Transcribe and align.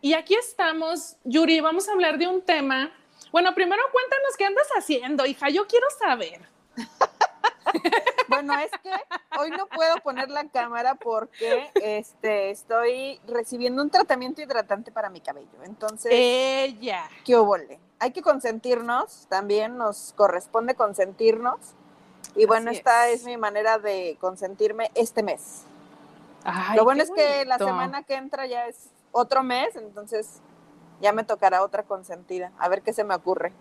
y 0.00 0.14
aquí 0.14 0.34
estamos, 0.34 1.16
Yuri, 1.24 1.60
vamos 1.60 1.88
a 1.88 1.92
hablar 1.92 2.18
de 2.18 2.28
un 2.28 2.42
tema. 2.42 2.92
Bueno, 3.32 3.54
primero 3.54 3.82
cuéntanos 3.92 4.36
qué 4.36 4.44
andas 4.44 4.68
haciendo, 4.76 5.26
hija, 5.26 5.48
yo 5.50 5.66
quiero 5.66 5.86
saber. 5.98 6.40
bueno, 8.28 8.58
es 8.58 8.70
que 8.82 8.92
hoy 9.38 9.50
no 9.50 9.66
puedo 9.66 9.96
poner 9.96 10.30
la 10.30 10.48
cámara 10.48 10.94
porque 10.94 11.70
este, 11.74 12.50
estoy 12.50 13.20
recibiendo 13.26 13.82
un 13.82 13.90
tratamiento 13.90 14.40
hidratante 14.40 14.92
para 14.92 15.10
mi 15.10 15.20
cabello. 15.20 15.62
Entonces, 15.64 16.10
ella. 16.12 17.08
¿Qué 17.24 17.36
obole? 17.36 17.80
Hay 17.98 18.12
que 18.12 18.22
consentirnos, 18.22 19.26
también 19.28 19.76
nos 19.76 20.14
corresponde 20.16 20.74
consentirnos. 20.74 21.58
Y 22.36 22.46
bueno, 22.46 22.70
esta 22.70 23.08
es. 23.08 23.24
mi 23.24 23.36
manera 23.36 23.78
de 23.78 24.16
consentirme 24.20 24.90
este 24.94 25.22
mes. 25.22 25.64
Lo 26.76 26.84
bueno 26.84 27.02
es 27.02 27.10
que 27.10 27.44
la 27.44 27.58
semana 27.58 28.04
que 28.04 28.14
entra 28.14 28.46
ya 28.46 28.66
es 28.66 28.90
otro 29.12 29.42
mes, 29.42 29.76
entonces 29.76 30.40
ya 31.00 31.12
me 31.12 31.24
tocará 31.24 31.62
otra 31.62 31.82
consentida. 31.84 32.52
A 32.58 32.68
ver 32.68 32.82
qué 32.82 32.92
se 32.92 33.04
me 33.04 33.14
ocurre. 33.14 33.52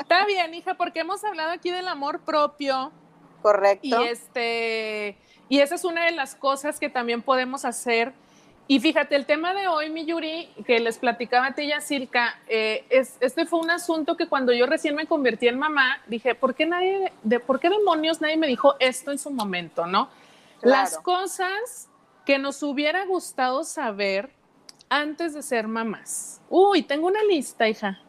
Está 0.00 0.26
bien, 0.26 0.54
hija, 0.54 0.74
porque 0.74 1.00
hemos 1.00 1.24
hablado 1.24 1.50
aquí 1.50 1.70
del 1.70 1.88
amor 1.88 2.20
propio. 2.20 2.92
Correcto. 3.42 3.86
Y 3.86 4.08
este, 4.08 5.18
y 5.48 5.60
esa 5.60 5.74
es 5.74 5.84
una 5.84 6.04
de 6.04 6.12
las 6.12 6.34
cosas 6.34 6.80
que 6.80 6.88
también 6.88 7.22
podemos 7.22 7.64
hacer. 7.64 8.12
Y 8.66 8.80
fíjate, 8.80 9.14
el 9.14 9.26
tema 9.26 9.52
de 9.52 9.68
hoy, 9.68 9.90
mi 9.90 10.06
Yuri, 10.06 10.48
que 10.66 10.80
les 10.80 10.96
platicaba 10.96 11.48
a 11.48 11.54
ti 11.54 11.70
y 11.70 11.80
Silka, 11.82 12.40
eh, 12.48 12.86
es, 12.88 13.18
este 13.20 13.44
fue 13.44 13.60
un 13.60 13.70
asunto 13.70 14.16
que 14.16 14.26
cuando 14.26 14.54
yo 14.54 14.64
recién 14.64 14.94
me 14.94 15.06
convertí 15.06 15.48
en 15.48 15.58
mamá, 15.58 16.00
dije, 16.06 16.34
¿por 16.34 16.54
qué 16.54 16.64
nadie, 16.64 17.12
de, 17.22 17.40
por 17.40 17.60
qué 17.60 17.68
demonios 17.68 18.22
nadie 18.22 18.38
me 18.38 18.46
dijo 18.46 18.74
esto 18.78 19.12
en 19.12 19.18
su 19.18 19.30
momento, 19.30 19.86
no? 19.86 20.08
Las 20.62 20.96
cosas 20.96 21.90
que 22.24 22.38
nos 22.38 22.62
hubiera 22.62 23.04
gustado 23.06 23.64
saber 23.64 24.30
antes 24.88 25.34
de 25.34 25.42
ser 25.42 25.66
mamás. 25.66 26.40
Uy, 26.48 26.82
tengo 26.82 27.06
una 27.06 27.22
lista, 27.24 27.68
hija. 27.68 28.00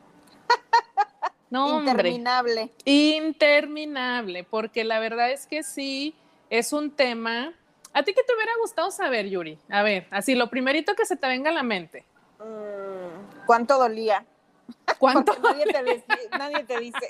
No, 1.47 1.79
Interminable. 1.79 2.71
Interminable, 2.83 4.43
porque 4.43 4.83
la 4.83 4.99
verdad 4.99 5.31
es 5.31 5.45
que 5.45 5.63
sí, 5.63 6.13
es 6.49 6.73
un 6.73 6.91
tema. 6.91 7.53
¿A 7.93 8.03
ti 8.03 8.13
qué 8.13 8.23
te 8.23 8.33
hubiera 8.33 8.51
gustado 8.59 8.91
saber, 8.91 9.29
Yuri? 9.29 9.57
A 9.69 9.83
ver, 9.83 10.07
así, 10.11 10.35
lo 10.35 10.49
primerito 10.49 10.95
que 10.95 11.05
se 11.05 11.15
te 11.15 11.27
venga 11.27 11.51
a 11.51 11.53
la 11.53 11.63
mente. 11.63 12.03
Mm, 12.39 13.45
¿Cuánto 13.45 13.77
dolía? 13.77 14.25
¿Cuánto? 14.99 15.33
Nadie 15.39 15.65
te, 15.65 16.37
nadie 16.37 16.63
te 16.63 16.79
dice. 16.79 17.09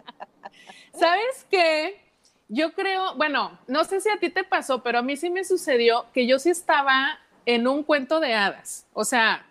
¿Sabes 0.98 1.46
qué? 1.50 2.05
Yo 2.48 2.72
creo, 2.74 3.14
bueno, 3.16 3.58
no 3.66 3.84
sé 3.84 4.00
si 4.00 4.08
a 4.08 4.18
ti 4.18 4.30
te 4.30 4.44
pasó, 4.44 4.82
pero 4.82 5.00
a 5.00 5.02
mí 5.02 5.16
sí 5.16 5.30
me 5.30 5.44
sucedió 5.44 6.06
que 6.12 6.26
yo 6.26 6.38
sí 6.38 6.50
estaba 6.50 7.18
en 7.44 7.66
un 7.66 7.82
cuento 7.82 8.20
de 8.20 8.34
hadas. 8.34 8.86
O 8.92 9.04
sea, 9.04 9.46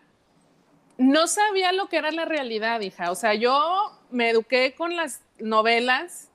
no 0.97 1.27
sabía 1.27 1.71
lo 1.73 1.87
que 1.87 1.97
era 1.97 2.11
la 2.11 2.25
realidad, 2.25 2.79
hija. 2.81 3.11
O 3.11 3.15
sea, 3.15 3.33
yo 3.33 3.91
me 4.11 4.29
eduqué 4.29 4.75
con 4.75 4.95
las 4.95 5.21
novelas, 5.39 6.29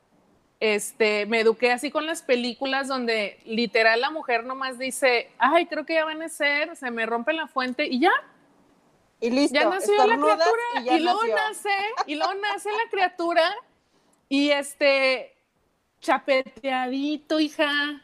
este, 0.61 1.25
me 1.27 1.41
eduqué 1.41 1.73
así 1.73 1.91
con 1.91 2.05
las 2.05 2.21
películas 2.21 2.89
donde 2.89 3.41
literal 3.47 4.01
la 4.01 4.11
mujer 4.11 4.45
nomás 4.45 4.79
dice, 4.79 5.31
ay, 5.39 5.67
creo 5.67 5.87
que 5.87 5.95
ya 5.95 6.05
van 6.05 6.23
a 6.23 6.29
ser, 6.29 6.77
se 6.77 6.91
me 6.91 7.07
rompe 7.07 7.33
la 7.33 7.47
fuente 7.47 7.87
y 7.87 8.01
ya. 8.01 8.13
Y 9.21 9.31
listo. 9.31 9.55
Ya 9.55 9.69
nació 9.69 10.07
la 10.07 10.17
criatura 10.17 10.97
y, 10.97 11.01
luego 11.01 11.21
nace, 11.27 11.71
y 12.07 12.15
luego 12.15 12.35
nace 12.35 12.71
la 12.71 12.91
criatura 12.91 13.55
y 14.29 14.51
este, 14.51 15.35
chapeteadito, 16.01 17.41
hija 17.41 18.03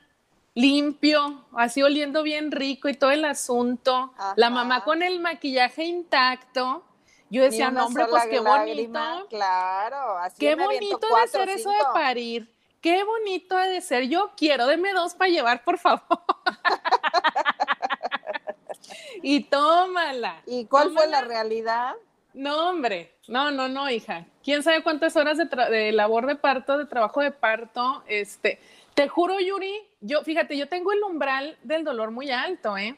limpio, 0.56 1.44
así 1.52 1.83
oliendo 1.83 2.22
bien 2.22 2.50
rico 2.50 2.89
y 2.89 2.94
todo 2.94 3.11
el 3.11 3.25
asunto. 3.27 4.12
La 4.36 4.50
mamá 4.50 4.84
con 4.84 5.02
el 5.02 5.20
maquillaje 5.20 5.84
intacto. 5.84 6.83
Yo 7.28 7.42
decía, 7.42 7.70
no, 7.70 7.86
hombre, 7.86 8.06
pues 8.08 8.24
qué 8.30 8.41
bonito. 8.41 9.27
Claro, 9.28 10.19
así 10.19 10.36
Qué 10.39 10.55
bonito 10.55 11.06
de 11.14 11.28
ser 11.28 11.48
eso 11.51 11.70
de 11.70 11.85
parir. 11.92 12.52
Qué 12.80 13.05
bonito 13.05 13.56
ha 13.56 13.67
de 13.67 13.80
ser. 13.80 14.08
Yo 14.08 14.33
quiero, 14.36 14.67
deme 14.67 14.92
dos 14.92 15.14
para 15.14 15.30
llevar, 15.30 15.62
por 15.62 15.79
favor. 15.79 16.23
y 19.23 19.45
tómala. 19.45 20.40
¿Y 20.46 20.67
cuál 20.67 20.92
fue 20.92 21.06
la 21.08 21.20
realidad? 21.20 21.95
No, 22.33 22.70
hombre, 22.70 23.18
no, 23.29 23.51
no, 23.51 23.68
no, 23.68 23.90
hija. 23.90 24.27
¿Quién 24.46 24.62
sabe 24.62 24.84
cuántas 24.84 25.17
horas 25.17 25.39
de, 25.39 25.46
de 25.46 25.90
labor 25.90 26.24
de 26.24 26.36
parto, 26.36 26.79
de 26.79 26.86
trabajo 26.86 27.20
de 27.20 27.33
parto? 27.33 28.05
Este, 28.07 28.61
te 28.95 29.08
juro, 29.08 29.40
Yuri, 29.40 29.74
yo, 30.01 30.23
fíjate, 30.23 30.57
yo 30.57 30.68
tengo 30.68 30.92
el 30.92 31.02
umbral 31.02 31.58
del 31.64 31.83
dolor 31.83 32.12
muy 32.12 32.30
alto, 32.30 32.77
¿eh? 32.79 32.96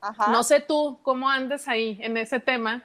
Ajá. 0.00 0.32
No 0.32 0.42
sé 0.42 0.58
tú 0.58 0.98
cómo 1.04 1.30
andes 1.30 1.68
ahí 1.68 2.00
en 2.02 2.16
ese 2.16 2.40
tema, 2.40 2.82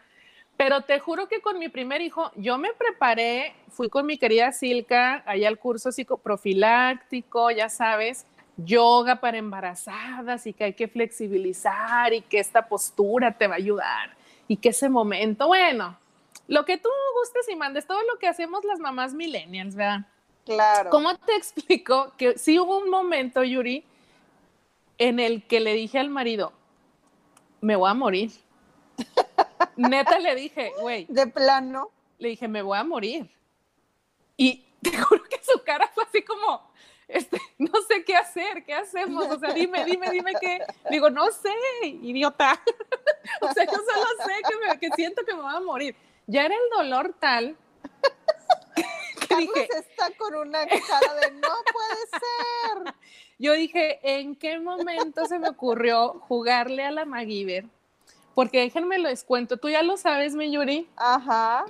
pero 0.57 0.81
te 0.81 0.99
juro 0.99 1.27
que 1.27 1.41
con 1.41 1.57
mi 1.57 1.69
primer 1.69 2.03
hijo, 2.03 2.31
yo 2.35 2.59
me 2.59 2.71
preparé, 2.73 3.55
fui 3.69 3.89
con 3.89 4.05
mi 4.05 4.19
querida 4.19 4.51
Silka 4.51 5.23
allá 5.25 5.47
al 5.47 5.57
curso 5.57 5.91
psicoprofiláctico, 5.91 7.49
ya 7.49 7.67
sabes, 7.67 8.27
yoga 8.57 9.21
para 9.21 9.39
embarazadas 9.39 10.45
y 10.45 10.53
que 10.53 10.65
hay 10.65 10.73
que 10.73 10.87
flexibilizar 10.87 12.13
y 12.13 12.21
que 12.21 12.37
esta 12.37 12.67
postura 12.67 13.35
te 13.39 13.47
va 13.47 13.55
a 13.55 13.57
ayudar 13.57 14.15
y 14.47 14.57
que 14.57 14.69
ese 14.69 14.87
momento, 14.87 15.47
bueno, 15.47 15.97
lo 16.47 16.65
que 16.65 16.77
tú 16.77 16.89
gustes 17.19 17.47
y 17.49 17.55
mandes, 17.55 17.87
todo 17.87 18.01
lo 18.03 18.17
que 18.19 18.27
hacemos 18.27 18.63
las 18.65 18.79
mamás 18.79 19.13
millennials, 19.13 19.75
¿verdad? 19.75 20.07
Claro. 20.45 20.89
¿Cómo 20.89 21.17
te 21.17 21.35
explico 21.37 22.13
que 22.17 22.37
sí 22.37 22.59
hubo 22.59 22.77
un 22.77 22.89
momento, 22.89 23.43
Yuri, 23.43 23.85
en 24.97 25.19
el 25.19 25.45
que 25.47 25.59
le 25.59 25.73
dije 25.73 25.99
al 25.99 26.09
marido, 26.09 26.53
me 27.61 27.75
voy 27.75 27.89
a 27.89 27.93
morir? 27.93 28.31
Neta 29.75 30.19
le 30.19 30.35
dije, 30.35 30.71
güey. 30.79 31.05
De 31.09 31.27
plano. 31.27 31.89
Le 32.19 32.29
dije, 32.29 32.47
me 32.47 32.61
voy 32.61 32.77
a 32.77 32.83
morir. 32.83 33.29
Y 34.37 34.65
te 34.81 34.97
juro 35.01 35.23
que 35.23 35.39
su 35.43 35.63
cara 35.63 35.89
fue 35.93 36.03
así 36.03 36.21
como, 36.23 36.69
este, 37.07 37.39
no 37.57 37.71
sé 37.87 38.03
qué 38.03 38.15
hacer, 38.15 38.65
qué 38.65 38.73
hacemos, 38.73 39.25
o 39.27 39.39
sea, 39.39 39.53
dime, 39.53 39.85
dime, 39.85 40.09
dime 40.09 40.33
qué. 40.39 40.59
Digo, 40.89 41.09
no 41.09 41.31
sé, 41.31 41.53
idiota. 41.83 42.61
o 43.41 43.51
sea, 43.53 43.65
yo 43.65 43.71
solo 43.71 44.07
sé 44.25 44.79
que, 44.79 44.79
que 44.79 44.95
siento 44.95 45.23
que 45.25 45.33
me 45.33 45.41
voy 45.41 45.55
a 45.55 45.59
morir. 45.59 45.95
Ya 46.27 46.45
era 46.45 46.55
el 46.55 46.69
dolor 46.77 47.15
tal 47.19 47.57
dije, 49.37 49.67
está 49.77 50.09
con 50.17 50.35
una 50.35 50.59
cara 50.65 51.13
de 51.21 51.31
no 51.31 51.49
puede 51.71 52.85
ser. 52.85 52.93
Yo 53.39 53.53
dije, 53.53 53.99
¿en 54.03 54.35
qué 54.35 54.59
momento 54.59 55.25
se 55.25 55.39
me 55.39 55.49
ocurrió 55.49 56.19
jugarle 56.27 56.85
a 56.85 56.91
la 56.91 57.05
MacGyver? 57.05 57.65
Porque 58.35 58.61
déjenme 58.61 58.99
les 58.99 59.23
cuento, 59.23 59.57
tú 59.57 59.69
ya 59.69 59.83
lo 59.83 59.97
sabes, 59.97 60.35
mi 60.35 60.51
Yuri. 60.51 60.87
Ajá. 60.95 61.65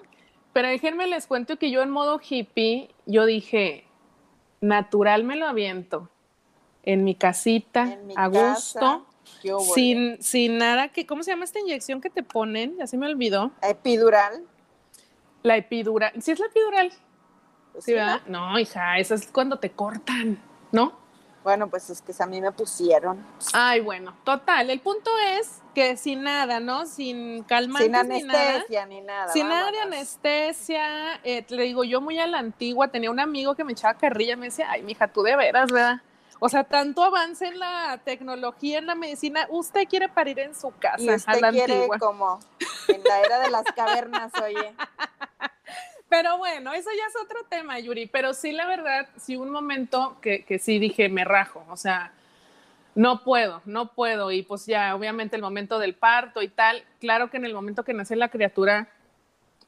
Pero 0.54 0.68
déjenme 0.68 1.08
les 1.08 1.26
cuento 1.26 1.58
que 1.58 1.72
yo 1.72 1.82
en 1.82 1.90
modo 1.90 2.22
hippie, 2.22 2.94
yo 3.06 3.26
dije, 3.26 3.86
natural 4.62 5.24
me 5.24 5.36
lo 5.36 5.48
aviento. 5.48 6.10
En 6.84 7.04
mi 7.04 7.16
casita, 7.16 7.98
a 8.16 8.28
gusto. 8.28 9.06
Sin, 9.74 10.22
sin 10.22 10.58
nada 10.58 10.90
que, 10.90 11.06
¿cómo 11.06 11.24
se 11.24 11.32
llama 11.32 11.46
esta 11.46 11.60
inyección 11.60 12.02
que 12.02 12.10
te 12.10 12.24
ponen? 12.24 12.78
Ya 12.78 12.88
se 12.88 12.98
me 12.98 13.08
olvidó. 13.08 13.52
Epidural. 13.62 14.44
La 15.42 15.58
epidural. 15.58 16.14
Sí, 16.22 16.32
es 16.32 16.40
la 16.40 16.46
epidural. 16.48 16.92
Pues 17.74 17.86
¿Sí, 17.86 17.94
verdad? 17.94 18.22
No, 18.28 18.58
hija, 18.60 19.00
eso 19.00 19.16
es 19.16 19.28
cuando 19.28 19.58
te 19.60 19.72
cortan, 19.72 20.40
¿no? 20.72 21.04
Bueno, 21.44 21.68
pues 21.70 21.90
es 21.90 22.02
que 22.02 22.14
a 22.18 22.26
mí 22.26 22.40
me 22.40 22.54
pusieron. 22.54 23.22
Ay, 23.52 23.82
bueno, 23.82 24.16
total. 24.24 24.70
El 24.70 24.80
punto 24.80 25.12
es 25.38 25.62
que 25.76 25.98
sin 25.98 26.24
nada, 26.24 26.62
¿no? 26.62 26.86
Sin 26.86 27.44
calmantes 27.44 27.86
Sin 27.88 27.96
anestesia 27.96 28.86
ni 28.86 29.02
nada. 29.02 29.34
sin 29.34 29.50
nada 29.50 29.70
de 29.72 29.80
anestesia. 29.80 31.20
Eh, 31.26 31.46
le 31.50 31.64
digo, 31.64 31.84
yo 31.84 32.00
muy 32.00 32.18
a 32.18 32.28
la 32.28 32.40
antigua, 32.40 32.88
tenía 32.88 33.12
un 33.12 33.20
amigo 33.20 33.56
que 33.56 33.66
me 33.66 33.74
echaba 33.74 33.96
carrilla, 33.96 34.38
me 34.38 34.46
decía, 34.46 34.68
ay, 34.72 34.84
mija, 34.84 35.10
tú 35.10 35.22
de 35.24 35.36
veras, 35.36 35.70
¿verdad? 35.70 36.02
O 36.46 36.50
sea, 36.50 36.66
tanto 36.66 37.02
avance 37.02 37.48
en 37.48 37.58
la 37.58 38.02
tecnología, 38.04 38.80
en 38.80 38.86
la 38.86 38.96
medicina, 38.96 39.48
usted 39.50 39.88
quiere 39.88 40.10
parir 40.10 40.40
en 40.40 40.54
su 40.54 40.74
casa. 40.78 41.02
Y 41.02 41.10
usted 41.10 41.40
quiere 41.52 41.88
como 42.02 42.38
en 42.90 43.02
la 43.02 43.22
era 43.22 43.40
de 43.40 43.50
las 43.50 43.64
cavernas, 43.74 44.30
oye. 44.44 44.74
Pero 46.10 46.38
bueno, 46.38 46.74
eso 46.74 46.90
ya 46.98 47.08
es 47.08 47.16
otro 47.24 47.46
tema, 47.50 47.80
Yuri. 47.80 48.08
Pero 48.08 48.34
sí, 48.34 48.52
la 48.52 48.68
verdad, 48.68 49.08
sí 49.16 49.38
un 49.38 49.52
momento 49.52 50.18
que, 50.20 50.44
que 50.44 50.60
sí 50.60 50.80
dije, 50.80 51.08
me 51.08 51.24
rajo. 51.24 51.66
O 51.70 51.78
sea, 51.78 52.12
no 52.94 53.24
puedo, 53.24 53.62
no 53.64 53.94
puedo. 53.94 54.30
Y 54.30 54.44
pues 54.44 54.66
ya, 54.66 54.98
obviamente, 54.98 55.38
el 55.38 55.42
momento 55.42 55.80
del 55.80 55.96
parto 55.96 56.42
y 56.42 56.50
tal. 56.50 56.84
Claro 57.00 57.30
que 57.30 57.38
en 57.38 57.46
el 57.46 57.54
momento 57.54 57.86
que 57.86 57.94
nace 57.94 58.18
la 58.18 58.28
criatura, 58.28 58.90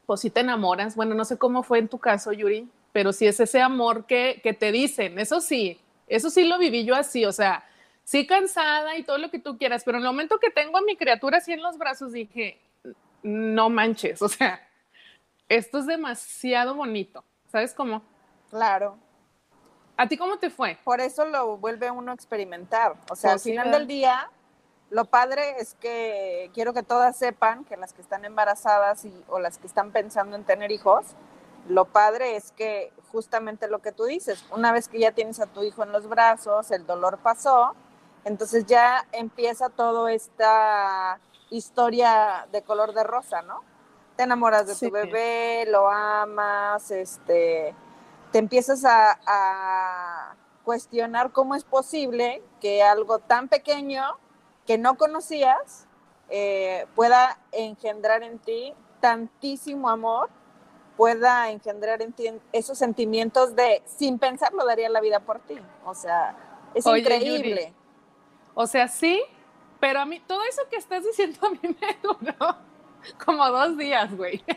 pues 0.06 0.20
sí 0.20 0.30
te 0.30 0.42
enamoras. 0.42 0.98
Bueno, 0.98 1.16
no 1.16 1.24
sé 1.24 1.38
cómo 1.38 1.64
fue 1.64 1.80
en 1.80 1.88
tu 1.88 2.00
caso, 2.00 2.34
Yuri, 2.34 2.68
pero 2.92 3.14
sí 3.14 3.26
es 3.28 3.40
ese 3.40 3.62
amor 3.62 4.06
que, 4.08 4.42
que 4.44 4.52
te 4.52 4.74
dicen. 4.74 5.20
Eso 5.20 5.40
sí, 5.40 5.80
eso 6.08 6.30
sí 6.30 6.44
lo 6.44 6.58
viví 6.58 6.86
yo 6.86 6.96
así. 6.96 7.26
O 7.26 7.32
sea, 7.32 7.64
sí 8.04 8.26
cansada 8.26 8.98
y 8.98 9.04
todo 9.04 9.18
lo 9.18 9.30
que 9.30 9.40
tú 9.40 9.58
quieras, 9.58 9.84
pero 9.84 9.98
en 9.98 10.04
el 10.04 10.10
momento 10.10 10.40
que 10.40 10.52
tengo 10.52 10.78
a 10.78 10.82
mi 10.82 10.96
criatura 10.96 11.40
así 11.40 11.52
en 11.52 11.62
los 11.62 11.78
brazos, 11.78 12.14
dije, 12.14 12.62
no 13.24 13.70
manches, 13.70 14.22
o 14.22 14.30
sea, 14.30 14.66
esto 15.50 15.80
es 15.80 15.88
demasiado 15.88 16.76
bonito. 16.76 17.24
¿Sabes 17.52 17.74
cómo? 17.74 18.02
Claro. 18.50 18.98
¿A 19.98 20.08
ti 20.08 20.18
cómo 20.18 20.38
te 20.38 20.50
fue? 20.50 20.78
Por 20.84 21.00
eso 21.00 21.26
lo 21.26 21.58
vuelve 21.58 21.90
uno 21.90 22.12
a 22.12 22.16
experimentar. 22.16 22.96
O 23.10 23.16
sea, 23.16 23.34
al 23.34 23.40
final 23.40 23.72
del 23.72 23.88
día, 23.88 24.30
lo 24.90 25.06
padre 25.06 25.56
es 25.60 25.74
que 25.76 26.52
quiero 26.54 26.74
que 26.74 26.84
todas 26.84 27.18
sepan 27.18 27.64
que 27.64 27.78
las 27.78 27.94
que 27.94 28.02
están 28.02 28.26
embarazadas 28.26 29.06
y, 29.06 29.14
o 29.28 29.40
las 29.40 29.58
que 29.58 29.68
están 29.68 29.92
pensando 29.92 30.36
en 30.36 30.44
tener 30.44 30.72
hijos, 30.72 31.06
lo 31.68 31.86
padre 31.86 32.36
es 32.36 32.52
que 32.52 32.92
justamente 33.12 33.68
lo 33.68 33.80
que 33.80 33.92
tú 33.92 34.06
dices, 34.06 34.46
una 34.52 34.72
vez 34.72 34.88
que 34.88 35.00
ya 35.00 35.12
tienes 35.12 35.40
a 35.40 35.48
tu 35.48 35.64
hijo 35.64 35.84
en 35.84 35.92
los 35.92 36.08
brazos, 36.08 36.72
el 36.72 36.86
dolor 36.86 37.20
pasó, 37.20 37.76
entonces 38.24 38.66
ya 38.66 39.06
empieza 39.12 39.70
toda 39.70 40.12
esta 40.12 41.20
historia 41.50 42.48
de 42.52 42.62
color 42.62 42.94
de 42.94 43.04
rosa, 43.04 43.42
¿no? 43.42 43.64
Te 44.16 44.24
enamoras 44.24 44.68
de 44.68 44.76
tu 44.76 44.94
bebé, 44.94 45.66
lo 45.68 45.90
amas, 45.90 46.90
este, 46.92 47.76
te 48.32 48.40
empiezas 48.40 48.84
a 48.86 50.36
cuestionar 50.64 51.32
cómo 51.32 51.56
es 51.56 51.64
posible 51.64 52.42
que 52.60 52.84
algo 52.84 53.20
tan 53.20 53.48
pequeño 53.48 54.18
que 54.66 54.78
no 54.78 54.98
conocías 54.98 55.88
eh, 56.30 56.88
pueda 56.96 57.38
engendrar 57.52 58.24
en 58.24 58.40
ti 58.40 58.74
tantísimo 59.00 59.90
amor, 59.90 60.30
pueda 60.98 61.50
engendrar 61.52 62.02
en 62.02 62.14
ti 62.14 62.32
esos 62.52 62.78
sentimientos 62.78 63.56
de, 63.56 63.82
sin 63.86 64.20
pensarlo, 64.20 64.66
daría 64.66 64.90
la 64.90 65.02
vida 65.02 65.20
por 65.20 65.40
ti. 65.40 65.58
O 65.86 65.94
sea, 65.94 66.36
es 66.74 66.86
increíble. 66.86 67.74
o 68.54 68.68
sea, 68.68 68.88
sí, 68.88 69.22
pero 69.80 70.00
a 70.00 70.06
mí, 70.06 70.20
todo 70.22 70.44
eso 70.44 70.62
que 70.70 70.78
estás 70.78 71.04
diciendo 71.04 71.48
a 71.48 71.50
mí 71.50 71.60
me 71.62 71.98
duró 72.02 72.58
como 73.24 73.48
dos 73.50 73.78
días, 73.78 74.16
güey. 74.16 74.44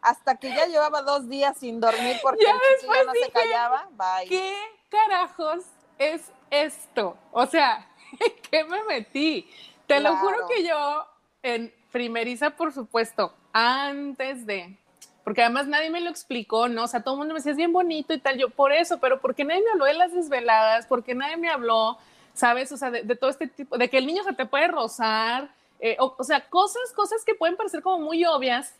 Hasta 0.00 0.36
que 0.36 0.50
ya 0.50 0.66
llevaba 0.66 1.00
dos 1.00 1.28
días 1.28 1.56
sin 1.56 1.80
dormir 1.80 2.18
porque 2.22 2.44
ya 2.44 2.52
el 3.00 3.06
no 3.06 3.12
se 3.12 3.30
callaba. 3.30 3.88
Bye. 3.92 4.28
¿Qué 4.28 4.54
carajos 4.90 5.64
es 5.98 6.30
esto? 6.50 7.16
O 7.32 7.46
sea, 7.46 7.88
¿qué 8.50 8.64
me 8.64 8.84
metí? 8.84 9.50
Te 9.86 10.00
lo 10.00 10.16
juro 10.16 10.46
que 10.46 10.62
yo, 10.62 11.06
en 11.42 11.74
primeriza, 11.90 12.50
por 12.50 12.72
supuesto, 12.72 13.34
antes 13.54 14.44
de, 14.44 14.76
porque 15.22 15.42
además 15.42 15.68
nadie 15.68 15.88
me 15.88 16.00
lo 16.00 16.10
explicó, 16.10 16.68
¿no? 16.68 16.84
O 16.84 16.86
sea, 16.88 17.02
todo 17.02 17.14
el 17.14 17.18
mundo 17.18 17.32
me 17.32 17.38
decía, 17.38 17.52
es 17.52 17.56
bien 17.56 17.72
bonito 17.72 18.12
y 18.12 18.18
tal, 18.18 18.36
yo 18.36 18.50
por 18.50 18.72
eso, 18.72 18.98
pero 18.98 19.20
¿por 19.20 19.34
qué 19.34 19.44
nadie 19.44 19.62
me 19.62 19.70
habló 19.70 19.86
de 19.86 19.94
las 19.94 20.12
desveladas? 20.12 20.86
¿Por 20.86 21.04
qué 21.04 21.14
nadie 21.14 21.36
me 21.36 21.48
habló, 21.48 21.96
sabes? 22.34 22.72
O 22.72 22.76
sea, 22.76 22.90
de, 22.90 23.16
todo 23.16 23.30
este 23.30 23.46
tipo, 23.46 23.78
de 23.78 23.88
que 23.88 23.98
el 23.98 24.06
niño 24.06 24.24
se 24.24 24.32
te 24.34 24.44
puede 24.44 24.66
rozar, 24.66 25.48
eh, 25.78 25.96
o, 26.00 26.14
o, 26.18 26.24
sea, 26.24 26.48
cosas, 26.50 26.92
cosas 26.94 27.24
que 27.24 27.34
pueden 27.34 27.56
parecer 27.56 27.80
como 27.80 28.04
muy 28.04 28.24
obvias, 28.24 28.74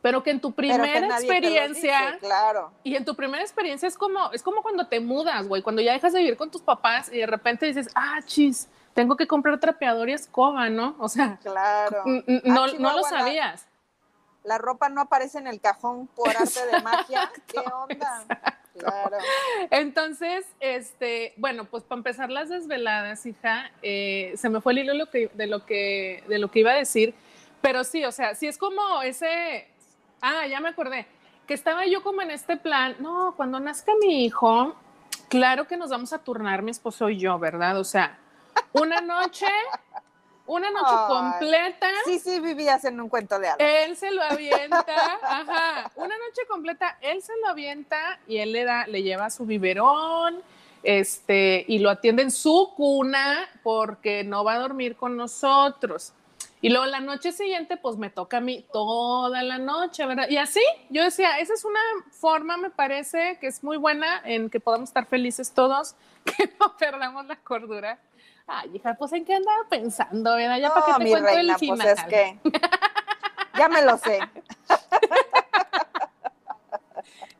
pero 0.00 0.22
que 0.22 0.30
en 0.30 0.40
tu 0.40 0.52
primera 0.52 1.06
experiencia, 1.08 2.16
claro. 2.20 2.72
Y 2.84 2.96
en 2.96 3.04
tu 3.04 3.14
primera 3.14 3.42
experiencia 3.42 3.86
es 3.86 3.98
como, 3.98 4.30
es 4.32 4.42
como 4.42 4.62
cuando 4.62 4.86
te 4.86 5.00
mudas, 5.00 5.46
güey, 5.46 5.62
cuando 5.62 5.82
ya 5.82 5.92
dejas 5.92 6.12
de 6.12 6.20
vivir 6.20 6.36
con 6.36 6.50
tus 6.50 6.62
papás 6.62 7.12
y 7.12 7.18
de 7.18 7.26
repente 7.26 7.66
dices, 7.66 7.90
ah, 7.94 8.20
chis, 8.24 8.68
tengo 8.94 9.16
que 9.16 9.26
comprar 9.26 9.60
trapeador 9.60 10.08
y 10.08 10.12
escoba, 10.12 10.70
¿no? 10.70 10.96
O 10.98 11.08
sea, 11.08 11.38
claro. 11.42 12.02
no, 12.06 12.64
ah, 12.64 12.70
no 12.78 12.92
lo 12.96 13.02
sabías. 13.02 13.66
La, 14.46 14.58
ropa 14.58 14.88
no 14.88 15.00
aparece 15.00 15.38
en 15.38 15.46
el 15.46 15.60
cajón 15.60 16.06
por 16.08 16.30
arte 16.30 16.66
de 16.72 16.80
magia. 16.82 17.30
¿Qué 17.46 17.58
onda? 17.58 18.24
Claro. 18.78 19.16
Entonces, 19.70 20.46
este, 20.60 21.34
bueno, 21.36 21.64
pues 21.64 21.82
para 21.82 21.98
empezar 21.98 22.30
las 22.30 22.48
desveladas, 22.48 23.24
hija, 23.26 23.70
eh, 23.82 24.34
se 24.36 24.48
me 24.48 24.60
fue 24.60 24.72
el 24.72 24.80
hilo 24.80 24.92
de 24.92 24.98
lo 24.98 25.10
que, 25.10 25.30
de 25.34 25.46
lo 25.46 25.64
que, 25.64 26.24
de 26.28 26.38
lo 26.38 26.50
que 26.50 26.60
iba 26.60 26.72
a 26.72 26.76
decir, 26.76 27.14
pero 27.62 27.84
sí, 27.84 28.04
o 28.04 28.12
sea, 28.12 28.34
sí 28.34 28.46
es 28.46 28.58
como 28.58 29.02
ese, 29.02 29.68
Ah, 30.20 30.46
ya 30.46 30.60
me 30.60 30.68
acordé. 30.68 31.06
Que 31.46 31.54
estaba 31.54 31.86
yo 31.86 32.02
como 32.02 32.22
en 32.22 32.30
este 32.30 32.56
plan, 32.56 32.96
no, 32.98 33.34
cuando 33.36 33.60
nazca 33.60 33.92
mi 34.00 34.24
hijo, 34.24 34.74
claro 35.28 35.66
que 35.66 35.76
nos 35.76 35.90
vamos 35.90 36.12
a 36.12 36.18
turnar 36.18 36.62
mi 36.62 36.70
esposo 36.70 37.08
y 37.08 37.18
yo, 37.18 37.38
¿verdad? 37.38 37.78
O 37.78 37.84
sea, 37.84 38.18
una 38.72 39.00
noche, 39.00 39.46
una 40.46 40.70
noche 40.70 40.94
completa. 41.08 41.88
Sí, 42.04 42.18
sí, 42.18 42.40
vivías 42.40 42.84
en 42.84 43.00
un 43.00 43.08
cuento 43.08 43.38
de 43.38 43.48
hadas. 43.48 43.58
Él 43.60 43.96
se 43.96 44.10
lo 44.10 44.22
avienta, 44.22 44.84
ajá, 45.22 45.90
una 45.96 46.16
noche 46.16 46.42
completa, 46.48 46.98
él 47.00 47.22
se 47.22 47.32
lo 47.42 47.48
avienta 47.48 48.18
y 48.26 48.38
él 48.38 48.52
le 48.52 48.64
da, 48.64 48.86
le 48.86 49.02
lleva 49.02 49.30
su 49.30 49.44
biberón, 49.44 50.42
este, 50.82 51.64
y 51.66 51.80
lo 51.80 51.90
atiende 51.90 52.22
en 52.22 52.30
su 52.30 52.72
cuna 52.76 53.48
porque 53.62 54.22
no 54.22 54.44
va 54.44 54.54
a 54.54 54.58
dormir 54.58 54.96
con 54.96 55.16
nosotros. 55.16 56.12
Y 56.62 56.70
luego 56.70 56.86
la 56.86 57.00
noche 57.00 57.32
siguiente, 57.32 57.76
pues 57.76 57.96
me 57.96 58.08
toca 58.08 58.38
a 58.38 58.40
mí 58.40 58.64
toda 58.72 59.42
la 59.42 59.58
noche, 59.58 60.06
¿verdad? 60.06 60.28
Y 60.28 60.38
así, 60.38 60.62
yo 60.88 61.04
decía, 61.04 61.38
esa 61.38 61.54
es 61.54 61.64
una 61.64 61.80
forma, 62.10 62.56
me 62.56 62.70
parece, 62.70 63.38
que 63.40 63.46
es 63.46 63.62
muy 63.62 63.76
buena 63.76 64.22
en 64.24 64.48
que 64.48 64.58
podamos 64.58 64.88
estar 64.88 65.06
felices 65.06 65.52
todos, 65.52 65.94
que 66.24 66.52
no 66.58 66.76
perdamos 66.76 67.26
la 67.26 67.36
cordura. 67.36 67.98
Ay, 68.46 68.70
hija, 68.74 68.94
pues 68.94 69.12
en 69.12 69.24
qué 69.24 69.34
andaba 69.34 69.68
pensando, 69.68 70.36
¿verdad? 70.36 70.58
Ya 70.58 70.72
para 70.72 70.86
que 70.86 71.04
te 71.04 71.10
cuento 71.10 71.30
el 71.30 71.56
final. 71.56 71.78
Pues 71.78 71.98
es 71.98 72.04
que 72.04 72.38
ya 73.58 73.68
me 73.68 73.82
lo 73.82 73.98
sé. 73.98 74.20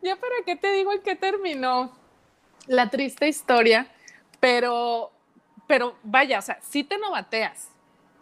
ya 0.03 0.17
para 0.17 0.35
qué 0.45 0.57
te 0.57 0.73
digo 0.73 0.93
en 0.93 1.03
qué 1.03 1.15
terminó 1.15 1.93
la 2.67 2.91
triste 2.91 3.29
historia, 3.29 3.87
pero, 4.41 5.13
pero 5.69 5.95
vaya, 6.03 6.41
o 6.41 6.43
sea, 6.43 6.59
sí 6.61 6.83
te 6.83 6.99
novateas 6.99 7.71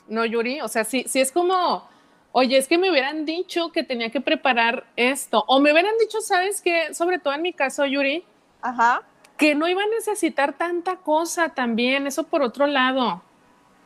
¿no, 0.08 0.24
Yuri? 0.24 0.60
O 0.60 0.68
sea, 0.68 0.84
sí, 0.84 1.04
sí 1.08 1.20
es 1.20 1.32
como, 1.32 1.88
oye, 2.32 2.58
es 2.58 2.68
que 2.68 2.78
me 2.78 2.90
hubieran 2.90 3.24
dicho 3.24 3.72
que 3.72 3.82
tenía 3.82 4.10
que 4.10 4.20
preparar 4.20 4.86
esto, 4.96 5.44
o 5.46 5.60
me 5.60 5.72
hubieran 5.72 5.94
dicho, 5.98 6.20
¿sabes 6.20 6.60
qué? 6.60 6.94
Sobre 6.94 7.18
todo 7.18 7.34
en 7.34 7.42
mi 7.42 7.52
caso, 7.52 7.86
Yuri, 7.86 8.24
Ajá. 8.62 9.02
Que 9.36 9.54
no 9.54 9.68
iba 9.68 9.82
a 9.82 9.88
necesitar 9.88 10.52
tanta 10.52 10.96
cosa 10.96 11.50
también, 11.50 12.06
eso 12.06 12.24
por 12.24 12.42
otro 12.42 12.66
lado. 12.66 13.22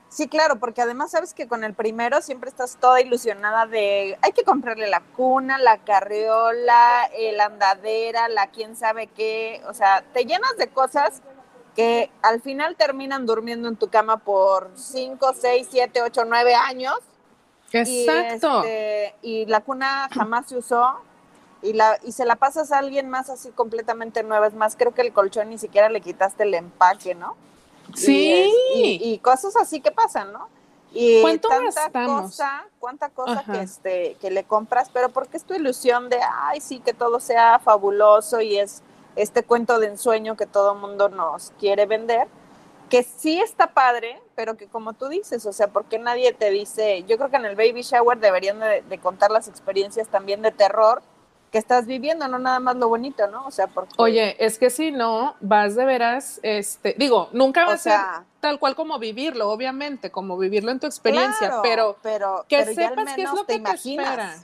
Sí, 0.08 0.26
claro, 0.26 0.58
porque 0.58 0.80
además 0.80 1.10
sabes 1.10 1.34
que 1.34 1.46
con 1.46 1.64
el 1.64 1.74
primero 1.74 2.22
siempre 2.22 2.48
estás 2.48 2.78
toda 2.78 3.00
ilusionada 3.00 3.66
de 3.66 4.18
hay 4.22 4.32
que 4.32 4.42
comprarle 4.42 4.88
la 4.88 5.00
cuna, 5.00 5.58
la 5.58 5.78
carriola, 5.78 7.10
la 7.34 7.44
andadera, 7.44 8.28
la 8.28 8.46
quién 8.46 8.74
sabe 8.74 9.06
qué, 9.08 9.60
o 9.68 9.74
sea, 9.74 10.02
te 10.14 10.24
llenas 10.24 10.56
de 10.56 10.68
cosas 10.68 11.20
que 11.76 12.10
al 12.22 12.40
final 12.40 12.74
terminan 12.74 13.26
durmiendo 13.26 13.68
en 13.68 13.76
tu 13.76 13.88
cama 13.88 14.16
por 14.16 14.70
5, 14.74 15.34
6, 15.38 15.68
7, 15.70 16.02
8, 16.02 16.24
9 16.26 16.54
años. 16.54 16.96
Exacto. 17.70 18.64
Este, 18.64 19.14
y, 19.22 19.46
la 19.46 19.60
cuna 19.60 20.08
jamás 20.12 20.46
se 20.48 20.56
usó 20.56 21.00
y, 21.62 21.72
la, 21.72 21.98
y 22.04 22.12
se 22.12 22.24
la 22.24 22.36
pasas 22.36 22.72
a 22.72 22.78
alguien 22.78 23.08
más 23.08 23.30
así 23.30 23.50
completamente 23.50 24.22
nueva. 24.22 24.46
Es 24.46 24.54
más, 24.54 24.76
creo 24.76 24.94
que 24.94 25.02
el 25.02 25.12
colchón 25.12 25.50
ni 25.50 25.58
siquiera 25.58 25.88
le 25.88 26.00
quitaste 26.00 26.44
el 26.44 26.54
empaque, 26.54 27.14
¿no? 27.14 27.36
Sí. 27.94 28.52
Y, 28.74 29.18
cosas 29.18 29.56
así 29.56 29.80
que 29.80 29.90
pasan, 29.90 30.32
¿no? 30.32 30.48
Y 30.92 31.20
¿Cuánto 31.20 31.48
tanta 31.48 32.06
cosa, 32.06 32.66
cuánta 32.78 33.08
cosa 33.10 33.44
que, 33.44 33.60
este, 33.60 34.16
que 34.20 34.30
le 34.30 34.44
compras, 34.44 34.90
pero 34.92 35.10
porque 35.10 35.36
es 35.36 35.44
tu 35.44 35.54
ilusión 35.54 36.08
de, 36.08 36.18
ay, 36.42 36.60
sí, 36.60 36.80
que 36.80 36.94
todo 36.94 37.20
sea 37.20 37.58
fabuloso 37.58 38.40
y 38.40 38.58
es 38.58 38.82
este 39.14 39.42
cuento 39.42 39.78
de 39.80 39.88
ensueño 39.88 40.36
que 40.36 40.46
todo 40.46 40.74
mundo 40.74 41.08
nos 41.08 41.52
quiere 41.58 41.84
vender, 41.84 42.26
que 42.88 43.02
sí 43.02 43.40
está 43.40 43.74
padre, 43.74 44.20
pero 44.34 44.56
que 44.56 44.66
como 44.66 44.94
tú 44.94 45.08
dices, 45.08 45.44
o 45.44 45.52
sea, 45.52 45.68
porque 45.68 45.98
nadie 45.98 46.32
te 46.32 46.50
dice, 46.50 47.04
yo 47.06 47.18
creo 47.18 47.28
que 47.28 47.36
en 47.36 47.44
el 47.44 47.56
baby 47.56 47.82
shower 47.82 48.18
deberían 48.18 48.60
de, 48.60 48.98
contar 48.98 49.30
las 49.30 49.48
experiencias 49.48 50.08
también 50.08 50.40
de 50.40 50.52
terror 50.52 51.02
que 51.50 51.58
estás 51.58 51.86
viviendo, 51.86 52.28
no 52.28 52.38
nada 52.38 52.60
más 52.60 52.76
lo 52.76 52.88
bonito, 52.88 53.26
¿no? 53.28 53.46
O 53.46 53.50
sea, 53.50 53.66
porque... 53.66 53.94
Oye, 53.98 54.36
es 54.44 54.58
que 54.58 54.70
si 54.70 54.90
no, 54.92 55.34
vas 55.40 55.74
de 55.74 55.84
veras, 55.84 56.40
este, 56.42 56.94
digo, 56.98 57.28
nunca 57.32 57.64
va 57.64 57.74
a 57.74 57.78
ser 57.78 57.98
tal 58.40 58.58
cual 58.58 58.74
como 58.74 58.98
vivirlo, 58.98 59.50
obviamente, 59.50 60.10
como 60.10 60.36
vivirlo 60.36 60.70
en 60.70 60.80
tu 60.80 60.86
experiencia, 60.86 61.60
pero, 61.62 61.96
pero 62.02 62.44
que 62.48 62.64
sepas 62.74 63.14
qué 63.14 63.22
es 63.22 63.32
lo 63.32 63.44
que 63.44 63.54
imaginas. 63.54 64.06
te 64.06 64.14
espera. 64.14 64.36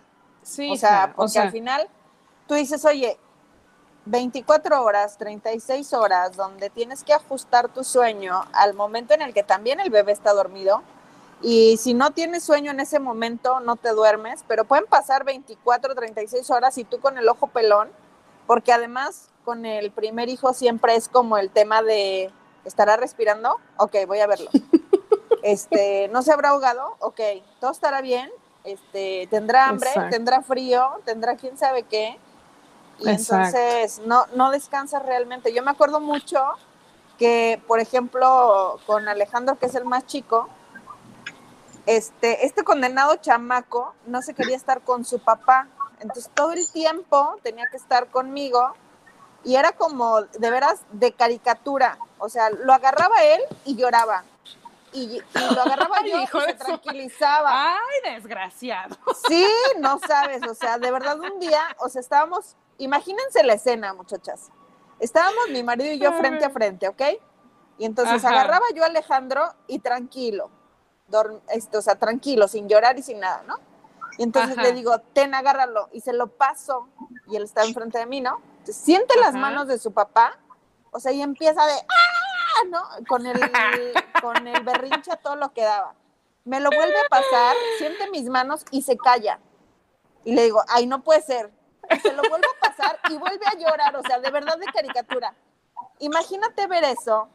Sí, 0.42 0.70
o 0.70 0.76
sea, 0.76 1.12
porque 1.14 1.38
al 1.38 1.50
final 1.50 1.88
tú 2.46 2.54
dices, 2.54 2.84
oye, 2.84 3.18
24 4.06 4.82
horas, 4.82 5.16
36 5.18 5.92
horas, 5.94 6.36
donde 6.36 6.68
tienes 6.70 7.04
que 7.04 7.14
ajustar 7.14 7.68
tu 7.68 7.84
sueño 7.84 8.42
al 8.52 8.74
momento 8.74 9.14
en 9.14 9.22
el 9.22 9.32
que 9.32 9.42
también 9.42 9.80
el 9.80 9.90
bebé 9.90 10.12
está 10.12 10.32
dormido. 10.32 10.82
Y 11.46 11.76
si 11.76 11.92
no 11.92 12.10
tienes 12.12 12.42
sueño 12.42 12.70
en 12.70 12.80
ese 12.80 12.98
momento, 12.98 13.60
no 13.60 13.76
te 13.76 13.90
duermes, 13.90 14.42
pero 14.48 14.64
pueden 14.64 14.86
pasar 14.86 15.24
24, 15.24 15.94
36 15.94 16.50
horas 16.50 16.78
y 16.78 16.84
tú 16.84 17.00
con 17.00 17.18
el 17.18 17.28
ojo 17.28 17.48
pelón, 17.48 17.90
porque 18.46 18.72
además 18.72 19.28
con 19.44 19.66
el 19.66 19.90
primer 19.90 20.30
hijo 20.30 20.54
siempre 20.54 20.96
es 20.96 21.06
como 21.06 21.36
el 21.36 21.50
tema 21.50 21.82
de, 21.82 22.32
¿estará 22.64 22.96
respirando? 22.96 23.58
Ok, 23.76 23.94
voy 24.06 24.20
a 24.20 24.26
verlo. 24.26 24.50
Este, 25.42 26.08
¿no 26.08 26.22
se 26.22 26.32
habrá 26.32 26.48
ahogado? 26.48 26.96
Ok, 27.00 27.20
todo 27.60 27.70
estará 27.70 28.00
bien. 28.00 28.30
Este, 28.64 29.26
tendrá 29.30 29.68
hambre, 29.68 29.90
tendrá 30.08 30.40
frío, 30.40 30.88
tendrá 31.04 31.36
quién 31.36 31.58
sabe 31.58 31.82
qué 31.82 32.18
y 32.98 33.08
entonces 33.08 34.00
no, 34.06 34.26
no 34.34 34.50
descansas 34.50 35.04
realmente. 35.04 35.52
Yo 35.52 35.62
me 35.62 35.70
acuerdo 35.70 36.00
mucho 36.00 36.42
que, 37.18 37.60
por 37.66 37.80
ejemplo, 37.80 38.78
con 38.86 39.08
Alejandro, 39.08 39.58
que 39.58 39.66
es 39.66 39.74
el 39.74 39.84
más 39.84 40.06
chico, 40.06 40.48
este, 41.86 42.46
este 42.46 42.64
condenado 42.64 43.16
chamaco 43.16 43.94
no 44.06 44.22
se 44.22 44.34
quería 44.34 44.56
estar 44.56 44.82
con 44.82 45.04
su 45.04 45.18
papá. 45.18 45.68
Entonces 46.00 46.30
todo 46.34 46.52
el 46.52 46.70
tiempo 46.72 47.38
tenía 47.42 47.66
que 47.70 47.76
estar 47.76 48.08
conmigo 48.08 48.74
y 49.44 49.56
era 49.56 49.72
como 49.72 50.22
de 50.22 50.50
veras 50.50 50.80
de 50.92 51.12
caricatura. 51.12 51.98
O 52.18 52.28
sea, 52.28 52.50
lo 52.50 52.72
agarraba 52.72 53.22
él 53.22 53.40
y 53.64 53.76
lloraba. 53.76 54.24
y, 54.92 55.20
lo 55.34 55.62
agarraba 55.62 56.02
yo 56.06 56.20
y 56.20 56.26
se 56.26 56.54
tranquilizaba. 56.54 57.74
Ay, 57.74 58.14
desgraciado. 58.14 58.96
Sí, 59.28 59.46
no 59.78 59.98
sabes, 60.06 60.42
o 60.48 60.54
sea, 60.54 60.78
de 60.78 60.90
verdad 60.90 61.18
un 61.18 61.38
día, 61.40 61.62
o 61.78 61.88
sea, 61.88 62.00
estábamos, 62.00 62.56
imagínense 62.78 63.42
la 63.42 63.54
escena, 63.54 63.92
muchachas. 63.92 64.50
Estábamos 65.00 65.48
mi 65.50 65.62
marido 65.62 65.92
y 65.92 65.98
yo 65.98 66.12
frente 66.12 66.44
a 66.44 66.50
frente, 66.50 66.88
¿ok? 66.88 67.02
Y 67.76 67.84
entonces 67.84 68.24
agarraba 68.24 68.64
yo 68.74 68.84
a 68.84 68.86
Alejandro 68.86 69.52
y 69.66 69.80
tranquilo, 69.80 70.48
este, 71.48 71.78
o 71.78 71.82
sea, 71.82 71.96
tranquilo, 71.96 72.48
sin 72.48 72.68
llorar 72.68 72.98
y 72.98 73.02
sin 73.02 73.20
nada, 73.20 73.42
¿no? 73.46 73.58
Y 74.18 74.22
entonces 74.22 74.56
le 74.56 74.72
digo, 74.72 74.98
ten, 75.12 75.34
agárralo, 75.34 75.88
y 75.92 76.00
se 76.00 76.12
lo 76.12 76.28
paso, 76.28 76.88
y 77.26 77.36
él 77.36 77.44
está 77.44 77.64
enfrente 77.64 77.98
de 77.98 78.06
mí, 78.06 78.20
¿no? 78.20 78.40
siente 78.72 79.14
las 79.20 79.34
manos 79.34 79.68
de 79.68 79.78
su 79.78 79.92
papá, 79.92 80.38
o 80.90 81.00
sea, 81.00 81.12
y 81.12 81.22
empieza 81.22 81.66
de, 81.66 81.74
¡ah! 81.74 82.64
¿no? 82.70 82.82
Con 83.06 83.26
el, 83.26 83.38
con 84.22 84.46
el 84.46 84.62
berrinche 84.62 85.12
todo 85.22 85.36
lo 85.36 85.52
que 85.52 85.62
daba. 85.62 85.94
Me 86.44 86.60
lo 86.60 86.70
vuelve 86.70 86.98
a 86.98 87.08
pasar, 87.08 87.56
siente 87.78 88.10
mis 88.10 88.24
manos 88.28 88.64
y 88.70 88.82
se 88.82 88.96
calla. 88.96 89.40
Y 90.24 90.34
le 90.34 90.44
digo, 90.44 90.62
ay, 90.68 90.86
no 90.86 91.02
puede 91.02 91.22
ser. 91.22 91.50
Y 91.90 92.00
se 92.00 92.12
lo 92.12 92.22
vuelve 92.28 92.46
a 92.46 92.68
pasar 92.68 92.98
y 93.10 93.16
vuelve 93.16 93.44
a 93.46 93.58
llorar, 93.58 93.96
o 93.96 94.02
sea, 94.02 94.18
de 94.18 94.30
verdad 94.30 94.58
de 94.58 94.66
caricatura. 94.66 95.34
Imagínate 95.98 96.66
ver 96.66 96.84
eso, 96.84 97.28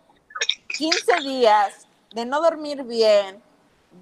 15 0.78 1.18
días 1.22 1.88
de 2.14 2.26
no 2.26 2.42
dormir 2.42 2.84
bien, 2.84 3.44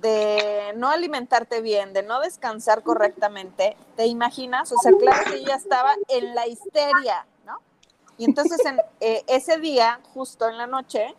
de 0.02 0.74
no 0.76 0.90
alimentarte 0.90 1.62
bien, 1.62 1.94
de 1.94 2.04
no 2.04 2.20
descansar 2.20 2.84
correctamente, 2.84 3.76
¿te 3.96 4.06
imaginas? 4.06 4.72
O 4.72 4.78
sea, 4.78 4.92
claro 4.94 5.32
que 5.32 5.44
ya 5.44 5.56
estaba 5.56 5.94
en 6.10 6.36
la 6.36 6.48
histeria, 6.48 7.26
¿no? 7.46 7.60
Y 8.18 8.26
entonces 8.26 8.64
en, 8.66 8.80
eh, 9.00 9.24
ese 9.28 9.58
día, 9.58 10.00
justo 10.14 10.48
en 10.50 10.58
la 10.58 10.68
noche, 10.68 11.16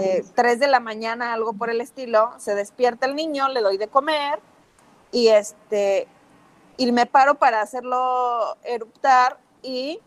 eh, 0.00 0.24
3 0.34 0.60
de 0.60 0.68
la 0.68 0.80
mañana, 0.80 1.32
algo 1.32 1.52
por 1.52 1.68
el 1.70 1.80
estilo, 1.80 2.32
se 2.38 2.54
despierta 2.54 3.06
el 3.06 3.14
niño, 3.14 3.48
le 3.48 3.60
doy 3.60 3.76
de 3.76 3.88
comer 3.88 4.40
y 5.12 5.28
este 5.28 6.08
y 6.78 6.92
me 6.92 7.06
paro 7.06 7.36
para 7.36 7.62
hacerlo 7.62 8.56
eruptar 8.62 9.38
y 9.62 10.00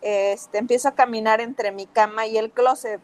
este, 0.00 0.58
empiezo 0.58 0.88
a 0.88 0.94
caminar 0.94 1.40
entre 1.40 1.70
mi 1.70 1.86
cama 1.86 2.26
y 2.26 2.36
el 2.36 2.50
closet. 2.50 3.00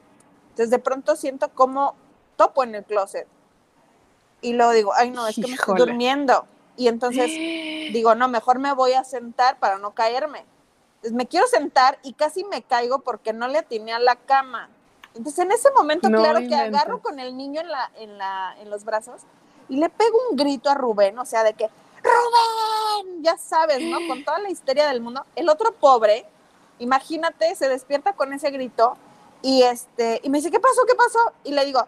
Entonces 0.51 0.71
de 0.71 0.79
pronto 0.79 1.15
siento 1.15 1.51
como 1.51 1.95
topo 2.37 2.65
en 2.65 2.75
el 2.75 2.85
closet 2.85 3.29
y 4.41 4.53
luego 4.53 4.73
digo, 4.73 4.93
ay 4.95 5.11
no, 5.11 5.27
es 5.27 5.37
que 5.37 5.43
me 5.43 5.55
estoy 5.55 5.77
durmiendo. 5.79 6.47
Y 6.77 6.89
entonces 6.89 7.27
digo, 7.93 8.15
no, 8.15 8.29
mejor 8.29 8.59
me 8.59 8.73
voy 8.73 8.93
a 8.93 9.05
sentar 9.05 9.59
para 9.59 9.79
no 9.79 9.95
caerme. 9.95 10.45
Entonces 10.97 11.13
me 11.13 11.27
quiero 11.27 11.47
sentar 11.47 11.99
y 12.03 12.13
casi 12.13 12.45
me 12.45 12.63
caigo 12.63 13.01
porque 13.01 13.33
no 13.33 13.49
le 13.49 13.59
atiné 13.59 13.93
a 13.93 13.99
la 13.99 14.17
cama. 14.17 14.69
Entonces 15.15 15.45
en 15.45 15.53
ese 15.53 15.71
momento, 15.71 16.09
claro 16.09 16.41
que 16.41 16.55
agarro 16.55 17.01
con 17.01 17.19
el 17.19 17.37
niño 17.37 17.61
en, 17.61 17.71
la, 17.71 17.91
en, 17.97 18.19
la, 18.19 18.55
en 18.61 18.69
los 18.69 18.85
brazos 18.85 19.23
y 19.69 19.77
le 19.77 19.89
pego 19.89 20.19
un 20.31 20.37
grito 20.37 20.71
a 20.71 20.75
Rubén, 20.75 21.19
o 21.19 21.25
sea, 21.25 21.43
de 21.43 21.55
que, 21.55 21.69
Rubén, 22.03 23.23
ya 23.23 23.37
sabes, 23.37 23.81
¿no? 23.83 23.99
Con 24.07 24.25
toda 24.25 24.39
la 24.39 24.51
histeria 24.51 24.87
del 24.89 25.01
mundo. 25.01 25.25
El 25.35 25.49
otro 25.49 25.73
pobre, 25.73 26.27
imagínate, 26.79 27.55
se 27.55 27.69
despierta 27.69 28.13
con 28.13 28.33
ese 28.33 28.51
grito 28.51 28.97
y, 29.43 29.63
este, 29.63 30.21
y 30.23 30.31
me 30.31 30.39
dice, 30.39 30.51
¿qué 30.51 30.61
pasó? 30.61 30.83
¿Qué 30.87 30.95
pasó? 30.95 31.19
Y 31.45 31.53
le 31.53 31.65
digo, 31.65 31.87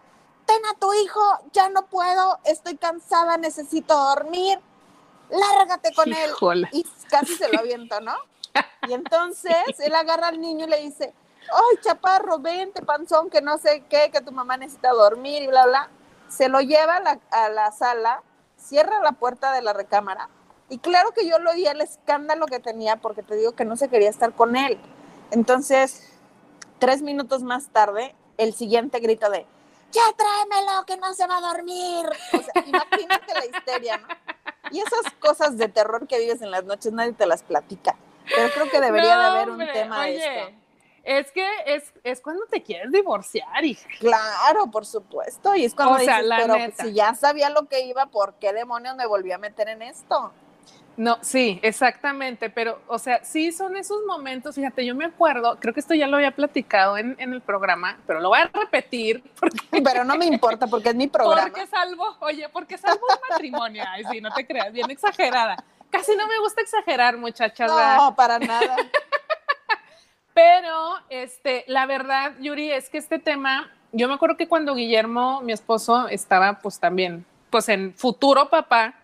ten 0.49 0.65
a 0.65 0.73
tu 0.79 0.91
hijo, 0.95 1.21
ya 1.53 1.69
no 1.69 1.85
puedo, 1.85 2.39
estoy 2.43 2.75
cansada, 2.75 3.37
necesito 3.37 3.95
dormir, 3.95 4.59
lárgate 5.29 5.93
con 5.93 6.11
él. 6.11 6.31
Y 6.71 6.83
casi 7.07 7.35
se 7.35 7.49
lo 7.49 7.59
aviento, 7.59 8.01
¿no? 8.01 8.15
Y 8.87 8.93
entonces 8.93 9.53
él 9.77 9.93
agarra 9.93 10.29
al 10.29 10.41
niño 10.41 10.65
y 10.65 10.69
le 10.69 10.79
dice, 10.81 11.13
ay, 11.53 11.77
chaparro, 11.81 12.39
vente, 12.39 12.81
panzón, 12.81 13.29
que 13.29 13.41
no 13.41 13.59
sé 13.59 13.83
qué, 13.89 14.09
que 14.11 14.21
tu 14.21 14.31
mamá 14.31 14.57
necesita 14.57 14.89
dormir 14.91 15.43
y 15.43 15.47
bla, 15.47 15.67
bla. 15.67 15.89
Se 16.29 16.49
lo 16.49 16.61
lleva 16.61 16.95
a 16.95 16.99
la, 16.99 17.19
a 17.29 17.49
la 17.49 17.71
sala, 17.71 18.23
cierra 18.57 19.01
la 19.01 19.11
puerta 19.11 19.51
de 19.51 19.61
la 19.61 19.73
recámara. 19.73 20.29
Y 20.67 20.79
claro 20.79 21.11
que 21.11 21.27
yo 21.27 21.37
lo 21.37 21.51
oía 21.51 21.71
el 21.71 21.81
escándalo 21.81 22.47
que 22.47 22.59
tenía 22.59 22.95
porque 22.95 23.21
te 23.21 23.35
digo 23.35 23.51
que 23.51 23.65
no 23.65 23.77
se 23.77 23.89
quería 23.89 24.09
estar 24.09 24.33
con 24.33 24.55
él. 24.55 24.79
Entonces, 25.29 26.09
tres 26.79 27.03
minutos 27.03 27.43
más 27.43 27.67
tarde, 27.69 28.15
el 28.37 28.53
siguiente 28.55 28.99
grito 28.99 29.29
de, 29.29 29.45
ya 29.91 30.01
tráemelo, 30.15 30.85
que 30.85 30.97
no 30.97 31.13
se 31.13 31.27
va 31.27 31.37
a 31.37 31.41
dormir. 31.41 32.05
O 32.33 32.37
sea, 32.37 32.63
imagínate 32.65 33.33
la 33.33 33.45
histeria, 33.45 33.97
¿no? 33.97 34.07
Y 34.71 34.79
esas 34.79 35.13
cosas 35.19 35.57
de 35.57 35.67
terror 35.67 36.07
que 36.07 36.19
vives 36.19 36.41
en 36.41 36.51
las 36.51 36.63
noches, 36.63 36.93
nadie 36.93 37.13
te 37.13 37.25
las 37.25 37.43
platica. 37.43 37.95
Pero 38.35 38.53
creo 38.53 38.69
que 38.69 38.79
debería 38.79 39.17
de 39.17 39.25
haber 39.25 39.49
un 39.49 39.65
tema 39.73 40.05
de 40.05 40.17
esto. 40.17 40.55
Es 41.03 41.31
que 41.31 41.47
es, 41.65 41.91
es 42.03 42.21
cuando 42.21 42.45
te 42.45 42.61
quieres 42.61 42.91
divorciar, 42.91 43.65
hija. 43.65 43.87
Claro, 43.99 44.69
por 44.69 44.85
supuesto. 44.85 45.55
Y 45.55 45.65
es 45.65 45.73
cuando 45.73 45.97
dices, 45.97 46.25
pero 46.37 46.55
si 46.77 46.93
ya 46.93 47.15
sabía 47.15 47.49
lo 47.49 47.67
que 47.67 47.81
iba, 47.81 48.05
¿por 48.07 48.35
qué 48.35 48.53
demonios 48.53 48.95
me 48.95 49.07
volví 49.07 49.31
a 49.31 49.39
meter 49.39 49.69
en 49.69 49.81
esto? 49.81 50.31
No, 50.99 51.17
sí, 51.21 51.61
exactamente, 51.63 52.49
pero, 52.49 52.81
o 52.87 52.99
sea, 52.99 53.23
sí 53.23 53.53
son 53.53 53.77
esos 53.77 53.99
momentos, 54.05 54.55
fíjate, 54.55 54.85
yo 54.85 54.93
me 54.93 55.05
acuerdo, 55.05 55.57
creo 55.57 55.73
que 55.73 55.79
esto 55.79 55.93
ya 55.93 56.07
lo 56.07 56.17
había 56.17 56.31
platicado 56.31 56.97
en, 56.97 57.15
el 57.17 57.39
programa, 57.39 57.97
pero 58.05 58.19
lo 58.19 58.27
voy 58.27 58.39
a 58.39 58.47
repetir. 58.47 59.23
pero 59.81 60.03
no 60.03 60.17
me 60.17 60.25
importa 60.25 60.67
porque 60.67 60.89
es 60.89 60.95
mi 60.95 61.07
programa. 61.07 61.47
Porque 61.47 61.67
salvo, 61.67 62.17
oye, 62.19 62.49
porque 62.49 62.77
salvo 62.77 62.99
un 63.07 63.29
matrimonio, 63.29 63.81
ay, 63.87 64.03
sí, 64.11 64.19
no 64.19 64.29
te 64.33 64.45
creas, 64.45 64.73
bien 64.73 64.91
exagerada. 64.91 65.55
Casi 65.89 66.17
no 66.17 66.27
me 66.27 66.37
gusta 66.39 66.59
exagerar, 66.59 67.15
muchachas. 67.15 67.71
No, 67.71 68.13
para 68.13 68.37
nada. 68.37 68.75
pero, 70.33 70.95
este, 71.09 71.63
la 71.67 71.85
verdad, 71.85 72.33
Yuri, 72.41 72.73
es 72.73 72.89
que 72.89 72.97
este 72.97 73.19
tema, 73.19 73.71
yo 73.93 74.09
me 74.09 74.15
acuerdo 74.15 74.35
que 74.35 74.49
cuando 74.49 74.75
Guillermo, 74.75 75.39
mi 75.43 75.53
esposo, 75.53 76.09
estaba, 76.09 76.59
pues 76.59 76.77
también, 76.77 77.25
pues 77.49 77.69
en 77.69 77.93
futuro 77.95 78.49
papá, 78.49 78.98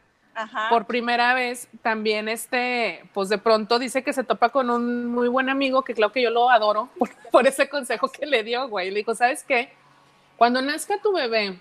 por 0.70 0.86
primera 0.86 1.34
vez, 1.34 1.68
también 1.82 2.28
este, 2.28 3.04
pues 3.14 3.30
de 3.30 3.38
pronto 3.38 3.80
dice 3.80 4.04
que 4.04 4.14
se 4.14 4.24
topa 4.24 4.50
con 4.50 4.70
un 4.70 5.08
muy 5.08 5.28
buen 5.28 5.50
amigo, 5.50 5.84
que 5.84 5.94
claro 5.94 6.12
que 6.12 6.22
yo 6.22 6.30
lo 6.30 6.50
adoro 6.50 6.90
por, 7.32 7.48
ese 7.48 7.70
consejo 7.70 8.12
que 8.12 8.26
le 8.26 8.44
dio, 8.44 8.68
güey. 8.68 8.92
Le 8.92 9.00
dijo, 9.00 9.16
¿sabes 9.16 9.44
qué? 9.44 9.74
Cuando 10.38 10.62
nazca 10.62 11.02
tu 11.02 11.14
bebé 11.14 11.60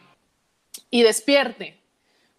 y 0.91 1.03
despierte 1.03 1.79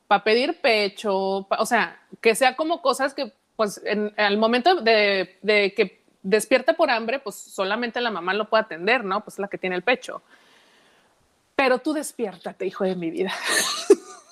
para 0.08 0.24
pedir 0.24 0.60
pecho, 0.62 1.48
o 1.50 1.65
sea, 1.65 2.00
que 2.22 2.36
sea 2.36 2.56
como 2.56 2.82
cosas 2.82 3.13
que, 3.13 3.34
pues, 3.56 3.82
en, 3.86 4.13
al 4.18 4.38
momento 4.38 4.82
de, 4.82 5.38
que 5.75 6.04
despierte 6.22 6.74
por 6.74 6.89
hambre, 6.89 7.20
pues 7.20 7.36
solamente 7.36 8.01
la 8.01 8.12
mamá 8.12 8.34
lo 8.34 8.50
puede 8.50 8.63
atender, 8.63 9.04
¿no? 9.04 9.24
Pues 9.24 9.39
la 9.39 9.48
que 9.48 9.58
tiene 9.58 9.75
el 9.75 9.84
pecho. 9.84 10.22
Pero 11.56 11.80
tú 11.80 11.94
despiértate, 11.94 12.65
hijo 12.65 12.84
de 12.84 12.96
mi 12.96 13.10
vida. 13.10 13.34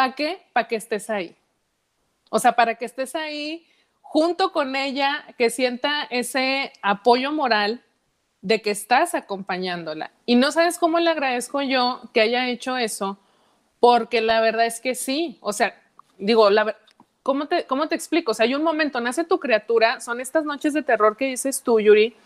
¿Para 0.00 0.14
qué? 0.14 0.40
Para 0.54 0.66
que 0.66 0.76
estés 0.76 1.10
ahí. 1.10 1.36
O 2.30 2.38
sea, 2.38 2.52
para 2.52 2.76
que 2.76 2.86
estés 2.86 3.14
ahí 3.14 3.66
junto 4.00 4.50
con 4.50 4.74
ella, 4.74 5.26
que 5.36 5.50
sienta 5.50 6.04
ese 6.04 6.72
apoyo 6.80 7.32
moral 7.32 7.84
de 8.40 8.62
que 8.62 8.70
estás 8.70 9.14
acompañándola. 9.14 10.10
Y 10.24 10.36
no 10.36 10.52
sabes 10.52 10.78
cómo 10.78 11.00
le 11.00 11.10
agradezco 11.10 11.60
yo 11.60 12.00
que 12.14 12.22
haya 12.22 12.48
hecho 12.48 12.78
eso, 12.78 13.18
porque 13.78 14.22
la 14.22 14.40
verdad 14.40 14.64
es 14.64 14.80
que 14.80 14.94
sí. 14.94 15.36
O 15.42 15.52
sea, 15.52 15.78
digo, 16.16 16.48
la, 16.48 16.74
¿cómo, 17.22 17.46
te, 17.46 17.66
¿cómo 17.66 17.86
te 17.86 17.94
explico? 17.94 18.30
O 18.30 18.34
sea, 18.34 18.44
hay 18.44 18.54
un 18.54 18.62
momento, 18.62 19.02
nace 19.02 19.24
tu 19.24 19.38
criatura, 19.38 20.00
son 20.00 20.18
estas 20.22 20.46
noches 20.46 20.72
de 20.72 20.82
terror 20.82 21.18
que 21.18 21.26
dices 21.26 21.62
tú, 21.62 21.78
Yuri, 21.78 22.16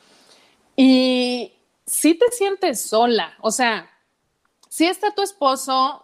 y 0.76 1.52
sí 1.86 2.14
te 2.14 2.30
sientes 2.30 2.88
sola. 2.88 3.34
O 3.40 3.50
sea, 3.50 3.90
sí 4.68 4.86
está 4.86 5.12
tu 5.12 5.22
esposo, 5.22 6.03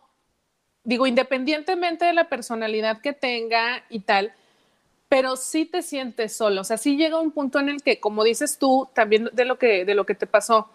digo, 0.91 1.07
independientemente 1.07 2.05
de 2.05 2.13
la 2.13 2.29
personalidad 2.29 3.01
que 3.01 3.13
tenga 3.13 3.85
y 3.91 4.01
tal, 4.01 4.33
pero 5.09 5.37
sí 5.37 5.65
te 5.65 5.83
sientes 5.83 6.35
solo, 6.35 6.63
o 6.63 6.65
sea, 6.65 6.79
sí 6.79 6.97
llega 6.97 7.21
un 7.21 7.31
punto 7.31 7.61
en 7.61 7.69
el 7.69 7.81
que, 7.81 8.01
como 8.01 8.25
dices 8.25 8.59
tú, 8.59 8.89
también 8.93 9.31
de 9.33 9.45
lo 9.45 9.57
que, 9.57 9.85
de 9.85 9.95
lo 9.95 10.05
que 10.05 10.17
te 10.17 10.27
pasó, 10.27 10.69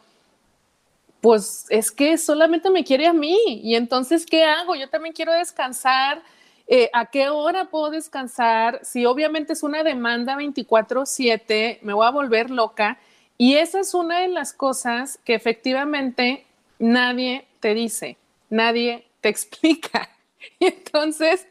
pues 1.20 1.66
es 1.70 1.92
que 1.92 2.18
solamente 2.18 2.70
me 2.70 2.86
quiere 2.86 3.08
a 3.08 3.14
mí 3.14 3.38
y 3.62 3.76
entonces, 3.76 4.26
¿qué 4.26 4.46
hago? 4.46 4.76
Yo 4.76 4.90
también 4.90 5.14
quiero 5.14 5.34
descansar. 5.34 6.24
Eh, 6.68 6.90
¿A 6.94 7.08
qué 7.08 7.28
hora 7.28 7.66
puedo 7.66 7.90
descansar? 7.90 8.80
Si 8.84 9.06
obviamente 9.06 9.52
es 9.52 9.64
una 9.64 9.84
demanda 9.84 10.38
24/7, 10.38 11.80
me 11.82 11.94
voy 11.94 12.08
a 12.08 12.12
volver 12.12 12.52
loca. 12.52 13.00
Y 13.38 13.56
esa 13.56 13.82
es 13.82 13.94
una 13.94 14.22
de 14.22 14.30
las 14.30 14.54
cosas 14.54 15.20
que 15.26 15.36
efectivamente 15.36 16.46
nadie 16.80 17.48
te 17.60 17.74
dice, 17.74 18.18
nadie 18.50 19.06
te 19.26 19.30
explica. 19.30 20.10
Y 20.60 20.68
entonces, 20.68 21.48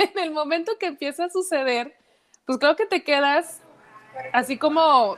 en 0.00 0.18
el 0.18 0.32
momento 0.32 0.72
que 0.76 0.86
empieza 0.86 1.26
a 1.26 1.30
suceder, 1.30 1.96
pues 2.44 2.58
creo 2.58 2.74
que 2.74 2.86
te 2.86 3.04
quedas 3.04 3.60
así 4.32 4.58
como, 4.58 5.16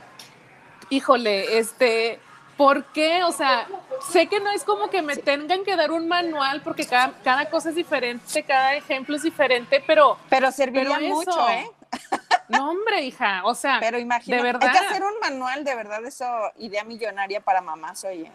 híjole, 0.91 1.57
este, 1.57 2.19
¿por 2.55 2.85
qué? 2.93 3.23
O 3.23 3.31
sea, 3.31 3.67
sé 4.11 4.27
que 4.27 4.39
no 4.39 4.51
es 4.51 4.63
como 4.63 4.91
que 4.91 5.01
me 5.01 5.15
tengan 5.15 5.63
que 5.63 5.75
dar 5.75 5.91
un 5.91 6.07
manual 6.07 6.61
porque 6.61 6.85
cada, 6.85 7.13
cada 7.23 7.49
cosa 7.49 7.69
es 7.69 7.75
diferente, 7.75 8.43
cada 8.43 8.75
ejemplo 8.75 9.15
es 9.15 9.23
diferente, 9.23 9.83
pero... 9.87 10.19
Pero 10.29 10.51
serviría 10.51 10.99
mucho, 10.99 11.49
¿eh? 11.49 11.67
No, 12.49 12.69
hombre, 12.69 13.01
hija, 13.01 13.41
o 13.43 13.55
sea, 13.55 13.79
pero 13.79 13.97
imagínate, 13.97 14.43
de 14.43 14.51
verdad. 14.51 14.69
Hay 14.69 14.79
que 14.79 14.85
hacer 14.85 15.03
un 15.03 15.19
manual, 15.19 15.63
de 15.63 15.73
verdad, 15.73 16.05
eso, 16.05 16.27
idea 16.57 16.83
millonaria 16.83 17.41
para 17.41 17.59
mamás, 17.61 18.03
oye. 18.03 18.31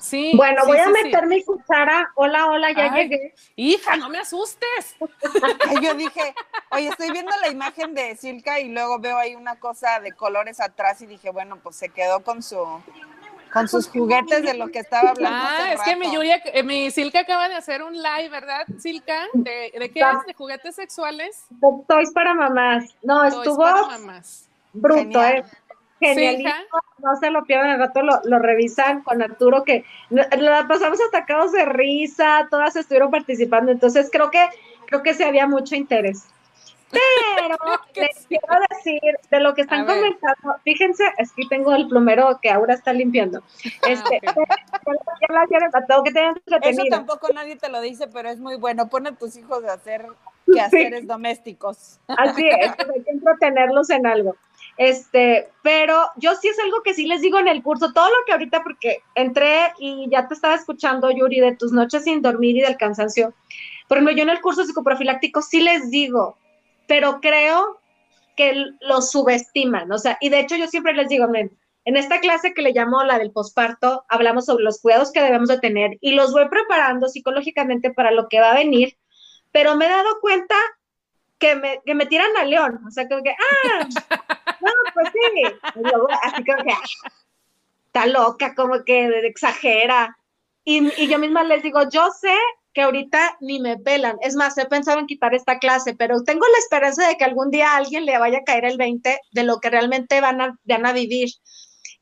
Sí. 0.00 0.32
Bueno, 0.36 0.64
voy 0.66 0.78
a 0.78 0.88
meter 0.88 1.26
mi 1.26 1.44
cuchara. 1.44 2.10
Hola, 2.14 2.46
hola, 2.46 2.72
ya 2.72 2.94
llegué. 2.94 3.34
Hija, 3.56 3.96
no 3.96 4.08
me 4.08 4.18
asustes. 4.18 4.96
Yo 5.82 5.94
dije, 5.94 6.34
oye, 6.70 6.88
estoy 6.88 7.10
viendo 7.10 7.32
la 7.40 7.48
imagen 7.48 7.94
de 7.94 8.16
Silka 8.16 8.60
y 8.60 8.68
luego 8.68 8.98
veo 8.98 9.16
ahí 9.16 9.34
una 9.34 9.56
cosa 9.56 10.00
de 10.00 10.12
colores 10.12 10.60
atrás 10.60 11.02
y 11.02 11.06
dije, 11.06 11.30
bueno, 11.30 11.58
pues 11.62 11.76
se 11.76 11.88
quedó 11.88 12.20
con 12.22 12.42
su 12.42 12.64
con 13.52 13.66
sus 13.66 13.88
juguetes 13.88 14.42
de 14.42 14.54
lo 14.54 14.68
que 14.68 14.80
estaba 14.80 15.10
hablando. 15.10 15.38
Ah, 15.40 15.72
es 15.72 15.80
que 15.80 15.96
mi 15.96 16.12
Yuria, 16.12 16.40
eh, 16.44 16.62
mi 16.62 16.90
Silka 16.90 17.20
acaba 17.20 17.48
de 17.48 17.54
hacer 17.54 17.82
un 17.82 17.94
live, 17.94 18.28
¿verdad, 18.28 18.66
Silka? 18.78 19.26
¿De, 19.32 19.72
de 19.78 19.90
qué 19.90 20.00
es? 20.00 20.26
¿De 20.26 20.34
juguetes 20.34 20.74
sexuales? 20.74 21.46
Toys 21.86 22.10
para 22.12 22.34
mamás. 22.34 22.94
No, 23.02 23.24
estuvo 23.24 23.64
bruto, 24.74 25.24
¿eh? 25.24 25.44
Genialísimo, 26.00 26.80
no 26.98 27.16
se 27.16 27.30
lo 27.30 27.44
pierdan, 27.44 27.70
al 27.70 27.78
rato 27.78 28.02
lo, 28.02 28.20
lo, 28.24 28.38
revisan 28.38 29.02
con 29.02 29.22
Arturo, 29.22 29.64
que 29.64 29.84
la 30.10 30.66
pasamos 30.68 30.98
atacados 31.08 31.52
de 31.52 31.64
risa, 31.64 32.46
todas 32.50 32.76
estuvieron 32.76 33.10
participando, 33.10 33.72
entonces 33.72 34.08
creo 34.12 34.30
que, 34.30 34.46
creo 34.86 35.02
que 35.02 35.14
sí 35.14 35.24
había 35.24 35.46
mucho 35.46 35.74
interés. 35.74 36.28
Pero 36.90 36.90
les 37.96 38.26
quiero 38.26 38.46
decir 38.70 39.00
de 39.30 39.40
lo 39.40 39.54
que 39.54 39.62
están 39.62 39.86
comentando, 39.86 40.56
fíjense, 40.64 41.04
aquí 41.18 41.48
tengo 41.48 41.74
el 41.74 41.88
plumero 41.88 42.38
que 42.40 42.50
ahora 42.50 42.74
está 42.74 42.92
limpiando. 42.92 43.42
Ah, 43.82 43.86
este, 43.88 44.20
Eso 46.62 46.82
tampoco 46.90 47.28
nadie 47.32 47.56
te 47.56 47.68
lo 47.68 47.80
dice, 47.80 48.08
pero 48.08 48.30
es 48.30 48.38
muy 48.38 48.56
bueno. 48.56 48.88
Pon 48.88 49.06
a 49.06 49.12
tus 49.12 49.36
hijos 49.36 49.64
a 49.64 49.74
hacer 49.74 50.06
quehaceres 50.46 51.06
domésticos. 51.06 51.98
Así 52.08 52.48
es, 52.48 52.72
hay 52.78 53.02
que 53.02 53.10
entretenerlos 53.10 53.90
en 53.90 54.06
algo. 54.06 54.36
Este, 54.78 55.48
pero 55.62 56.08
yo 56.16 56.36
sí 56.36 56.46
es 56.46 56.58
algo 56.60 56.82
que 56.84 56.94
sí 56.94 57.06
les 57.06 57.20
digo 57.20 57.40
en 57.40 57.48
el 57.48 57.64
curso, 57.64 57.92
todo 57.92 58.06
lo 58.06 58.24
que 58.24 58.32
ahorita, 58.32 58.62
porque 58.62 59.02
entré 59.16 59.72
y 59.78 60.08
ya 60.08 60.28
te 60.28 60.34
estaba 60.34 60.54
escuchando, 60.54 61.10
Yuri, 61.10 61.40
de 61.40 61.56
tus 61.56 61.72
noches 61.72 62.04
sin 62.04 62.22
dormir 62.22 62.56
y 62.56 62.60
del 62.60 62.76
cansancio. 62.76 63.34
Por 63.88 63.98
ejemplo, 63.98 64.16
yo 64.16 64.22
en 64.22 64.28
el 64.28 64.40
curso 64.40 64.64
psicoprofiláctico 64.64 65.42
sí 65.42 65.60
les 65.60 65.90
digo, 65.90 66.38
pero 66.86 67.20
creo 67.20 67.80
que 68.36 68.54
lo 68.80 69.02
subestiman, 69.02 69.90
o 69.90 69.98
sea, 69.98 70.16
y 70.20 70.28
de 70.28 70.38
hecho 70.38 70.54
yo 70.54 70.68
siempre 70.68 70.94
les 70.94 71.08
digo, 71.08 71.26
en 71.34 71.96
esta 71.96 72.20
clase 72.20 72.54
que 72.54 72.62
le 72.62 72.72
llamo 72.72 73.02
la 73.02 73.18
del 73.18 73.32
posparto, 73.32 74.04
hablamos 74.08 74.44
sobre 74.44 74.62
los 74.62 74.80
cuidados 74.80 75.10
que 75.10 75.20
debemos 75.20 75.48
de 75.48 75.58
tener 75.58 75.98
y 76.00 76.12
los 76.12 76.32
voy 76.32 76.48
preparando 76.48 77.08
psicológicamente 77.08 77.92
para 77.92 78.12
lo 78.12 78.28
que 78.28 78.38
va 78.38 78.52
a 78.52 78.54
venir, 78.54 78.96
pero 79.50 79.74
me 79.74 79.86
he 79.86 79.88
dado 79.88 80.20
cuenta 80.20 80.54
que 81.38 81.56
me, 81.56 81.80
que 81.84 81.96
me 81.96 82.06
tiran 82.06 82.36
a 82.36 82.44
león, 82.44 82.80
o 82.86 82.90
sea, 82.92 83.08
como 83.08 83.24
que, 83.24 83.30
ah, 83.30 83.88
no, 84.60 84.72
pues 84.94 85.08
sí, 85.12 85.42
así 86.22 86.44
como 86.44 86.64
que, 86.64 86.72
ah, 86.72 87.10
está 87.86 88.06
loca, 88.06 88.54
como 88.54 88.84
que 88.84 89.06
exagera. 89.26 90.16
Y, 90.64 90.92
y 91.02 91.08
yo 91.08 91.18
misma 91.18 91.44
les 91.44 91.62
digo, 91.62 91.80
yo 91.90 92.10
sé 92.10 92.36
que 92.74 92.82
ahorita 92.82 93.38
ni 93.40 93.60
me 93.60 93.76
pelan. 93.78 94.18
Es 94.20 94.36
más, 94.36 94.56
he 94.58 94.66
pensado 94.66 94.98
en 94.98 95.06
quitar 95.06 95.34
esta 95.34 95.58
clase, 95.58 95.94
pero 95.94 96.22
tengo 96.22 96.46
la 96.46 96.58
esperanza 96.58 97.08
de 97.08 97.16
que 97.16 97.24
algún 97.24 97.50
día 97.50 97.72
a 97.72 97.76
alguien 97.76 98.04
le 98.04 98.18
vaya 98.18 98.38
a 98.38 98.44
caer 98.44 98.64
el 98.64 98.76
20 98.76 99.18
de 99.32 99.42
lo 99.42 99.58
que 99.58 99.70
realmente 99.70 100.20
van 100.20 100.40
a, 100.40 100.58
van 100.64 100.86
a 100.86 100.92
vivir. 100.92 101.28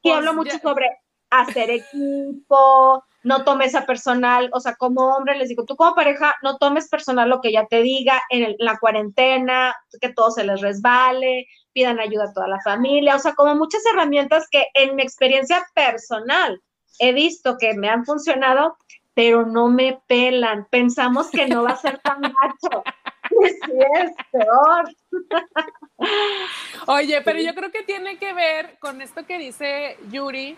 Y 0.02 0.10
pues 0.10 0.16
hablo 0.16 0.34
mucho 0.34 0.58
sobre 0.58 0.86
hacer 1.30 1.70
equipo, 1.70 3.02
no 3.22 3.44
tomes 3.44 3.74
a 3.74 3.86
personal, 3.86 4.50
o 4.52 4.60
sea, 4.60 4.76
como 4.76 5.16
hombre 5.16 5.36
les 5.36 5.48
digo, 5.48 5.64
tú 5.64 5.76
como 5.76 5.94
pareja 5.94 6.34
no 6.42 6.58
tomes 6.58 6.88
personal 6.88 7.28
lo 7.28 7.40
que 7.40 7.48
ella 7.48 7.66
te 7.68 7.82
diga 7.82 8.20
en, 8.30 8.54
la 8.58 8.78
cuarentena, 8.78 9.74
que 10.00 10.12
todo 10.12 10.30
se 10.30 10.44
les 10.44 10.60
resbale, 10.60 11.46
pidan 11.76 12.00
ayuda 12.00 12.24
a 12.24 12.32
toda 12.32 12.48
la 12.48 12.60
familia, 12.62 13.16
o 13.16 13.18
sea, 13.18 13.34
como 13.34 13.54
muchas 13.54 13.84
herramientas 13.84 14.48
que 14.50 14.68
en 14.72 14.96
mi 14.96 15.02
experiencia 15.02 15.62
personal 15.74 16.62
he 16.98 17.12
visto 17.12 17.58
que 17.58 17.74
me 17.74 17.90
han 17.90 18.06
funcionado 18.06 18.78
pero 19.16 19.46
no 19.46 19.68
me 19.68 19.98
pelan. 20.06 20.66
Pensamos 20.70 21.30
que 21.30 21.46
no 21.46 21.62
va 21.62 21.70
a 21.70 21.76
ser 21.76 21.98
tan 22.00 22.20
macho. 22.20 22.84
Sí, 23.28 23.72
es 24.00 24.12
peor. 24.30 24.88
Oye, 26.86 27.20
pero 27.22 27.40
yo 27.40 27.54
creo 27.56 27.72
que 27.72 27.82
tiene 27.82 28.18
que 28.18 28.32
ver 28.32 28.78
con 28.78 29.02
esto 29.02 29.26
que 29.26 29.36
dice 29.36 29.98
Yuri, 30.12 30.56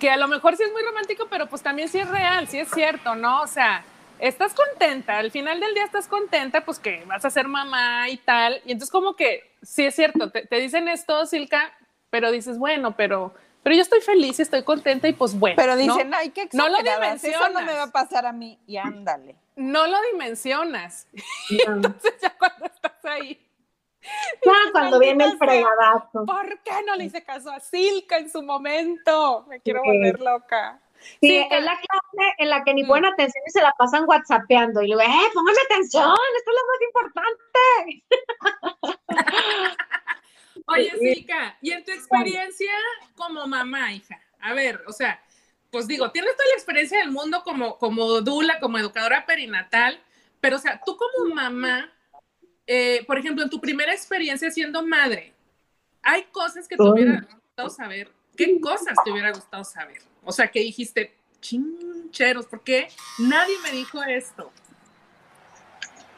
que 0.00 0.10
a 0.10 0.16
lo 0.16 0.28
mejor 0.28 0.56
sí 0.56 0.62
es 0.62 0.72
muy 0.72 0.82
romántico, 0.82 1.26
pero 1.28 1.46
pues 1.46 1.62
también 1.62 1.90
sí 1.90 1.98
es 1.98 2.08
real, 2.08 2.48
sí 2.48 2.58
es 2.58 2.70
cierto, 2.70 3.14
¿no? 3.16 3.42
O 3.42 3.46
sea, 3.46 3.84
estás 4.18 4.54
contenta, 4.54 5.18
al 5.18 5.30
final 5.30 5.60
del 5.60 5.74
día 5.74 5.84
estás 5.84 6.08
contenta, 6.08 6.64
pues 6.64 6.78
que 6.78 7.04
vas 7.06 7.24
a 7.24 7.30
ser 7.30 7.48
mamá 7.48 8.08
y 8.08 8.16
tal, 8.18 8.60
y 8.64 8.72
entonces 8.72 8.90
como 8.90 9.16
que 9.16 9.52
sí 9.62 9.84
es 9.84 9.94
cierto, 9.94 10.30
te, 10.30 10.46
te 10.46 10.56
dicen 10.56 10.88
esto, 10.88 11.26
Silka, 11.26 11.72
pero 12.10 12.30
dices, 12.30 12.58
bueno, 12.58 12.96
pero 12.96 13.34
pero 13.68 13.76
yo 13.76 13.82
estoy 13.82 14.00
feliz 14.00 14.38
y 14.38 14.42
estoy 14.42 14.62
contenta 14.62 15.08
y 15.08 15.12
pues 15.12 15.38
bueno. 15.38 15.56
Pero 15.56 15.76
dicen, 15.76 16.14
ay, 16.14 16.30
qué 16.30 16.48
No 16.54 16.70
lo 16.70 16.78
dimensionas. 16.78 17.22
Eso 17.22 17.48
no 17.50 17.60
me 17.60 17.74
va 17.74 17.82
a 17.82 17.90
pasar 17.90 18.24
a 18.24 18.32
mí 18.32 18.58
y 18.66 18.78
ándale. 18.78 19.36
No 19.56 19.86
lo 19.86 20.00
dimensionas. 20.10 21.06
entonces 21.50 22.14
ya 22.22 22.34
cuando 22.38 22.64
estás 22.64 23.04
ahí. 23.04 23.46
Ya 24.42 24.72
cuando 24.72 24.98
viene 24.98 25.24
el 25.24 25.36
fregadazo. 25.36 26.24
¿Por 26.24 26.60
qué 26.62 26.72
no 26.86 26.96
le 26.96 27.04
hice 27.04 27.22
caso 27.22 27.50
a 27.50 27.60
Silka 27.60 28.16
en 28.16 28.30
su 28.30 28.42
momento? 28.42 29.44
Me 29.48 29.60
quiero 29.60 29.82
volver 29.82 30.18
loca. 30.20 30.80
Sí, 31.20 31.46
es 31.50 31.64
la 31.64 31.76
clase 31.76 32.34
en 32.38 32.50
la 32.50 32.64
que 32.64 32.74
ni 32.74 32.84
ponen 32.84 33.10
mm. 33.10 33.14
atención 33.14 33.44
y 33.46 33.50
se 33.50 33.62
la 33.62 33.72
pasan 33.78 34.04
whatsappeando. 34.06 34.82
Y 34.82 34.88
le 34.88 34.94
digo, 34.94 35.00
eh, 35.00 35.30
póngame 35.34 35.58
atención, 35.64 36.16
esto 36.36 36.50
es 36.50 36.56
lo 36.56 36.66
más 36.66 36.80
importante. 36.86 38.04
Oye, 40.66 40.92
Silka, 40.98 41.56
y 41.62 41.72
en 41.72 41.84
tu 41.84 41.92
experiencia 41.92 42.72
como 43.16 43.46
mamá, 43.46 43.92
hija, 43.92 44.20
a 44.40 44.52
ver, 44.52 44.82
o 44.86 44.92
sea, 44.92 45.22
pues 45.70 45.86
digo, 45.86 46.10
tienes 46.10 46.36
toda 46.36 46.48
la 46.48 46.54
experiencia 46.54 46.98
del 46.98 47.10
mundo 47.10 47.42
como, 47.42 47.78
como 47.78 48.20
dula, 48.20 48.58
como 48.60 48.78
educadora 48.78 49.24
perinatal, 49.26 50.00
pero 50.40 50.56
o 50.56 50.58
sea, 50.58 50.80
tú 50.84 50.96
como 50.96 51.34
mamá, 51.34 51.90
eh, 52.66 53.04
por 53.06 53.18
ejemplo, 53.18 53.42
en 53.42 53.50
tu 53.50 53.60
primera 53.60 53.92
experiencia 53.92 54.50
siendo 54.50 54.86
madre, 54.86 55.34
hay 56.02 56.24
cosas 56.24 56.68
que 56.68 56.76
te 56.76 56.82
hubiera 56.82 57.20
gustado 57.20 57.70
saber. 57.70 58.12
¿Qué 58.36 58.60
cosas 58.60 58.96
te 59.04 59.10
hubiera 59.10 59.32
gustado 59.32 59.64
saber? 59.64 60.00
O 60.28 60.32
sea, 60.32 60.48
que 60.48 60.60
dijiste, 60.60 61.16
chincheros, 61.40 62.44
¿por 62.44 62.60
qué 62.60 62.88
nadie 63.18 63.54
me 63.62 63.70
dijo 63.70 64.02
esto? 64.02 64.52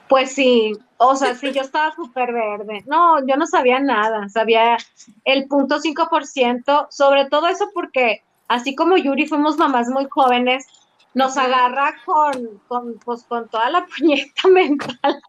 Pues 0.09 0.33
sí, 0.33 0.73
o 0.97 1.15
sea, 1.15 1.37
sí, 1.37 1.53
yo 1.53 1.61
estaba 1.63 1.95
súper 1.95 2.33
verde. 2.33 2.83
No, 2.89 3.25
yo 3.25 3.37
no 3.37 3.47
sabía 3.47 3.79
nada, 3.79 4.29
sabía 4.29 4.77
el 5.25 5.47
punto 5.47 5.79
5%, 5.79 6.89
sobre 6.91 7.27
todo 7.27 7.47
eso 7.47 7.71
porque 7.73 8.25
así 8.49 8.75
como 8.75 8.97
Yuri 8.97 9.29
fuimos 9.29 9.57
mamás 9.59 9.89
muy 9.89 10.09
jóvenes, 10.11 10.67
nos 11.15 11.37
agarra 11.37 11.95
con, 12.05 12.59
con, 12.67 12.99
pues, 13.05 13.23
con 13.23 13.49
toda 13.49 13.71
la 13.71 13.87
puñeta 13.97 14.49
mental 14.49 15.23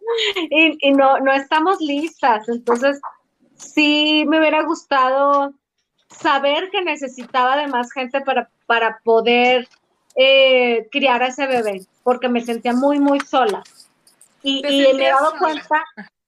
y, 0.50 0.88
y, 0.88 0.91
no, 0.94 1.20
no 1.20 1.32
estamos 1.34 1.80
listas. 1.82 2.50
Entonces, 2.50 3.00
sí 3.58 4.26
me 4.28 4.39
hubiera 4.39 4.63
gustado 4.63 5.54
saber 6.10 6.70
que 6.72 6.82
necesitaba 6.82 7.58
de 7.58 7.67
más 7.67 7.91
gente 7.91 8.22
para, 8.22 8.50
para 8.72 9.00
poder 9.04 9.68
eh, 10.16 10.88
criar 10.94 11.22
a 11.22 11.28
ese 11.28 11.46
bebé, 11.46 11.82
porque 12.04 12.30
me 12.30 12.40
sentía 12.40 12.72
muy, 12.72 13.02
muy 13.02 13.20
sola. 13.20 13.64
Y, 14.44 14.62
me 14.64 15.08
he 15.08 15.10
dado 15.10 15.34
cuenta 15.38 15.84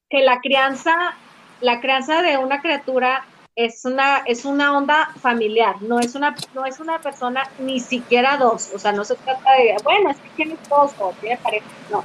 que 0.10 0.24
la 0.24 0.42
crianza, 0.42 1.16
la 1.62 1.80
crianza 1.80 2.22
de 2.22 2.38
una 2.38 2.62
criatura 2.62 3.26
es 3.56 3.86
una, 3.86 4.24
es 4.26 4.44
una 4.44 4.78
onda 4.78 5.12
familiar, 5.22 5.82
no 5.84 6.02
es 6.02 6.16
una, 6.16 6.36
no 6.54 6.66
es 6.66 6.82
una 6.82 7.00
persona 7.00 7.50
ni 7.60 7.80
siquiera 7.80 8.36
dos, 8.36 8.74
o 8.76 8.78
sea, 8.78 8.92
no 8.92 9.06
se 9.06 9.16
trata 9.16 9.50
de, 9.54 9.78
bueno, 9.82 10.10
es 10.10 10.18
que 10.18 10.30
tiene 10.32 10.58
dos 10.70 10.92
o 11.00 11.14
tiene 11.22 11.38
pareja, 11.38 11.66
no. 11.90 12.04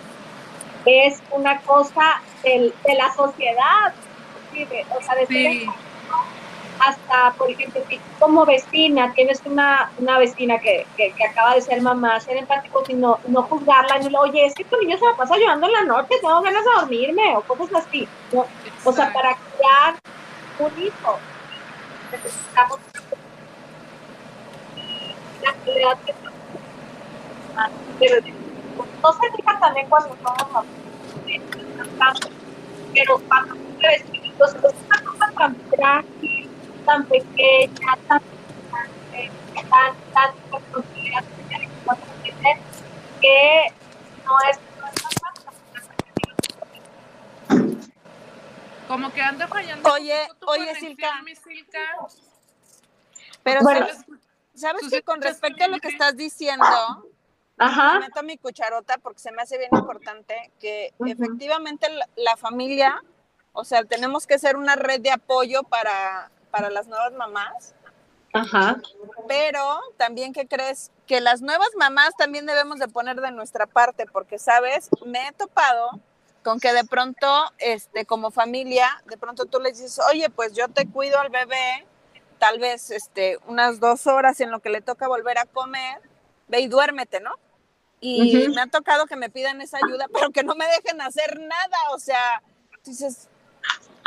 Es 0.87 1.21
una 1.33 1.59
cosa 1.63 2.23
de 2.45 2.73
la 2.97 3.13
sociedad, 3.13 3.93
o 4.97 5.03
sea, 5.03 5.17
de 5.17 5.67
hasta, 6.81 7.33
por 7.37 7.51
ejemplo, 7.51 7.83
como 8.19 8.45
vecina 8.45 9.13
tienes 9.15 9.41
una, 9.45 9.91
una 9.99 10.19
vecina 10.19 10.59
que, 10.59 10.87
que, 10.97 11.13
acaba 11.25 11.55
de 11.55 11.63
ser 11.63 11.81
mamá, 11.83 12.21
ser 12.21 12.37
empático, 12.37 12.85
sino 12.85 13.19
no 13.27 13.43
juzgarla, 13.43 13.99
no 13.99 14.21
oye, 14.21 14.47
es 14.47 14.55
que 14.55 14.65
tu 14.65 14.77
niño 14.79 14.97
se 14.99 15.05
la 15.05 15.17
pasa 15.17 15.37
llorando 15.37 15.67
en 15.67 15.73
la 15.73 15.85
noche, 15.85 16.17
tengo 16.21 16.41
ganas 16.41 16.65
de 16.65 16.71
dormirme, 16.81 17.37
o 17.37 17.43
cosas 17.43 17.87
así. 17.87 18.09
O 18.85 18.93
sea, 18.93 19.13
para 19.13 19.37
crear 19.37 19.95
un 20.59 20.83
hijo, 20.83 21.19
necesitamos 22.13 22.79
la 25.43 25.51
actividad 25.51 25.99
que 26.05 26.15
pero 27.99 28.21
no 29.03 29.13
se 29.13 29.33
fija 29.37 29.59
también 29.59 29.89
cuando 29.89 30.17
somos 30.23 30.53
mamás, 30.53 32.21
pero 32.95 33.21
cuando 33.29 33.57
vestidos, 33.81 34.55
es 34.55 34.75
una 34.87 35.03
cosa 35.05 35.33
tan 35.37 35.55
tan 36.89 37.05
pequeña, 37.05 37.99
tan, 38.09 38.23
tan, 38.71 39.95
tan, 40.15 40.33
que 43.21 43.73
no 44.25 44.33
es 44.51 44.59
como 48.89 49.13
que 49.13 49.21
anda 49.21 49.47
fallando. 49.47 49.93
Oye, 49.93 50.29
oye, 50.47 50.75
Silka. 50.77 51.11
Silka. 51.45 51.79
Pero 53.43 53.61
bueno, 53.61 53.87
¿sabes, 53.87 54.05
sabes 54.55 54.89
que 54.89 55.03
con 55.03 55.21
respecto 55.21 55.65
a 55.65 55.69
lo 55.69 55.79
que 55.79 55.89
estás 55.89 56.17
diciendo, 56.17 56.65
Ajá. 57.59 58.01
meto 58.01 58.23
mi 58.23 58.39
cucharota 58.39 58.97
porque 58.97 59.21
se 59.21 59.31
me 59.31 59.43
hace 59.43 59.59
bien 59.59 59.71
importante 59.75 60.53
que 60.59 60.95
efectivamente 61.05 61.87
la, 62.17 62.37
familia, 62.39 63.03
o 63.53 63.63
sea, 63.63 63.85
tenemos 63.85 64.27
que 64.27 64.39
ser 64.39 64.57
una 64.57 64.75
red 64.75 65.03
de 65.03 65.11
apoyo 65.11 65.65
para, 65.65 66.31
para 66.51 66.71
las 66.71 66.87
nuevas 66.87 67.13
mamás. 67.13 67.75
Ajá. 68.33 68.81
Pero 69.27 69.81
también, 69.97 70.33
¿qué 70.33 70.47
crees? 70.47 70.91
Que 71.07 71.21
las 71.21 71.41
nuevas 71.41 71.71
mamás 71.77 72.11
también 72.17 72.47
debemos 72.47 72.79
de 72.79 72.89
poner 72.89 73.21
de 73.21 73.31
nuestra 73.31 73.67
parte, 73.67 74.07
porque, 74.07 74.39
¿sabes? 74.39 74.89
Me 75.05 75.29
he 75.29 75.33
topado 75.33 75.91
con 76.45 76.61
que 76.61 76.73
de 76.73 76.85
pronto, 76.85 77.27
este, 77.59 78.07
como 78.07 78.31
familia, 78.31 79.03
de 79.07 79.17
pronto 79.17 79.47
tú 79.47 79.61
le 79.61 79.71
dices, 79.71 79.99
oye, 80.11 80.31
pues 80.31 80.53
yo 80.55 80.69
te 80.69 80.89
cuido 80.89 81.19
al 81.19 81.31
bebé, 81.31 81.87
tal 82.39 82.59
vez, 82.59 82.91
este, 82.91 83.39
unas 83.47 83.81
dos 83.81 84.07
horas 84.07 84.41
en 84.41 84.51
lo 84.51 84.61
que 84.61 84.71
le 84.71 84.81
toca 84.81 85.09
volver 85.09 85.39
a 85.39 85.47
comer, 85.47 86.01
ve 86.47 86.61
y 86.61 86.69
duérmete, 86.69 87.21
¿no? 87.21 87.33
Y 88.01 88.49
me 88.55 88.61
ha 88.61 88.67
tocado 88.67 89.07
que 89.07 89.17
me 89.17 89.29
pidan 89.29 89.61
esa 89.61 89.79
ayuda, 89.79 90.07
pero 90.13 90.31
que 90.31 90.43
no 90.43 90.55
me 90.55 90.67
dejen 90.67 91.01
hacer 91.01 91.39
nada, 91.41 91.79
o 91.93 91.99
sea, 91.99 92.43
dices, 92.85 93.29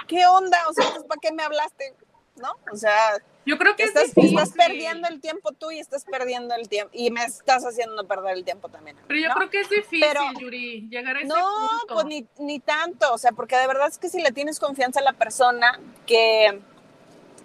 ¿qué 0.08 0.26
onda? 0.26 0.58
O 0.70 0.74
sea, 0.74 0.86
¿para 1.08 1.20
qué 1.22 1.32
me 1.32 1.44
hablaste? 1.44 1.94
¿No? 2.42 2.54
O 2.72 2.76
sea, 2.76 3.22
yo 3.46 3.58
creo 3.58 3.76
que 3.76 3.84
estás, 3.84 4.12
estás 4.16 4.52
perdiendo 4.52 5.08
el 5.08 5.20
tiempo 5.20 5.52
tú 5.52 5.72
y 5.72 5.80
estás 5.80 6.06
perdiendo 6.06 6.54
el 6.56 6.70
tiempo 6.70 6.92
y 6.94 7.10
me 7.12 7.24
estás 7.24 7.66
haciendo 7.66 8.06
perder 8.08 8.38
el 8.38 8.44
tiempo 8.44 8.70
también. 8.70 8.98
Pero 9.08 9.20
yo 9.20 9.30
creo 9.34 9.50
que 9.50 9.62
es 9.62 9.70
difícil, 9.70 10.08
Yuri, 10.40 10.88
llegar 10.90 11.16
a 11.16 11.20
ese 11.20 11.28
no, 11.28 11.70
pues 11.88 12.06
ni, 12.06 12.28
ni 12.38 12.60
tanto, 12.60 13.14
o 13.14 13.18
sea, 13.18 13.32
porque 13.32 13.56
de 13.58 13.68
verdad 13.68 13.88
es 13.88 13.98
que 13.98 14.10
si 14.10 14.22
le 14.22 14.32
tienes 14.32 14.60
confianza 14.60 15.00
a 15.00 15.04
la 15.04 15.14
persona 15.14 15.80
que, 16.06 16.62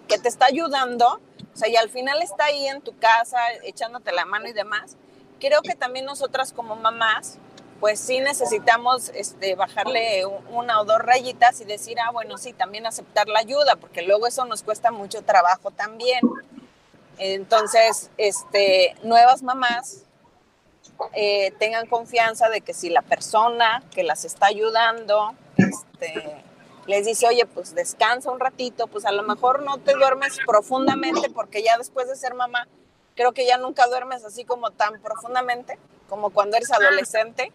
que 0.08 0.18
te 0.18 0.28
está 0.28 0.46
ayudando, 0.46 1.20
o 1.54 1.56
sea, 1.56 1.68
y 1.68 1.76
al 1.76 1.88
final 1.88 2.20
está 2.22 2.44
ahí 2.44 2.66
en 2.66 2.82
tu 2.82 2.96
casa 2.98 3.38
echándote 3.64 4.12
la 4.12 4.26
mano 4.26 4.48
y 4.48 4.52
demás, 4.52 4.96
creo 5.40 5.62
que 5.62 5.74
también 5.74 6.04
nosotras 6.04 6.52
como 6.52 6.76
mamás, 6.76 7.38
pues 7.86 8.00
sí 8.00 8.18
necesitamos 8.18 9.12
este, 9.14 9.54
bajarle 9.54 10.26
una 10.50 10.80
o 10.80 10.84
dos 10.84 10.98
rayitas 10.98 11.60
y 11.60 11.64
decir, 11.64 11.96
ah, 12.00 12.10
bueno, 12.10 12.36
sí, 12.36 12.52
también 12.52 12.84
aceptar 12.84 13.28
la 13.28 13.38
ayuda, 13.38 13.76
porque 13.76 14.02
luego 14.02 14.26
eso 14.26 14.44
nos 14.44 14.64
cuesta 14.64 14.90
mucho 14.90 15.22
trabajo 15.22 15.70
también. 15.70 16.18
Entonces, 17.16 18.10
este, 18.16 18.96
nuevas 19.04 19.44
mamás 19.44 20.02
eh, 21.12 21.52
tengan 21.60 21.86
confianza 21.86 22.48
de 22.48 22.60
que 22.60 22.74
si 22.74 22.90
la 22.90 23.02
persona 23.02 23.84
que 23.94 24.02
las 24.02 24.24
está 24.24 24.46
ayudando 24.46 25.36
este, 25.56 26.42
les 26.88 27.06
dice, 27.06 27.28
oye, 27.28 27.46
pues 27.46 27.76
descansa 27.76 28.32
un 28.32 28.40
ratito, 28.40 28.88
pues 28.88 29.04
a 29.04 29.12
lo 29.12 29.22
mejor 29.22 29.62
no 29.62 29.78
te 29.78 29.92
duermes 29.92 30.38
profundamente 30.44 31.30
porque 31.30 31.62
ya 31.62 31.78
después 31.78 32.08
de 32.08 32.16
ser 32.16 32.34
mamá 32.34 32.66
creo 33.14 33.30
que 33.30 33.46
ya 33.46 33.58
nunca 33.58 33.86
duermes 33.86 34.24
así 34.24 34.44
como 34.44 34.72
tan 34.72 35.00
profundamente 35.00 35.78
como 36.08 36.30
cuando 36.30 36.56
eres 36.56 36.72
adolescente. 36.72 37.52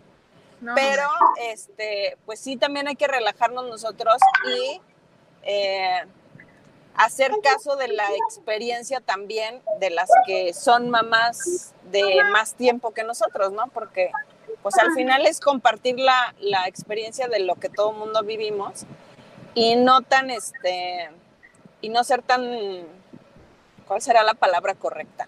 Pero, 0.76 1.10
este, 1.39 2.17
pues 2.26 2.39
sí, 2.39 2.56
también 2.56 2.88
hay 2.88 2.95
que 2.95 3.08
relajarnos 3.08 3.67
nosotros 3.67 4.17
y 4.47 4.82
eh, 5.43 6.02
hacer 6.95 7.32
caso 7.43 7.76
de 7.76 7.88
la 7.88 8.08
experiencia 8.28 9.00
también 9.00 9.62
de 9.80 9.89
las 9.89 10.10
que 10.26 10.54
son 10.54 10.89
mamás 10.89 11.74
de 11.91 12.24
más 12.32 12.54
tiempo 12.54 12.91
que 12.91 13.04
nosotros, 13.04 13.52
¿no? 13.52 13.67
Porque, 13.74 14.12
pues 14.62 14.78
al 14.78 14.93
final 14.93 15.26
es 15.26 15.39
compartir 15.39 16.00
la, 16.00 16.36
la 16.39 16.67
experiencia 16.67 17.28
de 17.28 17.39
lo 17.39 17.56
que 17.56 17.69
todo 17.69 17.91
el 17.91 17.97
mundo 17.97 18.21
vivimos 18.24 18.86
y 19.56 19.76
no 19.76 20.02
tan, 20.02 20.30
este, 20.30 21.10
y 21.82 21.89
no 21.89 22.04
ser 22.04 22.21
tan, 22.21 22.86
¿cuál 23.88 24.02
será 24.02 24.24
la 24.24 24.36
palabra 24.36 24.76
correcta? 24.76 25.28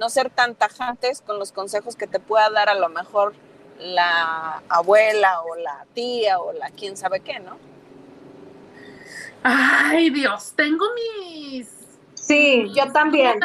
no 0.00 0.08
ser 0.08 0.30
tan 0.30 0.54
tajantes 0.54 1.20
con 1.20 1.38
los 1.38 1.52
consejos 1.52 1.94
que 1.94 2.06
te 2.06 2.18
pueda 2.18 2.48
dar 2.48 2.70
a 2.70 2.74
lo 2.74 2.88
mejor 2.88 3.34
la 3.80 4.62
abuela 4.68 5.42
o 5.42 5.56
la 5.56 5.86
tía 5.94 6.38
o 6.38 6.52
la 6.52 6.70
quién 6.70 6.96
sabe 6.96 7.20
qué, 7.20 7.38
¿no? 7.40 7.58
Ay, 9.42 10.10
Dios, 10.10 10.52
tengo 10.54 10.84
mis... 10.94 11.68
Sí, 12.14 12.70
yo 12.74 12.92
también. 12.92 13.40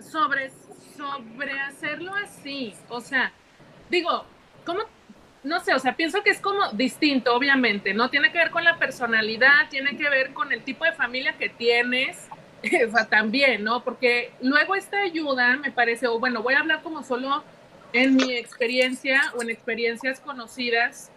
Sobre, 0.00 0.50
sobre 0.96 1.60
hacerlo 1.60 2.14
así, 2.14 2.74
o 2.88 3.00
sea, 3.00 3.32
digo, 3.90 4.24
¿cómo? 4.64 4.80
No 5.42 5.58
sé, 5.58 5.74
o 5.74 5.78
sea, 5.78 5.96
pienso 5.96 6.22
que 6.22 6.30
es 6.30 6.40
como 6.40 6.70
distinto, 6.72 7.34
obviamente, 7.34 7.94
¿no? 7.94 8.10
Tiene 8.10 8.30
que 8.30 8.38
ver 8.38 8.50
con 8.50 8.62
la 8.62 8.78
personalidad, 8.78 9.68
tiene 9.70 9.96
que 9.96 10.08
ver 10.08 10.32
con 10.32 10.52
el 10.52 10.62
tipo 10.62 10.84
de 10.84 10.92
familia 10.92 11.36
que 11.36 11.48
tienes, 11.48 12.28
o 12.88 12.90
sea, 12.92 13.06
también, 13.08 13.64
¿no? 13.64 13.82
Porque 13.82 14.32
luego 14.40 14.76
esta 14.76 15.00
ayuda 15.00 15.56
me 15.56 15.72
parece, 15.72 16.06
o 16.06 16.20
bueno, 16.20 16.42
voy 16.42 16.54
a 16.54 16.60
hablar 16.60 16.82
como 16.82 17.02
solo 17.02 17.42
en 17.92 18.16
mi 18.16 18.34
experiencia 18.34 19.32
o 19.36 19.42
en 19.42 19.50
experiencias 19.50 20.20
conocidas, 20.20 21.10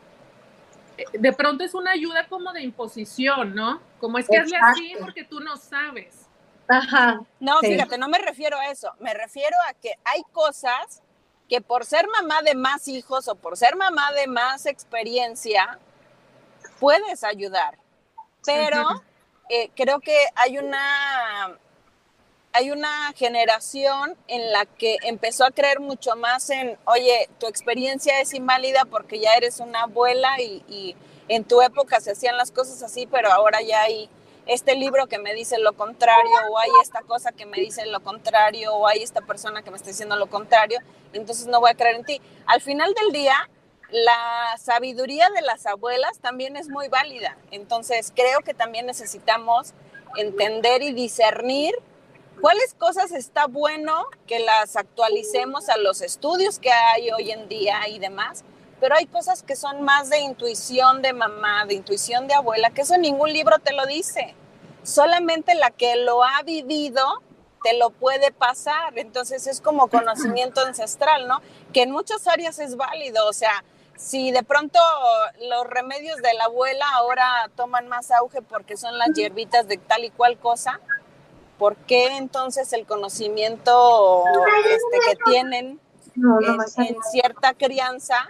eh, 0.98 1.06
de 1.14 1.34
pronto 1.34 1.64
es 1.64 1.74
una 1.74 1.92
ayuda 1.92 2.28
como 2.28 2.52
de 2.54 2.62
imposición, 2.62 3.56
¿no? 3.56 3.82
Como 4.00 4.18
es 4.18 4.28
que 4.28 4.38
hazle 4.38 4.58
así 4.58 4.94
porque 5.00 5.24
tú 5.24 5.40
no 5.40 5.58
sabes. 5.58 6.28
Ajá. 6.68 7.22
No, 7.40 7.60
fíjate, 7.60 7.98
no 7.98 8.08
me 8.08 8.18
refiero 8.18 8.58
a 8.58 8.70
eso, 8.70 8.92
me 9.00 9.14
refiero 9.14 9.56
a 9.70 9.74
que 9.74 9.94
hay 10.04 10.24
cosas 10.32 11.02
que 11.48 11.62
por 11.62 11.86
ser 11.86 12.08
mamá 12.08 12.42
de 12.42 12.56
más 12.56 12.88
hijos 12.88 13.28
o 13.28 13.36
por 13.36 13.56
ser 13.56 13.76
mamá 13.76 14.12
de 14.14 14.28
más 14.28 14.66
experiencia, 14.66 15.80
puedes 16.80 17.24
ayudar, 17.24 17.78
pero... 18.46 19.04
Eh, 19.50 19.70
creo 19.76 20.00
que 20.00 20.18
hay 20.36 20.58
una, 20.58 21.58
hay 22.56 22.72
una 22.72 23.12
generación 23.18 24.16
en 24.30 24.54
la 24.54 24.66
que 24.66 24.98
empezó 25.04 25.44
a 25.44 25.52
creer 25.52 25.82
mucho 25.82 26.16
más 26.16 26.50
en, 26.50 26.78
oye, 26.86 27.30
tu 27.38 27.48
experiencia 27.48 28.22
es 28.22 28.34
inválida 28.34 28.86
porque 28.90 29.20
ya 29.20 29.34
eres 29.36 29.60
una 29.60 29.82
abuela 29.82 30.40
y, 30.40 30.96
en 31.28 31.44
tu 31.44 31.62
época 31.62 32.00
se 32.00 32.12
hacían 32.12 32.38
las 32.38 32.52
cosas 32.52 32.84
así, 32.84 33.08
pero 33.08 33.32
ahora 33.32 33.60
ya 33.62 33.82
hay 33.82 34.10
este 34.46 34.76
libro 34.76 35.08
que 35.08 35.18
me 35.18 35.34
dice 35.34 35.58
lo 35.58 35.74
contrario, 35.74 36.32
o 36.52 36.60
hay 36.60 36.70
esta 36.84 37.02
cosa 37.02 37.32
que 37.32 37.48
me 37.48 37.58
dice 37.58 37.84
lo 37.88 38.00
contrario, 38.02 38.76
o 38.76 38.88
hay 38.88 39.02
esta 39.02 39.22
persona 39.22 39.64
que 39.64 39.72
me 39.72 39.78
está 39.78 39.90
diciendo 39.90 40.16
lo 40.18 40.28
contrario, 40.28 40.80
entonces 41.14 41.48
no 41.48 41.60
voy 41.60 41.72
a 41.72 41.74
creer 41.74 41.96
en 41.96 42.06
ti. 42.06 42.22
Al 42.46 42.62
final 42.62 42.94
del 42.94 43.12
día, 43.12 43.50
la 43.90 44.56
sabiduría 44.60 45.30
de 45.32 45.42
las 45.42 45.66
abuelas 45.66 46.20
también 46.20 46.58
es 46.58 46.70
muy 46.70 46.90
válida. 46.90 47.36
Entonces, 47.50 48.14
creo 48.16 48.42
que 48.42 48.54
también 48.54 48.86
necesitamos 48.86 49.74
entender 50.16 50.84
y 50.84 50.94
discernir 50.94 51.74
cuáles 52.46 52.76
cosas 52.76 53.12
está 53.12 53.48
bueno 53.48 54.06
que 54.28 54.38
las 54.38 54.76
actualicemos 54.76 55.68
a 55.68 55.78
los 55.78 56.02
estudios 56.02 56.60
que 56.60 56.72
hay 56.72 57.10
hoy 57.10 57.32
en 57.32 57.48
día 57.48 57.88
y 57.88 57.98
demás, 57.98 58.44
pero 58.80 58.94
hay 58.94 59.08
cosas 59.08 59.42
que 59.42 59.56
son 59.56 59.82
más 59.82 60.12
de 60.12 60.20
intuición 60.20 61.02
de 61.02 61.12
mamá, 61.14 61.66
de 61.66 61.74
intuición 61.74 62.28
de 62.28 62.36
abuela, 62.36 62.70
que 62.70 62.82
eso 62.82 63.00
ningún 63.00 63.34
libro 63.34 63.58
te 63.58 63.74
lo 63.74 63.88
dice. 63.88 64.36
Solamente 64.84 65.56
la 65.56 65.72
que 65.72 65.96
lo 65.96 66.24
ha 66.24 66.44
vivido 66.44 67.04
te 67.64 67.76
lo 67.80 67.90
puede 67.90 68.32
pasar. 68.32 68.96
Entonces 69.00 69.48
es 69.48 69.60
como 69.60 69.88
conocimiento 69.90 70.62
ancestral, 70.62 71.28
¿no? 71.28 71.42
Que 71.74 71.82
en 71.82 71.90
muchas 71.90 72.28
áreas 72.28 72.60
es 72.60 72.76
válido. 72.76 73.28
O 73.28 73.34
sea, 73.34 73.64
si 73.98 74.30
de 74.30 74.44
pronto 74.44 74.80
los 75.50 75.66
remedios 75.66 76.18
de 76.18 76.36
la 76.36 76.44
abuela 76.44 76.86
ahora 76.94 77.50
toman 77.56 77.88
más 77.88 78.12
auge 78.12 78.44
porque 78.44 78.78
son 78.78 79.00
las 79.00 79.10
hierbitas 79.16 79.68
de 79.68 79.78
tal 79.78 80.04
y 80.04 80.12
cual 80.12 80.38
cosa, 80.38 80.80
¿por 81.58 81.76
qué 81.76 82.18
entonces 82.18 82.74
el 82.74 82.86
conocimiento 82.86 84.24
este, 84.66 85.12
que 85.12 85.32
tienen 85.32 85.80
en, 86.16 87.04
cierta 87.12 87.54
crianza 87.54 88.28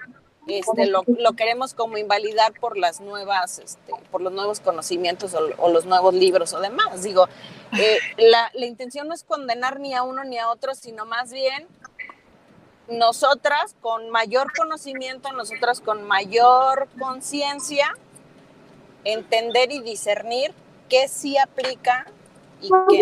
este, 0.48 0.86
lo, 0.86 1.04
queremos 1.36 1.74
como 1.74 1.98
invalidar 1.98 2.54
por 2.60 2.78
las 2.78 3.02
nuevas, 3.02 3.60
este, 3.60 3.94
por 4.12 4.22
los 4.22 4.32
nuevos 4.32 4.60
conocimientos 4.60 5.34
o, 5.34 5.70
los 5.70 5.86
nuevos 5.86 6.14
libros 6.14 6.54
o 6.54 6.60
demás? 6.60 7.04
Digo, 7.04 7.28
eh, 7.80 7.98
la, 8.18 8.52
la 8.54 8.66
intención 8.66 9.08
no 9.08 9.14
es 9.14 9.24
condenar 9.24 9.80
ni 9.80 9.94
a 9.94 10.04
uno 10.04 10.24
ni 10.24 10.38
a 10.38 10.50
otro, 10.50 10.76
sino 10.76 11.06
más 11.06 11.32
bien 11.32 11.68
nosotras 12.88 13.76
con 13.82 14.10
mayor 14.12 14.54
conocimiento, 14.56 15.32
nosotras 15.32 15.82
con 15.82 16.04
mayor 16.04 16.88
conciencia, 17.00 17.98
entender 19.04 19.72
y 19.72 19.82
discernir 19.82 20.54
qué 20.90 21.08
sí 21.08 21.38
aplica 21.38 22.06
y 22.62 22.70
qué, 22.70 23.02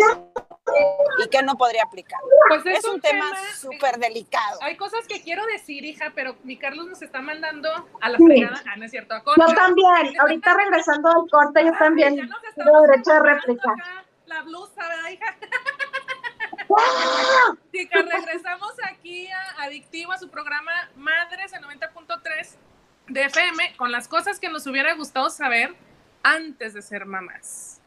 y 1.18 1.28
qué 1.28 1.42
no 1.42 1.56
podría 1.56 1.82
aplicar. 1.84 2.20
Pues 2.48 2.66
es, 2.66 2.84
un, 2.84 3.00
tema 3.00 3.26
súper 3.54 3.98
delicado. 3.98 4.58
Hay 4.62 4.76
cosas 4.76 5.06
que 5.06 5.22
quiero 5.22 5.44
decir, 5.46 5.84
hija, 5.84 6.12
pero 6.14 6.36
mi 6.44 6.56
Carlos 6.56 6.86
nos 6.86 7.02
está 7.02 7.20
mandando 7.20 7.70
a 8.00 8.08
la 8.08 8.18
fregada. 8.18 8.62
Ah, 8.66 8.76
no 8.76 8.84
es 8.84 8.90
cierto, 8.90 9.14
a 9.14 9.22
Yo 9.24 9.54
también, 9.54 10.20
ahorita 10.20 10.54
regresando 10.54 11.08
al 11.08 11.28
corte, 11.30 11.64
yo 11.64 11.72
también 11.78 12.30
tengo 12.56 12.82
derecho 12.82 13.12
de 13.12 13.20
réplica. 13.20 13.74
La 14.26 14.42
blusa, 14.42 14.88
¿verdad, 14.88 15.10
hija? 15.10 15.36
que 17.72 18.02
regresamos 18.02 18.72
aquí 18.84 19.28
a 19.28 19.64
Adictivo, 19.64 20.12
a 20.12 20.18
su 20.18 20.28
programa 20.28 20.72
Madres 20.96 21.52
en 21.52 21.62
90.3 21.62 22.56
de 23.08 23.24
FM, 23.24 23.76
con 23.76 23.92
las 23.92 24.08
cosas 24.08 24.40
que 24.40 24.48
nos 24.48 24.66
hubiera 24.66 24.94
gustado 24.94 25.30
saber 25.30 25.74
antes 26.22 26.74
de 26.74 26.82
ser 26.82 27.04
mamás. 27.04 27.80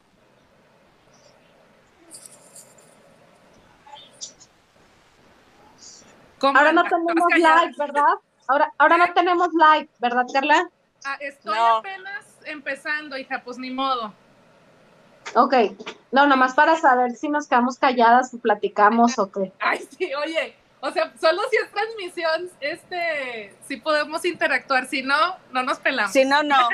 Ahora 6.41 6.71
no 6.71 6.83
tenemos 6.83 7.27
live, 7.33 7.75
¿verdad? 7.77 8.03
Ahora, 8.47 8.73
ahora 8.77 8.97
no 8.97 9.13
tenemos 9.13 9.49
live, 9.53 9.89
¿verdad, 9.99 10.25
Carla? 10.31 10.69
Ah, 11.05 11.17
estoy 11.19 11.57
apenas 11.57 12.25
empezando, 12.45 13.17
hija, 13.17 13.41
pues 13.43 13.57
ni 13.57 13.71
modo. 13.71 14.13
Ok, 15.35 15.53
no, 16.11 16.25
nomás 16.25 16.53
para 16.53 16.77
saber 16.77 17.11
si 17.11 17.29
nos 17.29 17.47
quedamos 17.47 17.77
calladas 17.77 18.33
o 18.33 18.39
platicamos 18.39 19.19
o 19.19 19.31
qué. 19.31 19.51
Ay, 19.59 19.85
sí, 19.97 20.13
oye, 20.13 20.55
o 20.79 20.91
sea, 20.91 21.11
solo 21.19 21.41
si 21.49 21.57
es 21.57 21.71
transmisión, 21.71 22.49
este, 22.61 23.53
si 23.67 23.77
podemos 23.77 24.23
interactuar, 24.25 24.87
si 24.87 25.01
no, 25.01 25.35
no 25.51 25.63
nos 25.63 25.79
pelamos. 25.79 26.13
Si 26.13 26.23
no, 26.23 26.43
no. 26.43 26.69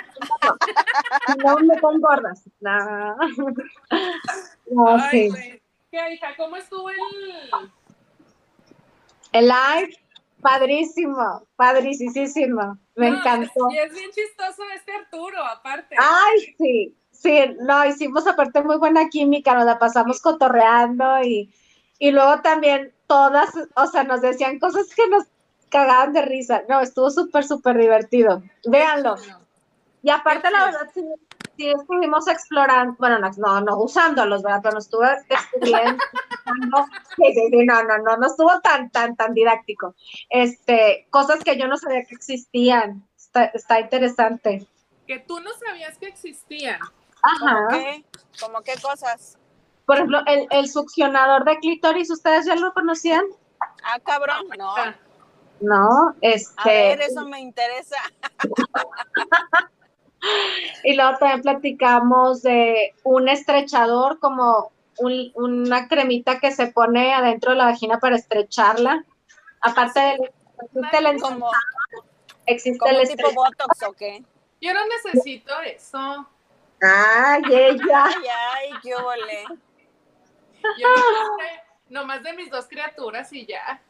si 1.27 1.37
no, 1.37 1.57
me 1.57 1.79
gordas. 1.99 2.43
No. 2.59 3.15
no 4.71 5.09
sí. 5.09 5.29
¿Qué, 5.89 6.13
hija? 6.13 6.35
¿Cómo 6.35 6.57
estuvo 6.57 6.89
el... 6.89 7.71
El 9.33 9.47
live? 9.47 9.97
Padrísimo, 10.41 11.47
padricísimo. 11.55 12.77
Me 12.95 13.07
encantó. 13.07 13.69
Y 13.71 13.77
es 13.77 13.93
bien 13.93 14.11
chistoso 14.11 14.63
este 14.75 14.91
Arturo, 14.93 15.43
aparte. 15.43 15.95
Ay, 15.97 16.55
sí, 16.57 16.95
sí, 17.11 17.55
no, 17.61 17.85
hicimos 17.85 18.27
aparte 18.27 18.61
muy 18.61 18.77
buena 18.77 19.09
química, 19.09 19.53
nos 19.53 19.65
la 19.65 19.79
pasamos 19.79 20.21
cotorreando 20.21 21.23
y, 21.23 21.53
y 21.97 22.11
luego 22.11 22.41
también 22.41 22.93
todas, 23.07 23.51
o 23.75 23.87
sea, 23.87 24.03
nos 24.03 24.21
decían 24.21 24.59
cosas 24.59 24.93
que 24.93 25.07
nos 25.07 25.23
cagaban 25.69 26.13
de 26.13 26.21
risa. 26.23 26.63
No, 26.69 26.81
estuvo 26.81 27.09
súper, 27.09 27.43
súper 27.43 27.77
divertido. 27.77 28.43
Véanlo. 28.65 29.15
Y 30.03 30.09
aparte, 30.09 30.51
la 30.51 30.65
verdad, 30.65 30.89
sí, 30.93 31.01
sí, 31.57 31.69
estuvimos 31.69 32.27
explorando, 32.27 32.95
bueno, 32.99 33.19
no, 33.37 33.61
no, 33.61 33.77
usándolos, 33.77 34.43
¿verdad? 34.43 34.59
Pero 34.63 34.75
nos 34.75 34.85
estuvo 34.85 35.03
estudiando. 35.03 36.03
sí, 37.15 37.33
sí, 37.33 37.47
sí, 37.49 37.65
no, 37.65 37.83
no, 37.83 37.97
no, 37.99 38.17
no 38.17 38.27
estuvo 38.27 38.59
tan, 38.61 38.89
tan, 38.89 39.15
tan 39.15 39.33
didáctico. 39.33 39.95
Este, 40.29 41.07
cosas 41.09 41.43
que 41.43 41.57
yo 41.57 41.67
no 41.67 41.77
sabía 41.77 42.03
que 42.03 42.15
existían. 42.15 43.07
Está, 43.17 43.45
está 43.45 43.79
interesante. 43.79 44.67
Que 45.07 45.19
tú 45.19 45.39
no 45.39 45.51
sabías 45.53 45.97
que 45.97 46.07
existían. 46.07 46.79
Ajá. 47.21 47.55
¿Cómo 47.55 47.69
qué? 47.69 48.05
¿Cómo 48.39 48.61
qué 48.61 48.73
cosas? 48.81 49.37
Por 49.85 49.97
ejemplo, 49.97 50.21
el, 50.27 50.47
el 50.51 50.69
succionador 50.69 51.43
de 51.45 51.57
clítoris, 51.57 52.09
¿ustedes 52.09 52.45
ya 52.45 52.55
lo 52.55 52.73
conocían? 52.73 53.23
Ah, 53.83 53.99
cabrón, 53.99 54.47
no. 54.57 54.75
No, 55.59 56.15
este. 56.21 56.53
A 56.57 56.65
ver, 56.65 57.01
eso 57.01 57.25
me 57.25 57.39
interesa. 57.39 57.97
y 60.83 60.95
luego 60.95 61.17
también 61.17 61.41
platicamos 61.41 62.41
de 62.41 62.93
un 63.03 63.29
estrechador, 63.29 64.19
como 64.19 64.71
una 65.35 65.87
cremita 65.87 66.39
que 66.39 66.51
se 66.51 66.67
pone 66.67 67.13
adentro 67.13 67.51
de 67.51 67.57
la 67.57 67.65
vagina 67.65 67.99
para 67.99 68.15
estrecharla. 68.15 69.03
Aparte 69.61 69.99
del 69.99 70.19
existe 70.59 70.97
el 70.97 71.21
como, 71.21 71.51
existe 72.45 72.89
el 72.89 73.07
tipo 73.07 73.31
botox 73.33 73.83
o 73.83 73.93
qué? 73.93 74.23
Yo 74.61 74.73
no 74.73 74.81
necesito 74.87 75.59
eso. 75.61 76.27
Ay, 76.81 77.43
ella. 77.51 78.05
Ay, 78.05 78.23
ay, 78.55 78.69
qué 78.81 78.95
volé. 78.95 79.45
Yo 80.77 80.87
no 80.87 82.01
nomás 82.01 82.23
de 82.23 82.33
mis 82.33 82.49
dos 82.49 82.67
criaturas 82.67 83.31
y 83.33 83.45
ya. 83.45 83.81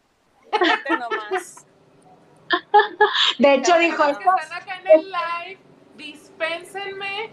nomás. 0.90 1.66
De 3.40 3.54
hecho, 3.56 3.78
dijo. 3.78 4.04
Están 4.04 4.54
acá 4.54 4.80
en 4.80 4.88
el 4.88 5.12
live, 5.12 5.60
dispénsenme, 5.98 7.32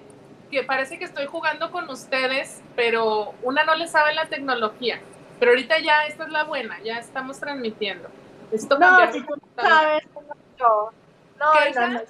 que 0.51 0.62
parece 0.64 0.99
que 0.99 1.05
estoy 1.05 1.27
jugando 1.27 1.70
con 1.70 1.88
ustedes, 1.88 2.61
pero 2.77 3.35
una 3.42 3.64
no 3.64 3.75
le 3.75 3.87
sabe 3.87 4.14
la 4.14 4.29
tecnología. 4.29 5.01
Pero 5.38 5.53
ahorita 5.53 5.79
ya, 5.79 6.05
esta 6.07 6.25
es 6.25 6.31
la 6.31 6.44
buena, 6.44 6.81
ya 6.83 6.99
estamos 6.99 7.38
transmitiendo. 7.38 8.09
Esto 8.53 8.79
no, 8.79 9.12
si 9.12 9.23
tú 9.23 9.35
no 9.37 9.62
sabes, 9.62 10.03
yo. 10.59 10.90
No, 11.38 11.53
no, 11.75 11.88
no, 11.88 12.01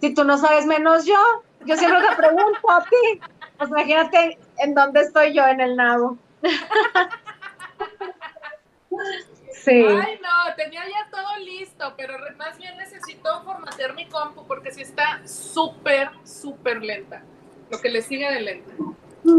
Si 0.00 0.14
tú 0.14 0.24
no 0.24 0.36
sabes 0.36 0.66
menos 0.66 1.06
yo, 1.06 1.16
yo 1.64 1.76
siempre 1.76 2.00
te 2.06 2.16
pregunto 2.16 2.70
a 2.70 2.84
ti. 2.84 3.20
Pues 3.56 3.70
imagínate 3.70 4.38
en 4.58 4.74
dónde 4.74 5.00
estoy 5.00 5.32
yo 5.32 5.46
en 5.46 5.60
el 5.60 5.76
nabo. 5.76 6.18
Sí. 9.64 9.70
Ay, 9.70 10.18
no, 10.22 10.54
tenía 10.56 10.82
ya 10.84 11.08
todo 11.10 11.36
listo, 11.44 11.94
pero 11.96 12.14
más 12.36 12.58
bien 12.58 12.76
necesito 12.76 13.42
formatear 13.42 13.94
mi 13.94 14.08
compu 14.08 14.44
porque 14.46 14.72
sí 14.72 14.82
está 14.82 15.26
súper, 15.26 16.10
súper 16.24 16.82
lenta. 16.82 17.22
Lo 17.70 17.80
que 17.80 17.88
le 17.88 18.02
sigue 18.02 18.30
de 18.30 18.40
lenta. 18.40 18.72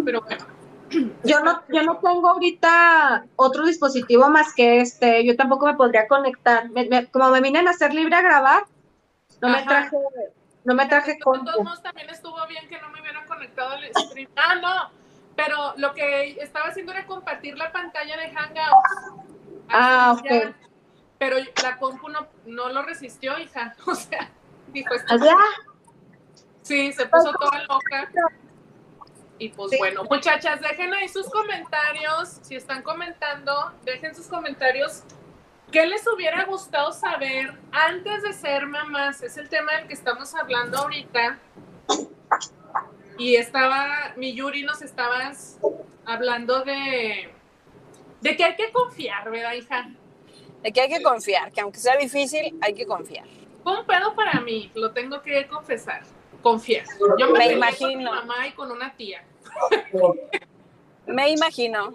Pero 0.05 0.21
bueno. 0.21 0.45
Yo 1.23 1.39
no, 1.39 1.63
yo 1.69 1.81
no 1.81 1.97
tengo 1.97 2.27
ahorita 2.27 3.25
otro 3.36 3.65
dispositivo 3.65 4.29
más 4.29 4.53
que 4.53 4.79
este. 4.81 5.25
Yo 5.25 5.36
tampoco 5.36 5.65
me 5.65 5.73
podría 5.73 6.07
conectar. 6.07 6.69
como 7.12 7.31
me 7.31 7.41
vine 7.41 7.59
a 7.59 7.69
hacer 7.71 7.95
libre 7.95 8.15
a 8.15 8.21
grabar, 8.21 8.65
no 9.41 9.49
me 9.49 9.63
traje, 9.63 9.97
no 10.63 10.75
me 10.75 10.86
traje 10.86 11.17
compu. 11.17 11.49
también 11.81 12.12
estuvo 12.12 12.45
bien 12.47 12.67
que 12.69 12.79
no 12.79 12.89
me 12.89 13.01
hubieran 13.01 13.25
conectado 13.25 13.71
al 13.71 13.86
stream. 13.95 14.29
Ah, 14.36 14.55
no 14.62 14.91
pero 15.36 15.73
lo 15.77 15.93
que 15.93 16.38
estaba 16.41 16.69
haciendo 16.69 16.91
era 16.91 17.05
compartir 17.05 17.57
la 17.57 17.71
pantalla 17.71 18.17
de 18.17 18.31
Hangouts. 18.31 19.42
Ah, 19.73 20.15
ok. 20.17 20.53
pero 21.17 21.38
la 21.63 21.77
compu 21.77 22.09
no, 22.09 22.27
no, 22.45 22.69
lo 22.69 22.83
resistió, 22.83 23.38
hija. 23.39 23.75
O 23.86 23.95
sea, 23.95 24.29
dijo 24.67 24.93
esto. 24.93 25.15
Sí, 26.62 26.93
se 26.93 27.05
puso 27.07 27.33
toda 27.33 27.63
loca. 27.63 28.09
Y 29.39 29.49
pues 29.49 29.73
bueno, 29.77 30.03
muchachas, 30.09 30.62
dejen 30.62 30.93
ahí 30.93 31.09
sus 31.09 31.27
comentarios. 31.29 32.39
Si 32.43 32.55
están 32.55 32.83
comentando, 32.83 33.73
dejen 33.83 34.15
sus 34.15 34.27
comentarios. 34.27 35.03
¿Qué 35.71 35.86
les 35.88 36.05
hubiera 36.07 36.45
gustado 36.45 36.93
saber 36.93 37.53
antes 37.71 38.21
de 38.21 38.33
ser 38.33 38.67
mamás? 38.67 39.23
Es 39.23 39.38
el 39.38 39.49
tema 39.49 39.73
del 39.73 39.88
que 39.88 39.95
estamos 39.95 40.36
hablando 40.36 40.77
ahorita. 40.77 41.39
Y 43.17 43.36
estaba, 43.36 44.13
mi 44.15 44.33
Yuri, 44.33 44.63
nos 44.63 44.81
estabas 44.81 45.59
hablando 46.05 46.63
de, 46.63 47.33
de 48.23 48.38
que 48.38 48.43
hay 48.45 48.55
que 48.55 48.71
confiar, 48.71 49.29
¿verdad, 49.29 49.53
hija? 49.53 49.89
De 50.62 50.71
que 50.71 50.79
hay 50.79 50.89
que 50.89 51.03
confiar, 51.03 51.51
que 51.51 51.59
aunque 51.59 51.77
sea 51.77 51.97
difícil, 51.97 52.57
hay 52.62 52.73
que 52.73 52.86
confiar. 52.86 53.25
Fue 53.63 53.77
un 53.77 53.86
pedo 53.86 54.15
para 54.15 54.39
mí, 54.39 54.71
lo 54.75 54.91
tengo 54.93 55.21
que 55.21 55.45
confesar. 55.47 56.03
Confiar. 56.41 56.86
Yo 57.17 57.29
me, 57.31 57.51
imagino. 57.51 57.89
Con 57.89 57.97
mi 57.97 58.03
mamá 58.05 58.47
y 58.47 58.51
con 58.53 58.71
una 58.71 58.95
tía. 58.95 59.25
me 61.05 61.31
imagino. 61.31 61.91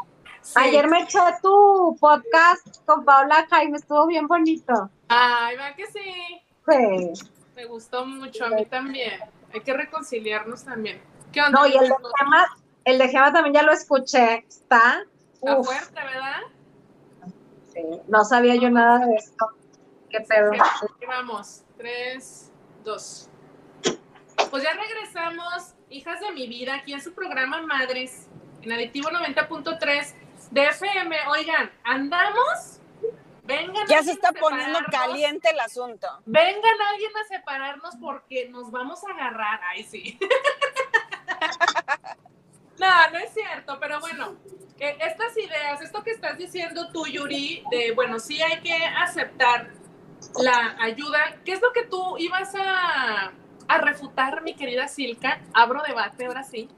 Ayer 0.55 0.89
me 0.89 1.03
eché 1.03 1.19
tu 1.43 1.97
podcast 1.99 2.85
con 2.85 3.05
Paula 3.05 3.47
Jaime, 3.51 3.79
estuvo 3.79 4.07
bien 4.07 4.27
bonito. 4.27 4.91
Ay, 5.09 5.57
va 5.57 5.75
que 5.75 5.87
sí. 5.87 6.43
Sí. 6.69 7.27
Me 7.57 7.65
gustó 7.65 8.05
mucho, 8.05 8.45
a 8.45 8.51
mí 8.51 8.67
también. 8.67 9.19
Hay 9.53 9.61
que 9.61 9.73
reconciliarnos 9.73 10.65
también. 10.65 11.01
¿Qué 11.33 11.41
onda? 11.41 11.61
No, 11.61 11.67
y 11.67 11.73
el 11.73 11.89
de 11.89 11.95
Gema, 12.19 12.47
el 12.85 12.99
de 12.99 13.09
Gema 13.09 13.33
también 13.33 13.55
ya 13.55 13.63
lo 13.63 13.73
escuché. 13.73 14.45
Está. 14.47 15.05
Está 15.39 15.63
fuerte, 15.63 15.95
¿verdad? 15.95 16.41
Sí, 17.73 17.83
no 18.09 18.25
sabía 18.25 18.57
yo 18.57 18.71
nada 18.71 19.07
de 19.07 19.15
esto. 19.15 19.47
Qué 20.11 20.21
pedo. 20.21 20.51
Aquí 20.53 21.07
vamos. 21.07 21.63
Tres, 21.77 22.51
dos. 22.85 23.29
Pues 24.51 24.63
ya 24.63 24.73
regresamos, 24.73 25.75
hijas 25.91 26.21
de 26.21 26.33
mi 26.33 26.49
vida, 26.49 26.75
aquí 26.77 26.93
en 26.93 27.01
su 27.01 27.13
programa 27.13 27.63
Madres, 27.63 28.27
en 28.63 28.73
Adictivo 28.73 29.11
90.3 29.11 30.15
de 30.51 30.65
FM. 30.65 31.17
Oigan, 31.29 31.71
andamos 31.85 32.79
Vengan 33.49 33.87
ya 33.89 34.03
se 34.03 34.13
está 34.13 34.31
poniendo 34.33 34.79
caliente 34.91 35.49
el 35.49 35.59
asunto. 35.61 36.07
Vengan 36.27 36.83
alguien 36.93 37.11
a 37.17 37.25
separarnos 37.25 37.97
porque 37.97 38.47
nos 38.51 38.71
vamos 38.71 39.01
a 39.05 39.11
agarrar. 39.15 39.59
Ay, 39.71 39.85
sí. 39.85 40.19
no, 42.79 43.11
no 43.11 43.19
es 43.19 43.33
cierto, 43.33 43.79
pero 43.81 44.01
bueno, 44.01 44.37
eh, 44.79 44.97
estas 45.01 45.37
ideas, 45.37 45.81
esto 45.81 46.03
que 46.03 46.13
estás 46.13 46.39
diciendo 46.39 46.91
tú, 46.93 47.07
Yuri, 47.07 47.65
de, 47.71 47.93
bueno, 47.93 48.19
sí 48.19 48.41
hay 48.41 48.61
que 48.61 48.75
aceptar 48.75 49.71
la 50.41 50.77
ayuda. 50.81 51.37
¿Qué 51.45 51.53
es 51.53 51.63
lo 51.63 51.73
que 51.73 51.85
tú 51.85 52.17
ibas 52.19 52.55
a, 52.55 53.33
a 53.69 53.79
refutar, 53.79 54.43
mi 54.43 54.55
querida 54.55 54.89
Silka? 54.89 55.41
Abro 55.53 55.83
debate 55.83 56.27
ahora 56.27 56.45
sí. 56.45 56.69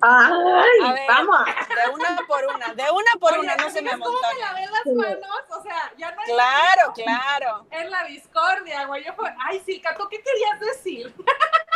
Ay, 0.00 1.06
vamos. 1.08 1.44
De 1.44 1.90
una 1.92 2.16
por 2.26 2.44
una, 2.54 2.74
de 2.74 2.90
una 2.90 3.12
por 3.18 3.38
una, 3.38 3.56
no 3.56 3.70
se 3.70 3.82
me 3.82 3.96
montó. 3.96 4.16
me 4.54 4.66
las 4.66 4.86
manos? 5.18 5.44
O 5.50 5.62
sea, 5.62 5.92
ya 5.96 6.12
no 6.12 6.20
hay 6.20 6.26
Claro, 6.26 6.92
claro. 6.94 7.66
En 7.70 7.90
la 7.90 8.04
discordia, 8.04 8.86
güey. 8.86 9.04
Yo 9.04 9.12
fue, 9.14 9.34
ay, 9.44 9.60
sí, 9.66 9.80
Cato, 9.80 10.08
¿qué 10.08 10.22
querías 10.22 10.60
decir? 10.60 11.14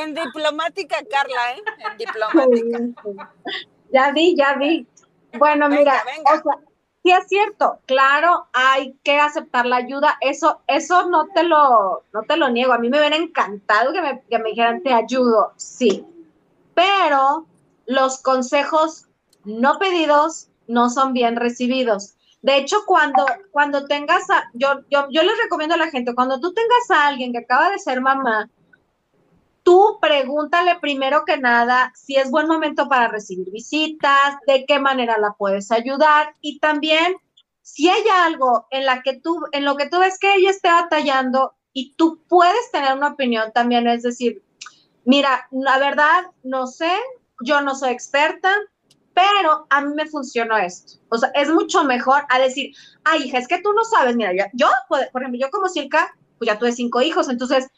En, 0.00 0.14
diplomática, 0.14 0.96
Carla, 1.10 1.52
¿eh? 1.54 1.62
En 1.90 1.98
diplomática. 1.98 3.28
Ya 3.92 4.12
vi, 4.12 4.36
ya 4.36 4.54
vi. 4.54 4.86
Bueno, 5.38 5.68
mira, 5.68 6.02
o 6.24 6.42
sea, 6.42 6.58
sí 7.02 7.10
es 7.12 7.28
cierto, 7.28 7.78
claro, 7.86 8.48
hay 8.52 8.94
que 9.04 9.18
aceptar 9.18 9.66
la 9.66 9.76
ayuda, 9.76 10.16
eso, 10.20 10.60
eso 10.66 11.08
no 11.08 11.28
te 11.28 11.44
lo, 11.44 12.02
no 12.12 12.22
te 12.22 12.36
lo 12.36 12.50
niego, 12.50 12.72
a 12.72 12.78
mí 12.78 12.88
me 12.88 12.98
hubiera 12.98 13.16
encantado 13.16 13.92
que 13.92 14.02
me, 14.02 14.22
que 14.28 14.38
me 14.38 14.50
dijeran 14.50 14.82
te 14.82 14.92
ayudo, 14.92 15.52
sí, 15.56 16.04
pero 16.74 17.46
los 17.86 18.20
consejos 18.22 19.06
no 19.44 19.78
pedidos 19.78 20.48
no 20.66 20.90
son 20.90 21.12
bien 21.12 21.36
recibidos. 21.36 22.14
De 22.42 22.56
hecho, 22.56 22.84
cuando, 22.86 23.26
cuando 23.50 23.84
tengas, 23.86 24.30
a, 24.30 24.48
yo, 24.54 24.80
yo, 24.88 25.06
yo 25.10 25.22
les 25.22 25.36
recomiendo 25.42 25.74
a 25.74 25.78
la 25.78 25.90
gente, 25.90 26.14
cuando 26.14 26.40
tú 26.40 26.54
tengas 26.54 26.90
a 26.90 27.08
alguien 27.08 27.32
que 27.32 27.38
acaba 27.38 27.70
de 27.70 27.78
ser 27.78 28.00
mamá, 28.00 28.48
tú 29.70 29.98
pregúntale 30.00 30.80
primero 30.80 31.24
que 31.24 31.38
nada 31.38 31.92
si 31.94 32.16
es 32.16 32.28
buen 32.28 32.48
momento 32.48 32.88
para 32.88 33.06
recibir 33.06 33.52
visitas, 33.52 34.34
de 34.48 34.64
qué 34.66 34.80
manera 34.80 35.16
la 35.16 35.36
puedes 35.38 35.70
ayudar 35.70 36.34
y 36.40 36.58
también 36.58 37.14
si 37.62 37.88
hay 37.88 38.02
algo 38.24 38.66
en 38.72 38.84
lo 38.84 39.76
que 39.76 39.88
tú 39.88 40.00
ves 40.00 40.18
que 40.18 40.34
ella 40.34 40.50
esté 40.50 40.72
batallando 40.72 41.54
y 41.72 41.94
tú 41.94 42.20
puedes 42.28 42.72
tener 42.72 42.96
una 42.96 43.12
opinión 43.12 43.52
también, 43.52 43.86
es 43.86 44.02
decir, 44.02 44.42
mira, 45.04 45.46
la 45.52 45.78
verdad 45.78 46.24
no 46.42 46.66
sé, 46.66 46.90
yo 47.44 47.60
no 47.60 47.76
soy 47.76 47.90
experta, 47.90 48.52
pero 49.14 49.68
a 49.70 49.82
mí 49.82 49.94
me 49.94 50.06
funcionó 50.06 50.56
esto. 50.56 50.94
O 51.10 51.16
sea, 51.16 51.30
es 51.36 51.48
mucho 51.48 51.84
mejor 51.84 52.24
a 52.28 52.40
decir, 52.40 52.74
ay, 53.04 53.22
hija, 53.22 53.38
es 53.38 53.46
que 53.46 53.62
tú 53.62 53.72
no 53.72 53.84
sabes, 53.84 54.16
mira, 54.16 54.32
yo, 54.32 54.46
yo 54.52 54.66
por 54.88 55.22
ejemplo, 55.22 55.38
yo 55.40 55.48
como 55.52 55.68
Silka, 55.68 56.12
pues 56.38 56.48
ya 56.50 56.58
tuve 56.58 56.72
cinco 56.72 57.00
hijos, 57.02 57.28
entonces 57.28 57.70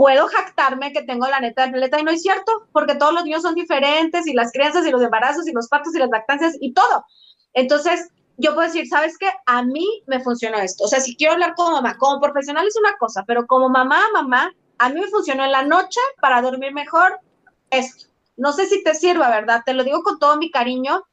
puedo 0.00 0.28
jactarme 0.28 0.94
que 0.94 1.02
tengo 1.02 1.26
la 1.26 1.40
neta 1.40 1.60
del 1.60 1.72
planeta 1.72 2.00
y 2.00 2.04
no 2.04 2.10
es 2.10 2.22
cierto, 2.22 2.66
porque 2.72 2.94
todos 2.94 3.12
los 3.12 3.22
niños 3.22 3.42
son 3.42 3.54
diferentes 3.54 4.26
y 4.26 4.32
las 4.32 4.50
crianzas 4.50 4.86
y 4.86 4.90
los 4.90 5.02
embarazos 5.02 5.46
y 5.46 5.52
los 5.52 5.68
partos 5.68 5.94
y 5.94 5.98
las 5.98 6.08
lactancias 6.08 6.56
y 6.58 6.72
todo. 6.72 7.04
Entonces, 7.52 8.08
yo 8.38 8.54
puedo 8.54 8.66
decir, 8.66 8.88
¿sabes 8.88 9.18
qué? 9.18 9.30
A 9.44 9.62
mí 9.62 9.86
me 10.06 10.20
funciona 10.20 10.64
esto. 10.64 10.84
O 10.84 10.88
sea, 10.88 11.00
si 11.00 11.14
quiero 11.16 11.34
hablar 11.34 11.54
como 11.54 11.72
mamá, 11.72 11.98
como 11.98 12.18
profesional 12.18 12.66
es 12.66 12.78
una 12.78 12.96
cosa, 12.96 13.24
pero 13.26 13.46
como 13.46 13.68
mamá, 13.68 14.00
mamá, 14.14 14.50
a 14.78 14.88
mí 14.88 14.98
me 14.98 15.06
funcionó 15.08 15.44
en 15.44 15.52
la 15.52 15.64
noche 15.64 16.00
para 16.22 16.40
dormir 16.40 16.72
mejor 16.72 17.20
esto. 17.68 18.06
No 18.38 18.54
sé 18.54 18.64
si 18.64 18.82
te 18.82 18.94
sirva, 18.94 19.28
¿verdad? 19.28 19.60
Te 19.66 19.74
lo 19.74 19.84
digo 19.84 20.02
con 20.02 20.18
todo 20.18 20.38
mi 20.38 20.50
cariño, 20.50 21.04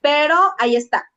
pero 0.00 0.54
ahí 0.58 0.76
está. 0.76 1.09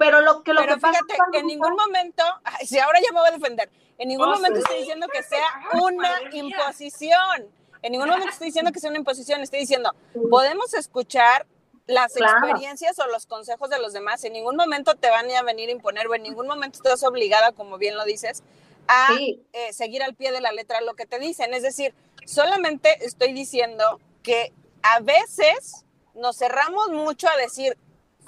Pero 0.00 0.22
lo 0.22 0.42
que 0.42 0.54
lo 0.54 0.62
pero 0.62 0.76
que 0.76 0.80
fíjate, 0.80 1.14
pasa 1.14 1.38
en 1.38 1.46
ningún 1.46 1.74
momento, 1.74 2.24
si 2.64 2.78
ahora 2.78 2.98
ya 3.00 3.12
me 3.12 3.20
voy 3.20 3.28
a 3.28 3.32
defender, 3.32 3.68
en 3.98 4.08
ningún 4.08 4.30
momento 4.30 4.58
estoy 4.58 4.78
diciendo 4.78 5.06
que 5.12 5.22
sea 5.22 5.44
una 5.82 6.08
imposición. 6.32 7.46
En 7.82 7.92
ningún 7.92 8.08
momento 8.08 8.30
estoy 8.30 8.46
diciendo 8.46 8.72
que 8.72 8.80
sea 8.80 8.88
una 8.88 8.98
imposición, 8.98 9.42
estoy 9.42 9.60
diciendo, 9.60 9.94
podemos 10.30 10.72
escuchar 10.72 11.46
las 11.86 12.16
experiencias 12.16 12.98
o 12.98 13.08
los 13.08 13.26
consejos 13.26 13.68
de 13.68 13.78
los 13.78 13.92
demás. 13.92 14.24
En 14.24 14.32
ningún 14.32 14.56
momento 14.56 14.94
te 14.94 15.10
van 15.10 15.30
a 15.32 15.42
venir 15.42 15.68
a 15.68 15.72
imponer 15.72 16.06
o 16.06 16.14
en 16.14 16.22
ningún 16.22 16.46
momento 16.46 16.78
estás 16.78 17.02
obligada, 17.02 17.52
como 17.52 17.76
bien 17.76 17.94
lo 17.94 18.04
dices, 18.06 18.42
a 18.88 19.08
eh, 19.18 19.72
seguir 19.74 20.02
al 20.02 20.14
pie 20.14 20.32
de 20.32 20.40
la 20.40 20.52
letra 20.52 20.80
lo 20.80 20.94
que 20.94 21.04
te 21.04 21.18
dicen. 21.18 21.52
Es 21.52 21.62
decir, 21.62 21.94
solamente 22.24 23.04
estoy 23.04 23.34
diciendo 23.34 24.00
que 24.22 24.54
a 24.80 25.00
veces 25.00 25.84
nos 26.14 26.38
cerramos 26.38 26.88
mucho 26.88 27.28
a 27.28 27.36
decir, 27.36 27.76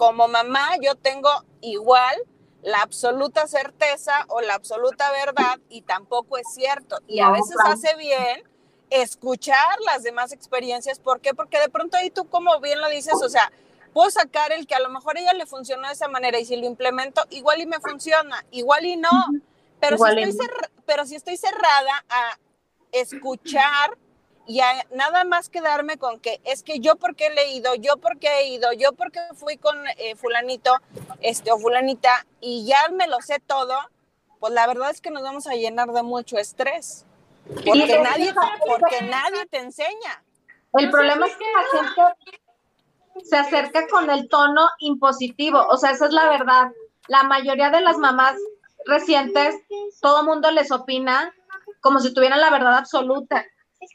como 0.03 0.27
mamá, 0.27 0.71
yo 0.81 0.97
tengo 0.97 1.31
igual 1.61 2.17
la 2.63 2.83
absoluta 2.83 3.47
certeza 3.47 4.25
o 4.27 4.41
la 4.41 4.55
absoluta 4.55 5.13
verdad 5.13 5.61
y 5.69 5.83
tampoco 5.83 6.39
es 6.39 6.53
cierto. 6.53 6.99
Y 7.07 7.21
a 7.21 7.31
veces 7.31 7.55
hace 7.65 7.95
bien 7.95 8.43
escuchar 8.91 9.79
las 9.87 10.03
demás 10.03 10.33
experiencias. 10.33 10.99
¿Por 10.99 11.21
qué? 11.21 11.35
Porque 11.35 11.61
de 11.61 11.69
pronto 11.69 11.97
ahí 11.97 12.11
tú, 12.11 12.29
como 12.29 12.59
bien 12.59 12.81
lo 12.81 12.89
dices, 12.89 13.15
o 13.15 13.29
sea, 13.29 13.53
puedo 13.93 14.11
sacar 14.11 14.51
el 14.51 14.67
que 14.67 14.75
a 14.75 14.81
lo 14.81 14.89
mejor 14.89 15.17
a 15.17 15.21
ella 15.21 15.35
le 15.35 15.47
funcionó 15.47 15.87
de 15.87 15.95
esa 15.95 16.09
manera 16.09 16.41
y 16.41 16.47
si 16.47 16.57
lo 16.57 16.67
implemento, 16.67 17.23
igual 17.31 17.61
y 17.61 17.67
me 17.67 17.79
funciona, 17.79 18.45
igual 18.51 18.85
y 18.85 18.97
no. 18.97 19.09
Pero, 19.79 19.99
si 19.99 20.21
estoy, 20.21 20.49
pero 20.85 21.07
si 21.07 21.15
estoy 21.15 21.37
cerrada 21.37 22.05
a 22.09 22.39
escuchar 22.91 23.97
y 24.47 24.61
a 24.61 24.87
nada 24.93 25.25
más 25.25 25.49
quedarme 25.49 25.99
con 25.99 26.19
que 26.19 26.41
es 26.45 26.63
que 26.63 26.81
yo 26.81 26.97
porque 26.97 27.27
he 27.27 27.35
leído, 27.35 27.75
yo 27.77 27.97
porque 27.99 28.29
he 28.29 28.49
ido, 28.49 28.73
yo 28.73 28.93
porque 28.93 29.21
fui 29.35 29.57
con 29.57 29.77
eh, 29.99 30.17
fulanito 30.17 30.77
este, 31.21 31.53
o 31.53 31.59
fulanita 31.59 32.27
y 32.41 32.67
ya 32.67 32.89
me 32.91 33.07
lo 33.07 33.21
sé 33.21 33.39
todo, 33.41 33.75
pues 34.41 34.53
la 34.53 34.67
verdad 34.67 34.91
es 34.91 35.01
que 35.01 35.11
nos 35.11 35.23
vamos 35.23 35.47
a 35.47 35.55
llenar 35.55 35.93
de 35.93 36.03
mucho 36.03 36.39
estrés. 36.39 37.07
Porque, 37.45 38.01
nadie, 38.01 38.33
porque 38.67 39.03
nadie 39.03 39.47
te 39.47 39.59
enseña. 39.59 40.23
El 40.75 40.91
problema 40.91 41.27
es 41.27 41.37
que 41.37 41.45
la 41.45 41.83
gente 41.83 42.41
se 43.25 43.37
acerca 43.37 43.87
con 43.89 44.09
el 44.11 44.29
tono 44.29 44.69
impositivo, 44.79 45.65
o 45.69 45.77
sea, 45.77 45.91
esa 45.91 46.07
es 46.07 46.13
la 46.13 46.29
verdad. 46.29 46.71
La 47.09 47.25
mayoría 47.25 47.71
de 47.71 47.81
las 47.81 47.99
mamás 47.99 48.37
recientes, 48.87 49.57
todo 50.01 50.25
mundo 50.25 50.51
les 50.51 50.71
opina 50.71 51.33
como 51.81 52.01
si 52.01 52.15
tuvieran 52.15 52.41
la 52.41 52.51
verdad 52.51 52.77
absoluta. 52.77 53.45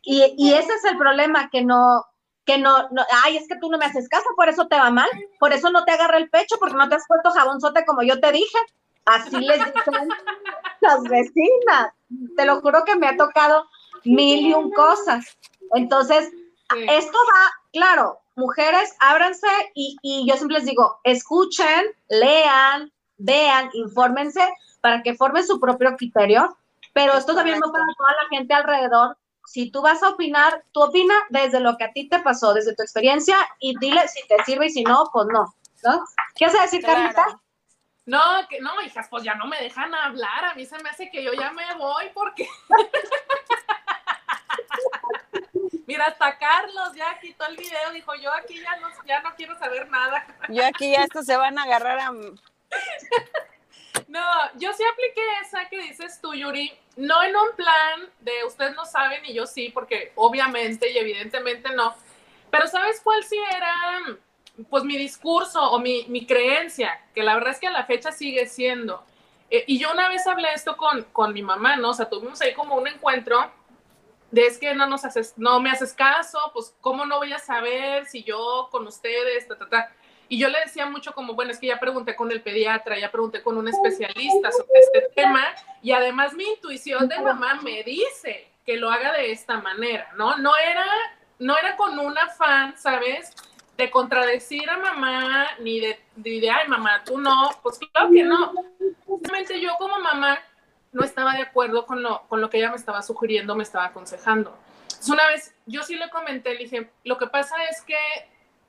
Y, 0.04 0.34
y, 0.38 0.54
ese 0.54 0.74
es 0.74 0.86
el 0.86 0.98
problema, 0.98 1.50
que 1.50 1.64
no, 1.64 2.06
que 2.46 2.58
no, 2.58 2.88
no, 2.90 3.04
ay, 3.24 3.38
es 3.38 3.48
que 3.48 3.58
tú 3.58 3.70
no 3.70 3.78
me 3.78 3.86
haces 3.86 4.08
caso, 4.10 4.26
por 4.36 4.50
eso 4.50 4.68
te 4.68 4.78
va 4.78 4.90
mal, 4.90 5.10
por 5.40 5.54
eso 5.54 5.70
no 5.70 5.84
te 5.86 5.92
agarra 5.92 6.18
el 6.18 6.30
pecho, 6.30 6.58
porque 6.60 6.76
no 6.76 6.88
te 6.90 6.96
has 6.96 7.08
puesto 7.08 7.32
jabonzote 7.32 7.86
como 7.86 8.04
yo 8.04 8.20
te 8.20 8.32
dije. 8.32 8.58
Así 9.06 9.38
les 9.38 9.58
dicen 9.74 9.94
las 10.82 11.04
vecinas. 11.04 11.94
Te 12.36 12.46
lo 12.46 12.62
juro 12.62 12.84
que 12.86 12.96
me 12.96 13.08
ha 13.08 13.18
tocado 13.18 13.66
mil 14.04 14.48
y 14.48 14.54
un 14.54 14.72
cosas. 14.72 15.38
Entonces, 15.74 16.30
esto 16.90 17.18
va, 17.18 17.54
claro, 17.72 18.20
mujeres, 18.36 18.94
ábranse 19.00 19.48
y, 19.74 19.98
y 20.02 20.28
yo 20.28 20.36
siempre 20.36 20.58
les 20.58 20.66
digo, 20.66 21.00
escuchen, 21.04 21.86
lean, 22.10 22.92
vean, 23.18 23.70
infórmense 23.74 24.42
para 24.82 25.02
que 25.04 25.16
formen 25.16 25.46
su 25.46 25.60
propio 25.60 25.96
criterio, 25.98 26.56
pero 26.94 27.14
esto 27.14 27.36
también 27.36 27.60
va 27.60 27.72
para 27.72 27.86
toda 27.98 28.12
la 28.12 28.38
gente 28.38 28.54
alrededor 28.54 29.18
si 29.48 29.72
tú 29.72 29.82
vas 29.82 30.04
a 30.04 30.10
opinar, 30.10 30.62
tú 30.74 30.84
opina 30.84 31.16
desde 31.30 31.62
lo 31.62 31.78
que 31.78 31.86
a 31.86 31.94
ti 31.94 32.10
te 32.10 32.20
pasó, 32.20 32.54
desde 32.54 32.76
tu 32.76 32.84
experiencia 32.84 33.38
y 33.60 33.80
dile 33.80 34.06
si 34.10 34.28
te 34.28 34.44
sirve 34.44 34.66
y 34.66 34.72
si 34.72 34.84
no, 34.84 35.10
pues 35.14 35.28
no. 35.32 35.56
¿no? 35.86 36.04
¿Qué 36.36 36.46
vas 36.46 36.56
a 36.56 36.64
decir, 36.64 36.84
Carlita? 36.84 37.40
No, 38.06 38.20
que 38.50 38.60
no, 38.60 38.82
hijas, 38.82 39.08
pues 39.10 39.24
ya 39.24 39.36
no 39.36 39.48
me 39.48 39.58
dejan 39.62 39.96
hablar. 39.96 40.44
A 40.46 40.56
mí 40.56 40.66
se 40.66 40.78
me 40.84 40.90
hace 40.90 41.10
que 41.10 41.24
yo 41.24 41.32
ya 41.34 41.54
me 41.54 41.64
voy 41.76 42.10
porque. 42.14 42.50
Mira, 45.88 46.08
hasta 46.08 46.38
Carlos 46.38 46.94
ya 46.94 47.18
quitó 47.22 47.46
el 47.46 47.56
video, 47.56 47.92
dijo 47.94 48.14
yo 48.16 48.34
aquí 48.34 48.62
ya 48.62 48.76
no, 48.82 48.90
ya 49.06 49.22
no 49.22 49.34
quiero 49.36 49.58
saber 49.58 49.90
nada. 49.90 50.28
Yo 50.50 50.66
aquí 50.66 50.92
ya 50.92 51.04
estos 51.04 51.26
se 51.26 51.38
van 51.38 51.58
a 51.58 51.64
agarrar 51.64 52.00
a. 52.00 52.12
No, 54.08 54.26
yo 54.56 54.72
sí 54.74 54.84
apliqué 54.84 55.22
esa 55.44 55.68
que 55.70 55.82
dices 55.82 56.20
tú, 56.22 56.34
Yuri, 56.34 56.72
no 56.96 57.24
en 57.24 57.36
un 57.36 57.56
plan 57.56 58.10
de 58.22 58.44
ustedes 58.46 58.76
no 58.76 58.86
saben 58.86 59.26
y 59.26 59.34
yo 59.34 59.46
sí, 59.46 59.70
porque 59.70 60.12
obviamente 60.16 60.90
y 60.92 60.98
evidentemente 60.98 61.74
no, 61.74 61.96
pero 62.50 62.68
¿sabes 62.68 63.02
cuál 63.04 63.24
sí 63.24 63.38
era? 63.56 64.18
Pues 64.70 64.84
mi 64.84 64.98
discurso 64.98 65.62
o 65.72 65.80
mi, 65.80 66.06
mi 66.08 66.26
creencia, 66.26 67.00
que 67.14 67.24
la 67.24 67.36
verdad 67.36 67.52
es 67.52 67.60
que 67.60 67.68
a 67.68 67.72
la 67.72 67.86
fecha 67.86 68.12
sigue 68.12 68.48
siendo. 68.48 69.04
Eh, 69.50 69.64
y 69.68 69.80
yo 69.80 69.92
una 69.92 70.10
vez 70.10 70.26
hablé 70.28 70.54
esto 70.54 70.76
con, 70.76 71.04
con 71.06 71.34
mi 71.34 71.42
mamá, 71.42 71.76
¿no? 71.76 71.90
O 71.90 71.94
sea, 71.94 72.10
tuvimos 72.10 72.42
ahí 72.42 72.54
como 72.54 72.76
un 72.76 72.88
encuentro 72.88 73.52
de 74.32 74.46
es 74.46 74.58
que 74.58 74.74
no 74.74 74.88
nos 74.88 75.06
haces, 75.06 75.34
no 75.38 75.60
me 75.60 75.70
haces 75.70 75.94
caso, 75.94 76.40
pues 76.54 76.76
cómo 76.82 77.06
no 77.06 77.18
voy 77.18 77.32
a 77.32 77.40
saber 77.40 78.06
si 78.08 78.24
yo 78.24 78.68
con 78.72 78.86
ustedes, 78.88 79.48
ta, 79.48 79.58
ta, 79.58 79.70
ta. 79.70 79.92
Y 80.30 80.38
yo 80.40 80.50
le 80.50 80.60
decía 80.60 80.86
mucho 80.86 81.14
como, 81.14 81.34
bueno, 81.34 81.52
es 81.52 81.60
que 81.60 81.68
ya 81.68 81.80
pregunté 81.80 82.16
con 82.16 82.32
el 82.32 82.42
pediatra, 82.42 83.00
ya 83.00 83.12
pregunté 83.12 83.42
con 83.42 83.58
un 83.58 83.68
especialista 83.68 84.52
sobre 84.52 84.80
este 84.80 85.10
tema 85.16 85.44
y 85.82 85.92
además 85.92 86.34
mi 86.34 86.44
intuición 86.44 87.08
de 87.08 87.20
mamá 87.20 87.62
me 87.62 87.84
dice 87.84 88.50
que 88.66 88.76
lo 88.76 88.92
haga 88.92 89.14
de 89.14 89.32
esta 89.32 89.62
manera, 89.62 90.10
¿no? 90.18 90.38
No 90.38 90.52
era, 90.58 90.86
no 91.40 91.58
era 91.58 91.78
con 91.78 91.98
un 91.98 92.18
afán, 92.18 92.78
¿sabes? 92.78 93.34
De 93.78 93.90
contradecir 93.90 94.70
a 94.70 94.78
mamá, 94.78 95.48
ni 95.60 95.80
de, 95.80 96.00
de, 96.16 96.50
ay, 96.50 96.68
mamá, 96.68 97.04
tú 97.06 97.18
no, 97.18 97.50
pues 97.64 97.80
claro 97.80 98.12
que 98.12 98.24
no. 98.24 98.52
Simplemente 99.06 99.62
yo 99.62 99.72
como 99.78 99.98
mamá 100.00 100.40
no 100.92 101.06
estaba 101.06 101.34
de 101.36 101.44
acuerdo 101.44 101.86
con 101.86 102.04
lo, 102.04 102.24
con 102.28 102.42
lo 102.42 102.50
que 102.50 102.58
ella 102.58 102.72
me 102.72 102.76
estaba 102.76 103.02
sugiriendo, 103.02 103.56
me 103.56 103.64
estaba 103.64 103.86
aconsejando. 103.86 104.58
Entonces, 104.84 105.10
una 105.10 105.28
vez, 105.28 105.56
yo 105.66 105.84
sí 105.84 105.96
le 105.96 106.10
comenté, 106.10 106.54
le 106.54 106.64
dije, 106.64 106.90
lo 107.06 107.18
que 107.18 107.28
pasa 107.28 107.56
es 107.70 107.82
que, 107.82 107.98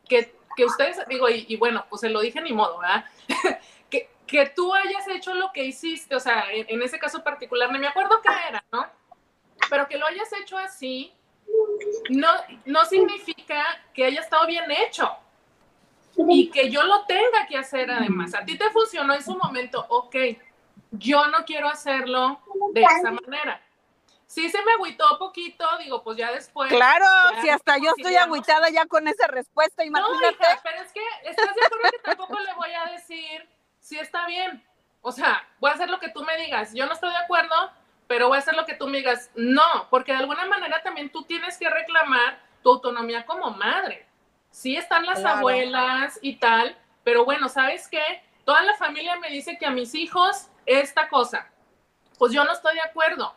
que 0.08 0.37
que 0.58 0.64
ustedes, 0.64 0.98
digo, 1.06 1.28
y, 1.28 1.54
bueno, 1.54 1.86
pues 1.88 2.00
se 2.00 2.08
lo 2.08 2.20
dije 2.20 2.40
ni 2.40 2.52
modo, 2.52 2.80
¿verdad? 2.80 3.04
que, 3.90 4.10
que 4.26 4.46
tú 4.46 4.74
hayas 4.74 5.06
hecho 5.06 5.32
lo 5.32 5.52
que 5.52 5.62
hiciste, 5.62 6.16
o 6.16 6.20
sea, 6.20 6.46
en, 6.50 6.82
ese 6.82 6.98
caso 6.98 7.22
particular, 7.22 7.70
no 7.70 7.78
me 7.78 7.86
acuerdo 7.86 8.20
qué 8.20 8.32
era, 8.48 8.64
¿no? 8.72 8.84
Pero 9.70 9.86
que 9.86 9.98
lo 9.98 10.06
hayas 10.06 10.32
hecho 10.32 10.58
así, 10.58 11.12
no, 12.10 12.28
no 12.64 12.84
significa 12.86 13.64
que 13.94 14.04
haya 14.04 14.20
estado 14.20 14.48
bien 14.48 14.68
hecho 14.68 15.08
y 16.28 16.50
que 16.50 16.68
yo 16.68 16.82
lo 16.82 17.04
tenga 17.06 17.46
que 17.48 17.56
hacer 17.56 17.88
además. 17.92 18.34
A 18.34 18.44
ti 18.44 18.58
te 18.58 18.68
funcionó 18.70 19.14
en 19.14 19.22
su 19.22 19.36
momento, 19.36 19.86
ok, 19.88 20.16
yo 20.90 21.28
no 21.28 21.44
quiero 21.44 21.68
hacerlo 21.68 22.40
de 22.72 22.82
esa 22.82 23.12
manera 23.12 23.62
sí 24.28 24.48
se 24.48 24.62
me 24.62 24.72
agüitó 24.74 25.18
poquito, 25.18 25.66
digo, 25.78 26.04
pues 26.04 26.16
ya 26.16 26.30
después. 26.30 26.70
Claro, 26.70 27.04
si 27.42 27.48
hasta 27.48 27.78
yo 27.78 27.90
estoy 27.96 28.14
agüitada 28.14 28.70
ya 28.70 28.86
con 28.86 29.08
esa 29.08 29.26
respuesta, 29.26 29.84
imagínate. 29.84 30.36
No, 30.40 30.60
pero 30.62 30.82
es 30.82 30.92
que, 30.92 31.02
¿estás 31.24 31.52
de 31.52 31.66
acuerdo 31.66 31.90
que 31.90 31.98
tampoco 31.98 32.38
le 32.38 32.54
voy 32.54 32.70
a 32.72 32.92
decir 32.92 33.48
si 33.80 33.98
está 33.98 34.26
bien? 34.26 34.64
O 35.00 35.10
sea, 35.10 35.44
voy 35.58 35.70
a 35.70 35.74
hacer 35.74 35.90
lo 35.90 35.98
que 35.98 36.10
tú 36.10 36.22
me 36.22 36.36
digas. 36.36 36.72
Yo 36.72 36.86
no 36.86 36.92
estoy 36.92 37.10
de 37.10 37.16
acuerdo, 37.16 37.72
pero 38.06 38.28
voy 38.28 38.36
a 38.36 38.40
hacer 38.40 38.54
lo 38.54 38.64
que 38.64 38.74
tú 38.74 38.86
me 38.86 38.98
digas. 38.98 39.30
No, 39.34 39.88
porque 39.90 40.12
de 40.12 40.18
alguna 40.18 40.46
manera 40.46 40.80
también 40.84 41.10
tú 41.10 41.24
tienes 41.24 41.58
que 41.58 41.68
reclamar 41.68 42.40
tu 42.62 42.70
autonomía 42.70 43.26
como 43.26 43.50
madre. 43.50 44.06
Sí 44.52 44.76
están 44.76 45.04
las 45.04 45.24
abuelas 45.24 46.18
y 46.22 46.36
tal, 46.36 46.78
pero 47.02 47.24
bueno, 47.24 47.48
¿sabes 47.48 47.88
qué? 47.88 48.22
toda 48.48 48.62
la 48.62 48.74
familia 48.76 49.14
me 49.16 49.28
dice 49.28 49.58
que 49.58 49.66
a 49.66 49.70
mis 49.70 49.94
hijos 49.94 50.48
esta 50.64 51.10
cosa, 51.10 51.50
pues 52.16 52.32
yo 52.32 52.42
no 52.44 52.52
estoy 52.54 52.76
de 52.76 52.80
acuerdo. 52.80 53.34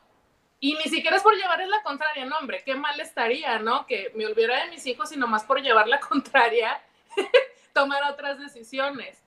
Y 0.63 0.75
ni 0.75 0.83
siquiera 0.83 1.17
es 1.17 1.23
por 1.23 1.35
llevarles 1.35 1.69
la 1.69 1.81
contraria, 1.81 2.23
no, 2.23 2.37
hombre, 2.37 2.61
qué 2.63 2.75
mal 2.75 2.97
estaría, 2.99 3.57
¿no? 3.57 3.87
Que 3.87 4.11
me 4.15 4.27
olvidara 4.27 4.63
de 4.63 4.69
mis 4.69 4.85
hijos 4.85 5.11
y 5.11 5.17
nomás 5.17 5.43
por 5.43 5.59
llevar 5.59 5.87
la 5.87 5.99
contraria, 6.09 6.79
tomar 7.73 8.03
otras 8.03 8.39
decisiones. 8.39 9.17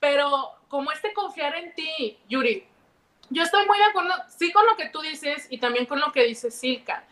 Pero 0.00 0.52
como 0.66 0.90
este 0.90 1.12
confiar 1.12 1.54
en 1.54 1.72
ti, 1.74 2.18
Yuri, 2.28 2.66
yo 3.28 3.44
estoy 3.44 3.64
muy 3.66 3.78
de 3.78 3.84
acuerdo, 3.84 4.14
sí 4.36 4.50
con 4.50 4.66
lo 4.66 4.76
que 4.76 4.88
tú 4.88 5.00
dices 5.00 5.46
y 5.48 5.58
también 5.58 5.86
con 5.86 6.00
lo 6.00 6.10
que 6.10 6.24
dice 6.24 6.50
Silka, 6.50 7.04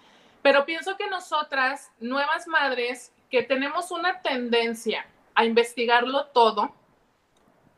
pero 0.43 0.64
pienso 0.64 0.97
que 0.97 1.09
nosotras, 1.09 1.93
nuevas 2.01 2.49
madres, 2.49 3.12
que 3.31 3.45
tenemos 3.45 3.93
una 3.93 4.22
tendencia 4.22 5.07
a 5.37 5.45
investigarlo 5.45 6.26
todo, 6.26 6.74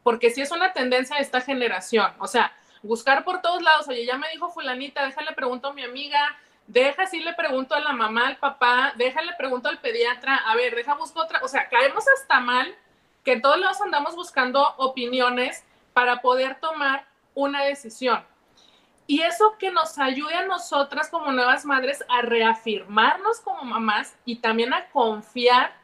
porque 0.03 0.31
si 0.31 0.41
es 0.41 0.51
una 0.51 0.73
tendencia 0.73 1.17
de 1.17 1.23
esta 1.23 1.43
generación, 1.43 2.11
o 2.19 2.27
sea, 2.27 2.57
buscar 2.83 3.25
por 3.25 3.43
todos 3.43 3.63
lados, 3.63 3.89
oye, 3.89 4.05
ya 4.05 4.17
me 4.17 4.29
dijo 4.31 4.51
fulanita, 4.51 5.05
déjale 5.05 5.33
pregunto 5.33 5.69
a 5.69 5.73
mi 5.73 5.83
amiga, 5.83 6.37
deja 6.67 7.07
si 7.07 7.21
le 7.21 7.35
pregunto 7.35 7.75
a 7.75 7.81
la 7.81 7.93
mamá, 7.93 8.29
al 8.29 8.37
papá, 8.37 8.93
déjale 8.97 9.33
pregunto 9.37 9.69
al 9.69 9.79
pediatra, 9.79 10.37
a 10.37 10.55
ver, 10.55 10.75
deja 10.75 10.95
busco 10.95 11.21
otra, 11.21 11.41
o 11.43 11.49
sea, 11.49 11.69
caemos 11.69 12.05
hasta 12.17 12.41
mal 12.41 12.75
que 13.25 13.41
todos 13.41 13.59
lados 13.59 13.81
andamos 13.81 14.15
buscando 14.17 14.75
opiniones 14.77 15.65
para 15.93 16.21
poder 16.23 16.59
tomar 16.61 17.07
una 17.35 17.65
decisión. 17.65 18.25
Y 19.07 19.23
eso 19.23 19.57
que 19.59 19.73
nos 19.73 19.99
ayude 19.99 20.35
a 20.35 20.47
nosotras 20.47 21.09
como 21.11 21.33
nuevas 21.33 21.65
madres 21.65 22.05
a 22.09 22.23
reafirmarnos 22.23 23.41
como 23.41 23.65
mamás 23.65 24.17
y 24.25 24.37
también 24.37 24.73
a 24.73 24.89
confiar 24.91 25.75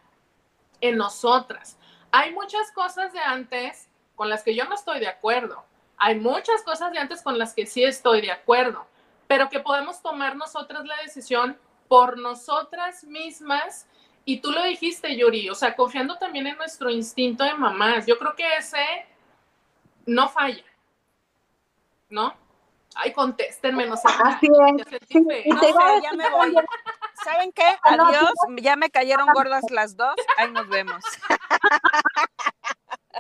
en 0.81 0.97
nosotras. 0.97 1.77
Hay 2.13 2.33
muchas 2.33 2.71
cosas 2.71 3.13
de 3.13 3.19
antes 3.19 3.89
con 4.15 4.29
las 4.29 4.45
que 4.45 4.55
yo 4.55 4.65
no 4.67 4.77
estoy 4.77 5.01
de 5.01 5.09
acuerdo. 5.09 5.65
Hay 5.99 6.19
muchas 6.19 6.63
cosas 6.63 6.93
de 6.93 6.99
antes 6.99 7.23
con 7.23 7.39
las 7.39 7.55
que 7.55 7.67
sí 7.67 7.85
estoy 7.85 8.21
de 8.21 8.31
acuerdo, 8.31 8.87
pero 9.27 9.49
que 9.49 9.61
podemos 9.61 10.03
tomar 10.03 10.37
nosotras 10.37 10.85
la 10.85 10.97
decisión 11.03 11.59
por 11.89 12.19
nosotras 12.19 13.05
mismas. 13.05 13.87
Y 14.25 14.41
tú 14.41 14.51
lo 14.51 14.63
dijiste, 14.65 15.17
Yuri, 15.17 15.49
o 15.49 15.55
sea, 15.55 15.75
confiando 15.75 16.17
también 16.19 16.47
en 16.47 16.57
nuestro 16.57 16.91
instinto 16.91 17.45
de 17.45 17.55
mamás. 17.55 18.07
Yo 18.07 18.19
creo 18.19 18.35
que 18.35 18.57
ese 18.57 19.07
no 20.05 20.29
falla, 20.29 20.65
¿no? 22.11 22.35
Ay, 22.95 23.13
contéstenme, 23.13 23.87
no 23.87 23.97
sé. 23.97 24.09
Así 24.25 24.47
es. 24.47 25.15
No 25.47 26.03
ya 26.03 26.13
me 26.15 26.31
voy. 26.31 26.55
¿Saben 27.23 27.53
qué? 27.53 27.77
Adiós, 27.83 28.33
ya 28.57 28.77
me 28.77 28.91
cayeron 28.91 29.29
gordas 29.35 29.65
las 29.71 29.97
dos. 29.97 30.15
Ahí 30.39 30.51
nos 30.51 30.69
vemos. 30.69 31.05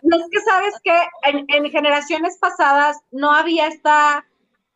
Es 0.02 0.28
que 0.30 0.40
sabes 0.40 0.74
que 0.82 0.92
en, 1.24 1.70
generaciones 1.70 2.38
pasadas 2.38 2.98
no 3.10 3.32
había 3.32 3.66
esta, 3.68 4.26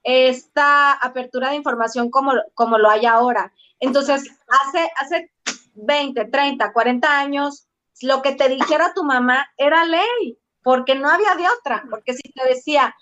esta 0.03 0.93
apertura 0.93 1.51
de 1.51 1.57
información 1.57 2.11
como, 2.11 2.33
como 2.55 2.79
lo 2.79 2.91
hay 2.91 3.07
ahora. 3.07 3.53
Entonces, 3.81 4.31
hace, 4.49 4.91
hace 4.97 5.31
20, 5.75 6.27
30, 6.27 6.73
40 6.73 7.19
años, 7.19 7.67
lo 8.03 8.23
que 8.23 8.33
te 8.33 8.49
dijera 8.49 8.95
tu 8.95 9.05
mamá 9.05 9.47
era 9.57 9.85
ley, 9.85 10.39
porque 10.63 10.95
no 10.95 11.11
había 11.11 11.35
de 11.35 11.45
otra, 11.59 11.85
porque 11.91 12.15
si 12.15 12.23
te 12.33 12.47
decía, 12.47 12.95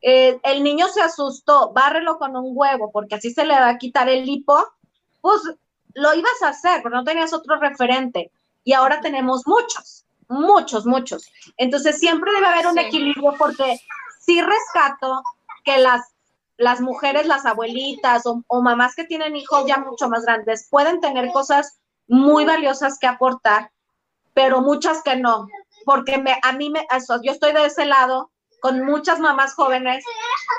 eh, 0.00 0.38
el 0.42 0.62
niño 0.62 0.88
se 0.88 1.00
asustó, 1.00 1.72
bárrelo 1.72 2.18
con 2.18 2.36
un 2.36 2.52
huevo, 2.54 2.90
porque 2.92 3.16
así 3.16 3.30
se 3.32 3.44
le 3.44 3.54
va 3.54 3.68
a 3.68 3.78
quitar 3.78 4.08
el 4.08 4.28
hipo, 4.28 4.64
pues 5.20 5.42
lo 5.94 6.14
ibas 6.14 6.42
a 6.42 6.48
hacer, 6.48 6.82
pero 6.82 6.96
no 6.96 7.04
tenías 7.04 7.32
otro 7.32 7.56
referente. 7.58 8.30
Y 8.64 8.72
ahora 8.72 9.00
tenemos 9.00 9.46
muchos, 9.46 10.04
muchos, 10.28 10.86
muchos. 10.86 11.30
Entonces 11.56 11.98
siempre 11.98 12.32
debe 12.32 12.46
haber 12.46 12.66
un 12.66 12.78
equilibrio 12.78 13.34
porque 13.38 13.80
sí 14.20 14.40
rescato 14.40 15.22
que 15.64 15.78
las, 15.78 16.02
las 16.56 16.80
mujeres, 16.80 17.26
las 17.26 17.46
abuelitas 17.46 18.26
o, 18.26 18.42
o, 18.46 18.62
mamás 18.62 18.94
que 18.94 19.04
tienen 19.04 19.36
hijos 19.36 19.64
ya 19.66 19.78
mucho 19.78 20.08
más 20.08 20.24
grandes 20.24 20.68
pueden 20.70 21.00
tener 21.00 21.30
cosas 21.32 21.78
muy 22.06 22.44
valiosas 22.44 22.98
que 22.98 23.06
aportar, 23.06 23.70
pero 24.34 24.60
muchas 24.60 25.02
que 25.02 25.16
no, 25.16 25.48
porque 25.84 26.18
me, 26.18 26.38
a 26.42 26.52
mí 26.52 26.70
me, 26.70 26.86
eso, 26.94 27.20
yo 27.22 27.32
estoy 27.32 27.52
de 27.52 27.66
ese 27.66 27.84
lado 27.84 28.30
con 28.60 28.84
muchas 28.84 29.20
mamás 29.20 29.54
jóvenes 29.54 30.04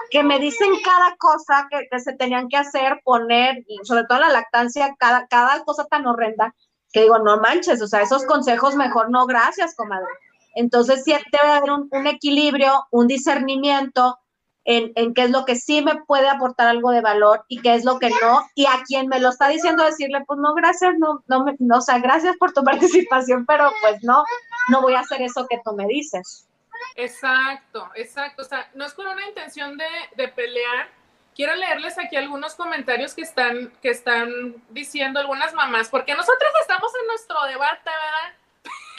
que 0.09 0.23
me 0.23 0.39
dicen 0.39 0.71
cada 0.83 1.15
cosa 1.17 1.67
que, 1.69 1.99
se 1.99 2.13
tenían 2.13 2.47
que 2.47 2.57
hacer, 2.57 3.01
poner, 3.03 3.63
y 3.67 3.77
sobre 3.83 4.05
todo 4.05 4.19
la 4.19 4.29
lactancia, 4.29 4.95
cada, 4.97 5.27
cada 5.27 5.63
cosa 5.63 5.85
tan 5.85 6.07
horrenda, 6.07 6.55
que 6.91 7.01
digo, 7.01 7.19
no 7.19 7.37
manches, 7.39 7.81
o 7.81 7.87
sea, 7.87 8.01
esos 8.01 8.25
consejos 8.25 8.75
mejor 8.75 9.09
no, 9.09 9.25
gracias, 9.25 9.75
comadre. 9.75 10.07
Entonces, 10.55 11.03
sí 11.03 11.13
debe 11.31 11.53
haber 11.53 11.71
un, 11.71 12.07
equilibrio, 12.07 12.85
un 12.91 13.07
discernimiento 13.07 14.17
en, 14.65 14.91
en, 14.95 15.13
qué 15.13 15.23
es 15.23 15.29
lo 15.29 15.45
que 15.45 15.55
sí 15.55 15.81
me 15.81 16.03
puede 16.03 16.27
aportar 16.27 16.67
algo 16.67 16.91
de 16.91 17.01
valor 17.01 17.45
y 17.47 17.61
qué 17.61 17.75
es 17.75 17.85
lo 17.85 17.99
que 17.99 18.09
no. 18.21 18.45
Y 18.55 18.65
a 18.65 18.83
quien 18.85 19.07
me 19.07 19.19
lo 19.19 19.29
está 19.29 19.47
diciendo, 19.47 19.83
decirle, 19.83 20.23
pues 20.27 20.39
no, 20.39 20.53
gracias, 20.53 20.95
no, 20.97 21.23
no, 21.27 21.45
no 21.59 21.77
o 21.77 21.81
sea, 21.81 21.99
gracias 21.99 22.35
por 22.37 22.51
tu 22.51 22.63
participación, 22.63 23.45
pero 23.45 23.71
pues 23.81 24.03
no, 24.03 24.23
no 24.69 24.81
voy 24.81 24.95
a 24.95 25.01
hacer 25.01 25.21
eso 25.21 25.47
que 25.47 25.61
tú 25.63 25.73
me 25.73 25.85
dices. 25.87 26.49
Exacto, 26.95 27.89
exacto. 27.95 28.41
O 28.41 28.45
sea, 28.45 28.69
no 28.73 28.85
es 28.85 28.93
con 28.93 29.07
una 29.07 29.27
intención 29.27 29.77
de, 29.77 30.27
pelear. 30.29 30.89
Quiero 31.39 31.55
leerles 31.55 31.97
aquí 31.97 32.17
algunos 32.17 32.53
comentarios 32.55 33.13
que 33.13 33.21
están, 33.21 33.71
que 33.81 33.91
están 33.91 34.61
diciendo 34.71 35.21
algunas 35.21 35.53
mamás, 35.53 35.87
porque 35.87 36.13
nosotros 36.13 36.51
estamos 36.59 36.91
en 36.99 37.07
nuestro 37.07 37.41
debate, 37.45 37.89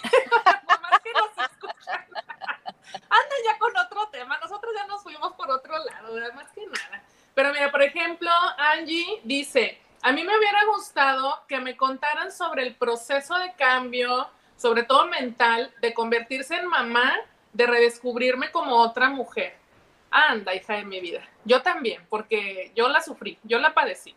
¿verdad? 0.07 0.63
mamás 0.67 1.01
que 1.01 1.13
nos 1.13 1.51
escuchan. 1.51 2.07
Andan 2.95 3.41
ya 3.45 3.59
con 3.59 3.77
otro 3.77 4.09
tema, 4.09 4.39
nosotros 4.39 4.73
ya 4.75 4.87
nos 4.87 5.03
fuimos 5.03 5.35
por 5.35 5.51
otro 5.51 5.85
lado, 5.85 6.15
¿verdad? 6.15 6.33
Más 6.33 6.51
que 6.53 6.65
nada. 6.65 7.03
Pero 7.35 7.53
mira, 7.53 7.71
por 7.71 7.83
ejemplo, 7.83 8.31
Angie 8.57 9.21
dice, 9.25 9.79
a 10.01 10.11
mí 10.11 10.25
me 10.25 10.35
hubiera 10.39 10.65
gustado 10.65 11.45
que 11.47 11.61
me 11.61 11.77
contaran 11.77 12.33
sobre 12.33 12.63
el 12.63 12.75
proceso 12.75 13.35
de 13.37 13.53
cambio, 13.53 14.31
sobre 14.57 14.85
todo 14.85 15.09
mental, 15.09 15.75
de 15.83 15.93
convertirse 15.93 16.57
en 16.57 16.69
mamá 16.69 17.13
de 17.53 17.67
redescubrirme 17.67 18.51
como 18.51 18.77
otra 18.77 19.11
mujer. 19.11 19.60
Anda, 20.11 20.55
hija 20.55 20.75
de 20.75 20.85
mi 20.85 21.01
vida. 21.01 21.27
Yo 21.45 21.63
también, 21.63 22.05
porque 22.09 22.73
yo 22.75 22.89
la 22.89 23.01
sufrí, 23.01 23.39
yo 23.45 23.59
la 23.59 23.73
padecí. 23.75 24.15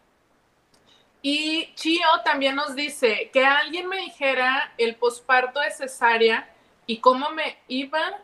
Y 1.22 1.74
Chio 1.76 2.08
también 2.26 2.56
nos 2.56 2.76
dice 2.76 3.30
que 3.32 3.46
alguien 3.46 3.88
me 3.88 3.98
dijera 3.98 4.74
el 4.78 4.96
posparto 4.96 5.60
de 5.60 5.72
cesárea 5.72 6.54
y 6.86 6.98
cómo 6.98 7.30
me 7.30 7.60
iba, 7.68 8.20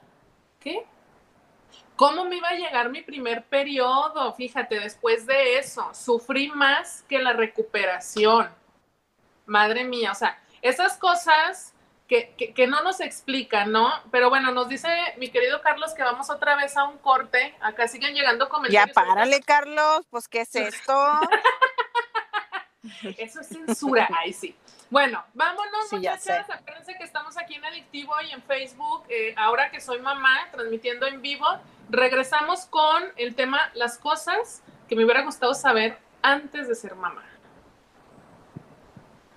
¿qué? 0.59 0.86
¿Cómo 1.95 2.26
me 2.26 2.38
iba 2.38 2.49
a 2.49 2.55
llegar 2.55 2.89
mi 2.89 3.01
primer 3.01 3.43
periodo? 3.45 4.34
Fíjate, 4.34 4.80
después 4.80 5.26
de 5.26 5.59
eso, 5.59 5.93
sufrí 5.93 6.49
más 6.49 7.03
que 7.07 7.20
la 7.20 7.34
recuperación. 7.34 8.49
Madre 9.45 9.84
mía, 9.84 10.11
o 10.11 10.15
sea, 10.15 10.41
esas 10.61 10.97
cosas 10.97 11.74
que, 12.10 12.66
no 12.68 12.82
nos 12.82 12.99
explica, 13.01 13.66
¿no? 13.66 13.91
Pero 14.12 14.30
bueno, 14.30 14.51
nos 14.51 14.68
dice 14.68 14.89
mi 15.18 15.30
querido 15.30 15.62
Carlos 15.62 15.93
que 15.93 16.01
vamos 16.01 16.32
otra 16.32 16.55
vez 16.55 16.76
a 16.76 16.86
un 16.86 16.97
corte. 16.97 17.55
Acá 17.62 17.88
siguen 17.88 18.16
llegando 18.16 18.49
comentarios. 18.49 18.88
Ya 18.88 18.93
párale, 18.93 19.39
Carlos, 19.41 20.07
pues 20.10 20.28
¿qué 20.28 20.41
es 20.41 20.55
esto? 20.55 21.20
Eso 23.18 23.41
es 23.41 23.47
censura, 23.47 24.10
ahí 24.20 24.34
sí. 24.34 24.55
Bueno, 24.89 25.24
vámonos, 25.36 25.91
muchachas. 25.91 26.49
Acuérdense 26.49 26.95
que 26.97 27.03
estamos 27.03 27.38
aquí 27.38 27.53
en 27.53 27.66
Adictivo 27.66 28.14
y 28.28 28.32
en 28.32 28.41
Facebook. 28.41 29.03
Eh, 29.07 29.36
ahora 29.38 29.70
que 29.70 29.80
soy 29.80 29.99
mamá, 29.99 30.36
transmitiendo 30.51 31.05
en 31.05 31.22
vivo, 31.22 31.45
regresamos 31.91 32.66
con 32.66 33.03
el 33.18 33.36
tema 33.36 33.70
las 33.76 33.99
cosas 33.99 34.64
que 34.88 34.95
me 34.95 35.05
hubiera 35.05 35.22
gustado 35.22 35.53
saber 35.53 35.99
antes 36.24 36.68
de 36.68 36.74
ser 36.74 36.95
mamá. 36.95 37.24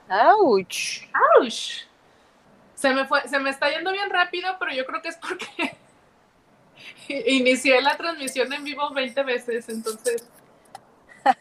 ¡Auch! 0.09 1.07
¡Auch! 1.39 1.92
Se 2.83 2.93
me 2.93 3.07
fue, 3.07 3.27
se 3.29 3.39
me 3.39 3.51
está 3.51 3.71
yendo 3.71 3.93
bien 3.93 4.11
rápido, 4.11 4.57
pero 4.59 4.73
yo 4.73 4.85
creo 4.85 5.01
que 5.01 5.11
es 5.11 5.17
porque 5.17 5.77
inicié 7.31 7.81
la 7.81 7.97
transmisión 7.97 8.53
en 8.53 8.65
vivo 8.65 8.91
20 8.91 9.23
veces, 9.23 9.69
entonces 9.69 10.29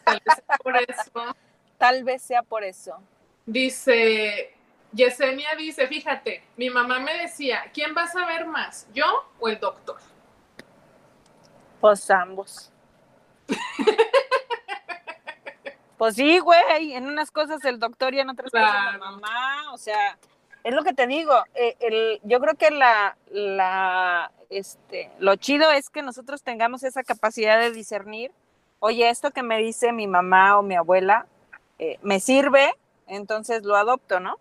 tal 0.04 0.22
vez 0.24 0.36
sea 0.36 0.56
por 0.58 0.76
eso. 0.76 1.36
Tal 1.78 2.04
vez 2.04 2.22
sea 2.22 2.42
por 2.44 2.62
eso. 2.62 3.02
Dice, 3.44 4.54
Yesenia 4.92 5.56
dice, 5.56 5.88
fíjate, 5.88 6.44
mi 6.56 6.70
mamá 6.70 7.00
me 7.00 7.18
decía, 7.18 7.64
¿quién 7.74 7.92
va 7.96 8.04
a 8.04 8.06
saber 8.06 8.46
más, 8.46 8.86
yo 8.94 9.04
o 9.40 9.48
el 9.48 9.58
doctor? 9.58 9.98
Pues 11.80 12.08
ambos. 12.08 12.70
pues 15.98 16.14
sí, 16.14 16.38
güey, 16.38 16.94
en 16.94 17.08
unas 17.08 17.32
cosas 17.32 17.64
el 17.64 17.80
doctor 17.80 18.14
y 18.14 18.20
en 18.20 18.30
otras 18.30 18.52
cosas 18.52 18.92
la 18.92 18.98
mamá, 18.98 19.72
o 19.72 19.76
sea, 19.76 20.16
es 20.64 20.74
lo 20.74 20.82
que 20.82 20.92
te 20.92 21.06
digo, 21.06 21.34
eh, 21.54 22.20
yo 22.22 22.40
creo 22.40 22.54
que 22.54 22.70
la, 22.70 24.30
este, 24.50 25.10
lo 25.18 25.36
chido 25.36 25.70
es 25.70 25.90
que 25.90 26.02
nosotros 26.02 26.42
tengamos 26.42 26.82
esa 26.84 27.02
capacidad 27.02 27.58
de 27.58 27.72
discernir, 27.72 28.32
oye, 28.80 29.08
esto 29.08 29.30
que 29.30 29.42
me 29.42 29.58
dice 29.58 29.92
mi 29.92 30.06
mamá 30.06 30.58
o 30.58 30.62
mi 30.62 30.74
abuela, 30.74 31.26
eh, 31.78 31.98
me 32.02 32.20
sirve, 32.20 32.72
entonces 33.06 33.64
lo 33.64 33.76
adopto, 33.76 34.20
¿no? 34.20 34.38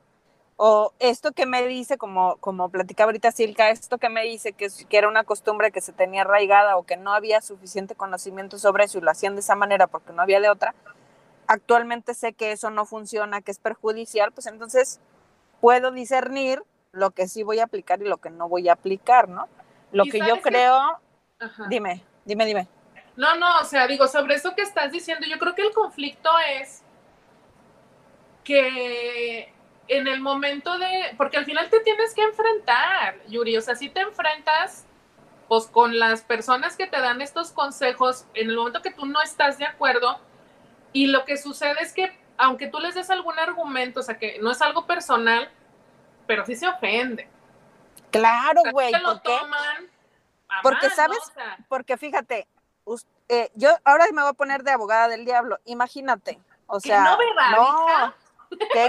o 0.63 0.93
esto 0.99 1.32
que 1.32 1.47
me 1.47 1.65
dice, 1.65 1.97
como, 1.97 2.36
como 2.38 2.69
platicaba 2.69 3.07
ahorita 3.07 3.32
Silka, 3.32 3.72
esto 3.72 3.97
que 3.97 4.09
me 4.09 4.24
dice 4.24 4.53
que, 4.53 4.67
que 4.88 4.97
era 4.97 5.07
una 5.07 5.24
costumbre 5.24 5.72
que 5.72 5.82
se 5.82 5.91
tenía 5.91 6.22
arraigada 6.22 6.78
o 6.78 6.84
que 6.84 6.97
no 6.97 7.13
había 7.13 7.41
suficiente 7.41 7.95
conocimiento 7.95 8.59
sobre 8.59 8.84
eso 8.84 8.99
y 8.99 9.01
lo 9.01 9.09
hacían 9.09 9.34
de 9.34 9.39
esa 9.39 9.55
manera 9.55 9.88
porque 9.88 10.13
no 10.13 10.22
había 10.22 10.39
de 10.39 10.49
otra, 10.49 10.76
actualmente 11.47 12.13
sé 12.13 12.34
que 12.34 12.51
eso 12.51 12.69
no 12.69 12.86
funciona, 12.86 13.41
que 13.41 13.49
es 13.49 13.57
perjudicial, 13.57 14.32
pues 14.34 14.45
entonces 14.45 14.99
puedo 15.62 15.91
discernir 15.91 16.62
lo 16.91 17.12
que 17.12 17.28
sí 17.28 17.43
voy 17.43 17.59
a 17.59 17.66
aplicar 17.66 18.01
y 18.01 18.05
lo 18.05 18.18
que 18.18 18.30
no 18.30 18.49
voy 18.49 18.68
a 18.68 18.74
aplicar, 18.74 19.30
¿no? 19.30 19.47
Lo 19.91 20.03
que 20.05 20.20
yo 20.20 20.41
creo, 20.41 20.99
dime, 21.70 22.03
dime, 22.26 22.45
dime. 22.45 22.68
No, 23.16 23.36
no, 23.36 23.59
o 23.59 23.66
sea, 23.66 23.88
digo, 23.88 24.07
sobre 24.07 24.36
eso 24.36 24.55
que 24.55 24.62
estás 24.62 24.91
diciendo, 24.91 25.26
yo 25.28 25.38
creo 25.38 25.53
que 25.53 25.62
el 25.62 25.74
conflicto 25.74 26.30
es 26.59 26.82
que 28.43 29.53
en 29.88 30.07
el 30.07 30.22
momento 30.22 30.78
de, 30.78 31.14
porque 31.18 31.38
al 31.38 31.45
final 31.45 31.70
te 31.70 31.82
tienes 31.82 32.14
que 32.14 32.24
enfrentar, 32.24 33.20
Yuri, 33.28 33.57
o 33.57 33.62
sea, 33.62 33.76
si 33.76 33.89
te 33.89 34.01
enfrentas, 34.01 34.86
pues 35.49 35.66
con 35.68 35.99
las 35.99 36.22
personas 36.22 36.78
que 36.78 36.88
te 36.88 36.99
dan 36.99 37.22
estos 37.22 37.51
consejos, 37.51 38.26
en 38.34 38.49
el 38.49 38.55
momento 38.55 38.82
que 38.82 38.91
tú 38.91 39.05
no 39.05 39.22
estás 39.22 39.57
de 39.57 39.66
acuerdo, 39.66 40.20
y 40.93 41.07
lo 41.07 41.26
que 41.26 41.38
sucede 41.38 41.76
es 41.82 41.93
que, 41.93 42.18
aunque 42.42 42.68
tú 42.68 42.80
les 42.80 42.96
des 42.96 43.08
algún 43.12 43.38
argumento, 43.38 44.00
o 44.00 44.04
sea, 44.04 44.18
que 44.18 44.39
no 44.42 44.50
es 44.50 44.60
algo 44.64 44.88
personal, 44.88 45.48
pero 46.26 46.44
sí 46.44 46.56
se 46.56 46.68
ofende. 46.68 47.30
Claro, 48.10 48.62
güey. 48.72 48.92
porque 50.64 50.89
sabes, 50.89 51.20
porque 51.70 51.98
fíjate, 51.98 52.48
eh, 53.30 53.52
yo 53.54 53.70
ahora 53.86 54.06
me 54.12 54.24
voy 54.24 54.32
a 54.32 54.34
poner 54.34 54.64
de 54.64 54.72
abogada 54.72 55.08
del 55.08 55.24
diablo, 55.24 55.60
imagínate. 55.66 56.39
O 56.66 56.80
sea, 56.80 57.16
no, 57.56 58.14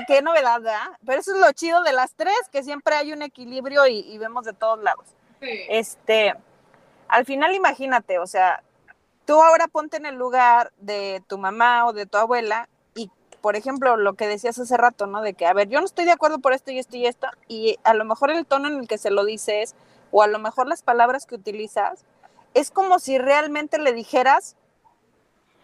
¿Qué, 0.07 0.23
novedad, 0.23 0.63
¿verdad? 0.63 0.99
Pero 1.05 1.21
eso 1.21 1.35
es 1.35 1.41
lo 1.41 1.53
chido 1.53 1.83
de 1.83 1.93
las 1.93 2.15
tres, 2.15 2.35
que 2.51 2.63
siempre 2.63 2.95
hay 2.95 3.13
un 3.13 3.21
equilibrio 3.21 3.87
y, 3.87 4.17
vemos 4.17 4.47
de 4.47 4.55
todos 4.55 4.83
lados. 4.83 5.07
Este, 5.41 6.35
al 7.07 7.27
final 7.27 7.55
imagínate, 7.55 8.19
o 8.19 8.27
sea, 8.27 8.63
tú 9.27 9.43
ahora 9.43 9.69
ponte 9.69 9.99
en 9.99 10.07
el 10.07 10.15
lugar 10.15 10.73
de 10.79 11.23
tu 11.27 11.37
mamá 11.37 11.85
o 11.85 11.93
de 11.93 12.07
tu 12.07 12.17
abuela 12.17 12.69
por 13.43 13.57
ejemplo, 13.57 13.97
lo 13.97 14.15
que 14.15 14.29
decías 14.29 14.59
hace 14.59 14.77
rato, 14.77 15.07
¿no? 15.07 15.21
De 15.21 15.35
que, 15.35 15.47
a 15.47 15.53
ver, 15.53 15.69
yo 15.69 15.81
no 15.81 15.87
estoy 15.87 16.05
de 16.05 16.13
acuerdo 16.13 16.39
por 16.39 16.53
esto 16.53 16.71
y 16.71 16.79
esto 16.79 16.97
y 16.97 17.07
esto, 17.07 17.27
y 17.49 17.77
a 17.83 17.93
lo 17.93 18.05
mejor 18.05 18.31
el 18.31 18.47
tono 18.47 18.69
en 18.69 18.79
el 18.79 18.89
que 18.89 18.99
se 18.99 19.11
lo 19.11 19.25
dices 19.25 19.75
o 20.13 20.23
a 20.23 20.29
lo 20.29 20.39
mejor 20.39 20.69
las 20.69 20.83
palabras 20.83 21.27
que 21.27 21.35
utilizas, 21.35 22.05
es 22.55 22.71
como 22.71 23.01
si 23.01 23.19
realmente 23.19 23.79
le 23.79 23.93
dijeras, 23.93 24.57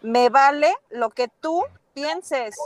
me 0.01 0.29
vale 0.29 0.75
lo 0.89 1.09
que 1.09 1.29
tú 1.29 1.63
pienses, 1.93 2.57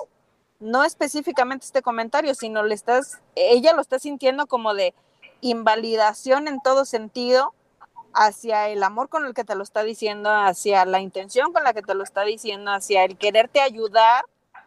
no 0.59 0.83
específicamente 0.83 1.65
este 1.65 1.81
comentario, 1.81 2.33
sino 2.33 2.63
le 2.63 2.73
estás, 2.73 3.19
ella 3.35 3.73
lo 3.73 3.81
está 3.81 3.99
sintiendo 3.99 4.47
como 4.47 4.73
de 4.73 4.95
invalidación 5.41 6.47
en 6.47 6.59
todo 6.61 6.85
sentido 6.85 7.53
hacia 8.13 8.69
el 8.69 8.81
amor 8.81 9.09
con 9.09 9.25
el 9.25 9.33
que 9.33 9.43
te 9.43 9.55
lo 9.55 9.63
está 9.63 9.83
diciendo, 9.83 10.31
hacia 10.31 10.85
la 10.85 11.01
intención 11.01 11.53
con 11.53 11.63
la 11.63 11.73
que 11.73 11.81
te 11.81 11.93
lo 11.93 12.03
está 12.03 12.23
diciendo, 12.23 12.71
hacia 12.71 13.03
el 13.03 13.17
quererte 13.17 13.59
ayudar, 13.59 14.23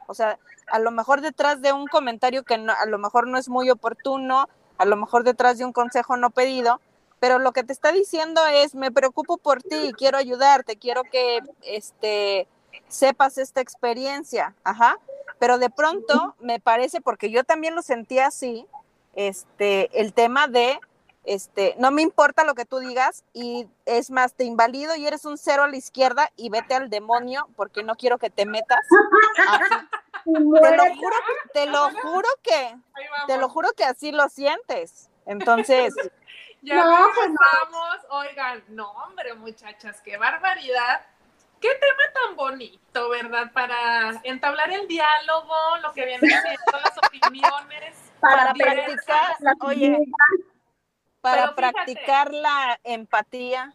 o 0.07 0.15
sea, 0.15 0.39
a 0.67 0.79
lo 0.79 0.91
mejor 0.91 1.21
detrás 1.21 1.63
de 1.63 1.73
un 1.73 1.87
comentario 1.87 2.43
que 2.43 2.55
a 2.55 2.87
lo 2.87 2.99
mejor 2.99 3.27
no 3.27 3.39
es 3.39 3.49
muy 3.49 3.71
oportuno, 3.71 4.49
a 4.79 4.85
lo 4.85 4.97
mejor 4.97 5.25
detrás 5.25 5.59
de 5.59 5.65
un 5.65 5.73
consejo 5.73 6.17
no 6.17 6.31
pedido, 6.31 6.81
pero 7.21 7.39
lo 7.39 7.53
que 7.53 7.65
te 7.65 7.73
está 7.73 7.93
diciendo 7.93 8.45
es, 8.47 8.75
me 8.75 8.91
preocupo 8.91 9.39
por 9.39 9.63
ti, 9.63 9.93
quiero 9.97 10.19
ayudarte, 10.19 10.77
quiero 10.77 11.03
que 11.05 11.41
este 11.63 12.47
sepas 12.89 13.39
esta 13.39 13.61
experiencia, 13.61 14.55
ajá, 14.63 14.99
pero 15.39 15.59
de 15.59 15.71
pronto 15.71 16.35
me 16.41 16.61
parece, 16.61 17.01
porque 17.01 17.31
yo 17.31 17.45
también 17.45 17.75
lo 17.75 17.83
sentía 17.83 18.27
así, 18.27 18.67
este, 19.15 20.01
el 20.01 20.13
tema 20.13 20.47
de, 20.47 20.79
este, 21.27 21.75
no 21.79 21.91
me 21.91 22.03
importa 22.03 22.45
lo 22.45 22.55
que 22.55 22.65
tú 22.65 22.79
digas 22.79 23.25
y 23.33 23.69
es 23.85 24.11
más, 24.11 24.35
te 24.35 24.45
invalido 24.45 24.97
y 24.97 25.07
eres 25.07 25.25
un 25.25 25.37
cero 25.37 25.65
a 25.65 25.69
la 25.69 25.77
izquierda 25.77 26.31
y 26.37 26.49
vete 26.49 26.75
al 26.75 26.89
demonio 26.89 27.49
porque 27.57 27.83
no 27.83 27.97
quiero 27.97 28.19
que 28.19 28.31
te 28.31 28.47
metas. 28.47 28.81
Te 30.25 30.77
lo 30.77 30.85
juro, 30.97 31.17
te 31.53 31.67
lo 31.67 31.91
juro 32.03 32.29
que, 32.43 32.77
te 33.29 33.39
lo 33.39 33.49
juro 33.49 33.69
que 33.77 33.85
así 33.85 34.11
lo 34.11 34.29
sientes. 34.29 35.09
Entonces, 35.25 35.95
ya 36.63 36.85
no, 36.85 37.07
pues 37.15 37.31
oigan, 38.09 38.65
no 38.67 38.91
hombre, 38.91 39.35
muchachas, 39.35 40.01
qué 40.01 40.17
barbaridad 40.17 41.03
qué 41.61 41.69
tema 41.69 42.13
tan 42.13 42.37
bonito, 42.37 43.09
¿verdad? 43.11 43.53
Para 43.53 44.21
entablar 44.25 44.71
el 44.73 44.87
diálogo, 44.89 45.55
lo 45.83 45.93
que 45.93 46.05
viene 46.05 46.29
siendo 46.29 46.81
las 46.83 46.99
opiniones. 47.07 47.97
Para, 48.21 48.53
practicar, 48.55 49.37
oye, 49.61 49.99
para 51.31 51.55
practicar 51.55 52.33
la 52.33 52.79
empatía. 52.85 53.75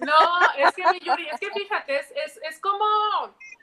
No, 0.00 0.18
es 0.56 0.72
que, 0.74 0.82
Yuri, 1.00 1.28
es 1.28 1.40
que 1.40 1.50
fíjate, 1.50 1.96
es, 1.96 2.40
es, 2.48 2.58
como 2.60 2.84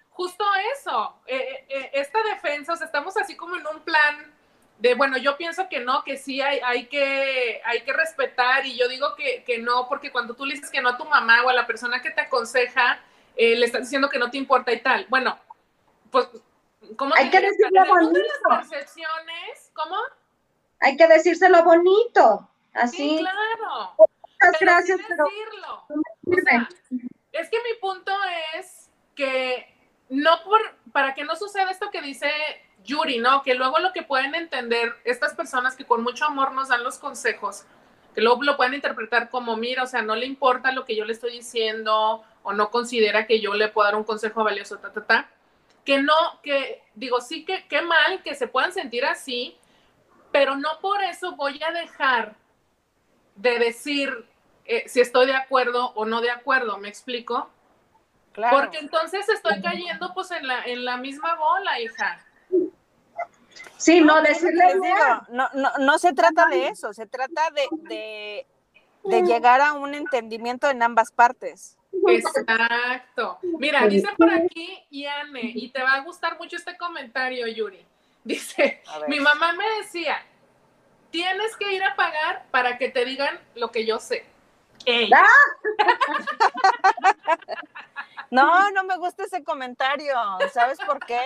justo 0.09 0.43
eso, 0.75 1.15
eh, 1.27 1.38
eh, 1.38 1.65
eh, 1.69 1.91
esta 1.93 2.21
defensa, 2.23 2.73
o 2.73 2.75
sea, 2.75 2.88
estamos 2.88 3.15
así 3.17 3.35
como 3.35 3.55
en 3.55 3.67
un 3.67 3.81
plan 3.81 4.33
de, 4.79 4.95
bueno, 4.95 5.17
yo 5.17 5.38
pienso 5.38 5.69
que 5.69 5.79
no, 5.79 6.03
que 6.03 6.17
sí 6.17 6.41
hay, 6.41 6.59
hay, 6.63 6.88
que, 6.88 7.61
hay 7.65 7.81
que 7.81 7.93
respetar 7.93 8.65
y 8.65 8.77
yo 8.77 8.88
digo 8.88 9.15
que, 9.15 9.43
que 9.43 9.59
no, 9.59 9.88
porque 9.88 10.11
cuando 10.11 10.35
tú 10.35 10.45
le 10.45 10.55
dices 10.55 10.69
que 10.69 10.81
no 10.81 10.89
a 10.89 10.97
tu 10.97 11.05
mamá 11.05 11.43
o 11.43 11.49
a 11.49 11.53
la 11.53 11.67
persona 11.67 12.01
que 12.01 12.11
te 12.11 12.21
aconseja, 12.21 12.99
eh, 13.35 13.55
le 13.55 13.65
estás 13.67 13.81
diciendo 13.81 14.09
que 14.09 14.19
no 14.19 14.31
te 14.31 14.38
importa 14.38 14.71
y 14.71 14.81
tal. 14.81 15.05
Bueno, 15.09 15.38
pues, 16.11 16.27
¿cómo 16.95 17.13
Hay 17.15 17.29
que 17.29 17.39
decirlo 17.39 17.85
bonito. 17.88 18.19
Las 18.49 18.67
percepciones, 18.67 19.71
¿cómo? 19.73 19.95
Hay 20.79 20.97
que 20.97 21.07
decírselo 21.07 21.63
bonito, 21.63 22.49
así. 22.78 22.97
Sí, 22.97 23.17
claro. 23.19 23.95
Muchas 23.97 24.59
gracias. 24.59 24.97
decirlo. 24.97 25.88
es 27.32 27.49
que 27.49 27.57
mi 27.57 27.80
punto 27.80 28.11
es 28.55 28.89
que 29.15 29.73
no 30.09 30.43
por, 30.43 30.61
para 30.91 31.13
que 31.13 31.23
no 31.23 31.36
suceda 31.36 31.71
esto 31.71 31.89
que 31.91 32.01
dice 32.01 32.32
Yuri, 32.84 33.19
¿no? 33.19 33.43
Que 33.43 33.55
luego 33.55 33.80
lo 33.80 33.91
que 33.93 34.03
pueden 34.03 34.36
entender 34.36 34.93
estas 35.03 35.34
personas 35.34 35.75
que 35.75 35.86
con 35.86 36.03
mucho 36.03 36.25
amor 36.25 36.53
nos 36.53 36.69
dan 36.69 36.84
los 36.84 36.97
consejos, 36.97 37.65
que 38.15 38.21
luego 38.21 38.43
lo 38.43 38.57
pueden 38.57 38.75
interpretar 38.75 39.30
como, 39.30 39.57
mira, 39.57 39.84
o 39.84 39.88
sea, 39.88 40.01
no 40.01 40.15
le 40.15 40.25
importa 40.25 40.71
lo 40.71 40.86
que 40.86 40.95
yo 40.95 41.05
le 41.05 41.13
estoy 41.13 41.32
diciendo 41.34 42.23
o 42.43 42.53
no 42.53 42.71
considera 42.71 43.28
que 43.28 43.41
yo 43.41 43.53
le 43.53 43.67
puedo 43.67 43.86
dar 43.86 43.95
un 43.95 44.03
consejo 44.03 44.43
valioso, 44.43 44.78
ta, 44.78 44.91
ta, 44.93 45.05
ta. 45.05 45.30
Que 45.84 46.01
no, 46.01 46.13
que 46.43 46.84
digo, 46.95 47.21
sí 47.21 47.45
que 47.45 47.67
qué 47.67 47.82
mal 47.82 48.21
que 48.23 48.36
se 48.36 48.47
puedan 48.47 48.71
sentir 48.71 49.05
así, 49.05 49.57
pero 50.32 50.55
no 50.55 50.80
por 50.82 51.03
eso 51.03 51.36
voy 51.36 51.61
a 51.63 51.71
dejar 51.71 52.36
de 53.38 53.59
decir 53.59 54.25
eh, 54.65 54.83
si 54.88 54.99
estoy 54.99 55.27
de 55.27 55.35
acuerdo 55.35 55.93
o 55.95 56.05
no 56.05 56.21
de 56.21 56.29
acuerdo, 56.29 56.77
¿me 56.77 56.89
explico? 56.89 57.49
Claro. 58.33 58.57
Porque 58.57 58.77
entonces 58.79 59.27
estoy 59.29 59.61
cayendo 59.61 60.13
pues 60.13 60.29
en 60.31 60.45
la, 60.45 60.63
en 60.65 60.85
la 60.85 60.97
misma 60.97 61.35
bola, 61.35 61.79
hija. 61.79 62.23
Sí, 63.77 64.01
no, 64.01 64.21
decirle 64.21 64.75
no, 65.29 65.49
no, 65.53 65.71
no 65.79 65.97
se 65.97 66.13
trata 66.13 66.47
de 66.47 66.67
eso, 66.67 66.93
se 66.93 67.07
trata 67.07 67.49
de, 67.51 67.67
de, 67.89 68.47
de 69.03 69.21
llegar 69.23 69.61
a 69.61 69.73
un 69.73 69.93
entendimiento 69.95 70.69
en 70.69 70.83
ambas 70.83 71.11
partes. 71.11 71.77
Exacto. 72.07 73.39
Mira, 73.59 73.88
dice 73.88 74.09
por 74.17 74.29
aquí 74.31 74.85
Iane, 74.91 75.51
y 75.55 75.69
te 75.69 75.81
va 75.81 75.93
a 75.93 76.01
gustar 76.01 76.38
mucho 76.38 76.57
este 76.57 76.77
comentario, 76.77 77.47
Yuri. 77.47 77.83
Dice, 78.23 78.83
mi 79.07 79.19
mamá 79.19 79.53
me 79.53 79.65
decía, 79.77 80.23
tienes 81.11 81.55
que 81.57 81.73
ir 81.73 81.83
a 81.83 81.95
pagar 81.95 82.45
para 82.51 82.77
que 82.77 82.89
te 82.89 83.05
digan 83.05 83.39
lo 83.55 83.71
que 83.71 83.85
yo 83.85 83.99
sé. 83.99 84.25
No, 88.29 88.71
no 88.71 88.83
me 88.83 88.97
gusta 88.97 89.23
ese 89.23 89.41
comentario. 89.41 90.13
¿Sabes 90.51 90.77
por 90.85 90.99
qué? 91.05 91.21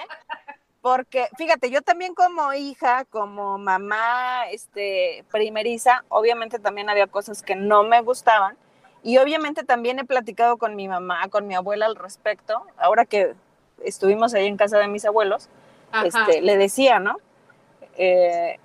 Porque, 0.81 1.29
fíjate, 1.35 1.71
yo 1.71 1.81
también 1.81 2.13
como 2.13 2.53
hija, 2.53 3.05
como 3.05 3.57
mamá, 3.57 4.47
este, 4.51 5.25
primeriza, 5.31 6.03
obviamente 6.09 6.59
también 6.59 6.89
había 6.89 7.07
cosas 7.07 7.41
que 7.41 7.55
no 7.55 7.83
me 7.83 8.01
gustaban, 8.01 8.55
y 9.03 9.17
obviamente 9.17 9.63
también 9.63 9.99
he 9.99 10.05
platicado 10.05 10.57
con 10.57 10.75
mi 10.75 10.87
mamá, 10.87 11.27
con 11.29 11.47
mi 11.47 11.55
abuela 11.55 11.85
al 11.85 11.95
respecto. 11.95 12.65
Ahora 12.77 13.05
que 13.05 13.33
estuvimos 13.83 14.33
ahí 14.33 14.47
en 14.47 14.57
casa 14.57 14.77
de 14.77 14.87
mis 14.87 15.05
abuelos, 15.05 15.49
este, 16.03 16.41
le 16.41 16.57
decía, 16.57 16.99
¿no? 16.99 17.17
Eh, 17.97 18.59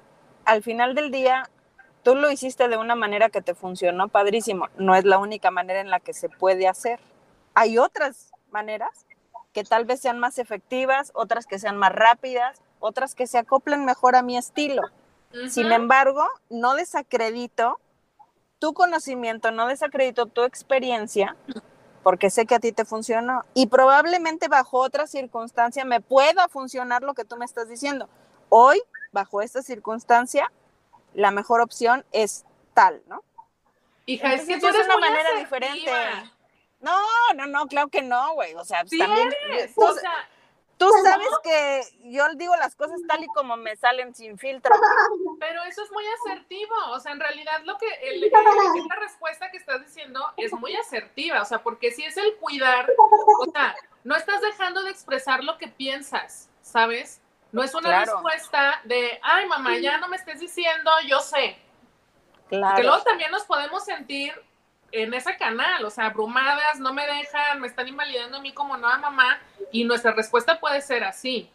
al 0.47 0.63
final 0.63 0.95
del 0.95 1.11
día, 1.11 1.51
tú 2.03 2.15
lo 2.15 2.31
hiciste 2.31 2.69
de 2.69 2.79
una 2.79 2.95
manera 2.95 3.29
que 3.29 3.43
te 3.43 3.55
funcionó 3.55 4.09
padrísimo. 4.09 4.69
No 4.79 4.95
es 4.95 5.05
la 5.05 5.19
única 5.19 5.51
manera 5.51 5.81
en 5.81 5.91
la 5.91 6.01
que 6.01 6.15
se 6.15 6.29
puede 6.29 6.69
hacer. 6.69 7.01
Hay 7.55 7.79
otras 7.79 8.31
maneras 8.51 9.07
que 9.53 9.65
tal 9.65 9.85
vez 9.85 10.01
sean 10.01 10.19
más 10.19 10.39
efectivas, 10.39 11.11
otras 11.15 11.47
que 11.47 11.59
sean 11.59 11.77
más 11.77 11.93
rápidas, 11.93 12.63
otras 12.79 13.15
que 13.15 13.27
se 13.27 13.39
acoplen 13.39 13.85
mejor 13.85 14.15
a 14.17 14.23
mi 14.23 14.37
estilo. 14.37 14.83
Sin 15.49 15.73
embargo, 15.73 16.27
no 16.49 16.75
desacredito 16.75 17.79
tu 18.59 18.73
conocimiento, 18.73 19.51
no 19.51 19.67
desacredito 19.67 20.27
tu 20.27 20.45
experiencia, 20.45 21.37
porque 22.03 22.31
sé 22.31 22.47
que 22.47 22.55
a 22.55 22.61
ti 22.61 22.73
te 22.73 22.85
funcionó 22.85 23.43
y 23.53 23.67
probablemente 23.67 24.49
bajo 24.49 24.79
otra 24.79 25.07
circunstancia 25.07 25.85
me 25.85 26.01
pueda 26.01 26.49
funcionar 26.49 27.03
lo 27.03 27.15
que 27.15 27.25
tú 27.25 27.37
me 27.37 27.45
estás 27.45 27.69
diciendo. 27.69 28.09
Hoy, 28.49 28.81
bajo 29.17 29.41
esta 29.41 29.63
circunstancia, 29.63 30.53
la 31.15 31.31
mejor 31.31 31.63
opción 31.63 32.05
es 32.13 32.45
tal, 32.75 33.03
¿no? 33.07 33.25
Hija, 34.05 34.35
es 34.35 34.45
que 34.47 34.61
tú 34.61 34.67
eres 34.67 34.85
una 34.85 34.99
manera 34.99 35.31
diferente. 35.39 35.91
No, 36.81 37.01
no, 37.35 37.47
no, 37.47 37.67
claro 37.67 37.89
que 37.89 38.03
no, 38.03 38.35
güey. 38.35 38.55
O 38.55 38.65
sea, 38.65 38.83
pues 38.85 38.99
también. 38.99 39.29
o 39.75 39.95
sea, 39.95 40.29
Tú 40.79 40.91
sabes 41.03 41.29
que 41.43 41.83
yo 42.11 42.23
digo 42.35 42.55
las 42.57 42.77
cosas 42.77 43.01
tal 43.09 43.25
y 43.25 43.27
como 43.29 43.57
me 43.57 43.77
salen 43.77 44.15
sin 44.15 44.37
filtro. 44.37 44.75
Pero 45.41 45.65
eso 45.65 45.83
es 45.83 45.91
muy 45.91 46.05
asertivo. 46.21 46.75
O 46.91 47.01
sea, 47.01 47.13
en 47.13 47.21
realidad 47.21 47.63
lo 47.65 47.79
que 47.79 47.87
el, 48.03 48.23
esta 48.25 48.97
respuesta 48.97 49.51
que 49.51 49.57
estás 49.57 49.81
diciendo 49.81 50.21
es 50.37 50.53
muy 50.53 50.77
asertiva. 50.77 51.41
O 51.41 51.47
sea, 51.47 51.63
porque 51.63 51.93
si 51.93 52.05
es 52.05 52.17
el 52.19 52.37
cuidar, 52.37 52.93
o 52.99 53.51
sea, 53.51 53.75
no 54.05 54.17
estás 54.17 54.43
dejando 54.43 54.83
de 54.83 54.91
expresar 54.91 55.43
lo 55.43 55.57
que 55.57 55.69
piensas, 55.69 56.51
¿sabes? 56.61 57.23
No 57.53 57.63
es 57.63 57.75
una 57.75 58.01
respuesta 58.01 58.81
de, 58.85 59.19
ay, 59.23 59.47
mamá, 59.47 59.79
ya 59.79 59.99
no 59.99 60.09
me 60.09 60.17
estés 60.17 60.41
diciendo, 60.41 60.91
yo 61.07 61.21
sé. 61.21 61.59
Claro. 62.49 62.77
Que 62.77 62.83
luego 62.83 63.03
también 63.03 63.31
nos 63.31 63.45
podemos 63.45 63.85
sentir 63.85 64.33
en 64.93 65.15
ese 65.15 65.37
canal, 65.37 65.85
o 65.85 65.91
sea, 65.91 66.07
abrumadas, 66.07 66.79
no 66.79 66.93
me 66.93 67.07
dejan, 67.07 67.61
me 67.61 67.67
están 67.67 67.89
invalidando 67.89 68.39
a 68.39 68.41
mí 68.41 68.53
como 68.53 68.77
nueva 68.77 68.99
mamá, 68.99 69.39
y 69.73 69.85
nuestra 69.85 70.13
respuesta 70.13 70.59
puede 70.61 70.81
ser 70.81 71.05
así. 71.05 71.51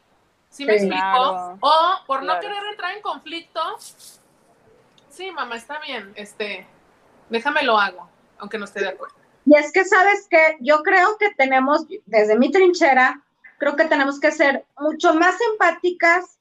¿Sí 0.50 0.66
me 0.66 0.76
explico? 0.76 1.58
O 1.62 2.00
por 2.06 2.24
no 2.24 2.40
querer 2.40 2.64
entrar 2.70 2.92
en 2.92 3.02
conflicto, 3.02 3.62
sí, 5.10 5.32
mamá, 5.32 5.56
está 5.56 5.80
bien, 5.80 6.12
este, 6.16 6.68
déjame 7.30 7.64
lo 7.64 7.80
hago, 7.80 8.10
aunque 8.38 8.58
no 8.58 8.66
esté 8.66 8.82
de 8.82 8.90
acuerdo. 8.90 9.16
Y 9.46 9.56
es 9.56 9.72
que, 9.72 9.86
¿sabes 9.86 10.28
que 10.30 10.58
Yo 10.60 10.84
creo 10.84 11.18
que 11.18 11.34
tenemos, 11.34 11.86
desde 12.06 12.38
mi 12.38 12.52
trinchera, 12.52 13.22
creo 13.62 13.76
que 13.76 13.86
tenemos 13.86 14.20
que 14.20 14.32
ser 14.32 14.66
mucho 14.80 15.14
más 15.14 15.36
empáticas 15.52 16.40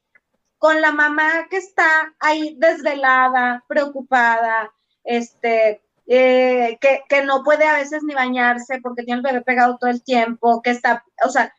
con 0.56 0.80
la 0.80 0.90
mamá 0.90 1.48
que 1.50 1.58
está 1.58 2.14
ahí 2.18 2.56
desvelada, 2.58 3.62
preocupada, 3.68 4.72
este, 5.04 5.82
eh, 6.06 6.78
que, 6.80 7.02
que, 7.10 7.22
no 7.22 7.42
puede 7.42 7.66
a 7.66 7.74
veces 7.74 8.02
ni 8.04 8.14
bañarse 8.14 8.80
porque 8.82 9.02
tiene 9.02 9.18
el 9.18 9.22
bebé 9.22 9.42
pegado 9.42 9.76
todo 9.78 9.90
el 9.90 10.02
tiempo, 10.02 10.62
que 10.62 10.70
está, 10.70 11.04
o 11.22 11.28
sea, 11.28 11.54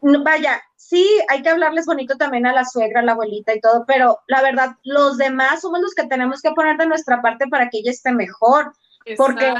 vaya, 0.00 0.62
sí, 0.74 1.06
hay 1.28 1.42
que 1.42 1.50
hablarles 1.50 1.84
bonito 1.84 2.16
también 2.16 2.46
a 2.46 2.54
la 2.54 2.64
suegra, 2.64 3.00
a 3.00 3.04
la 3.04 3.12
abuelita 3.12 3.54
y 3.54 3.60
todo, 3.60 3.84
pero 3.86 4.20
la 4.26 4.40
verdad, 4.40 4.70
los 4.84 5.18
demás 5.18 5.60
somos 5.60 5.80
los 5.80 5.94
que 5.94 6.06
tenemos 6.06 6.40
que 6.40 6.52
poner 6.52 6.78
de 6.78 6.86
nuestra 6.86 7.20
parte 7.20 7.46
para 7.48 7.68
que 7.68 7.80
ella 7.80 7.90
esté 7.90 8.10
mejor. 8.10 8.72
Porque 9.18 9.54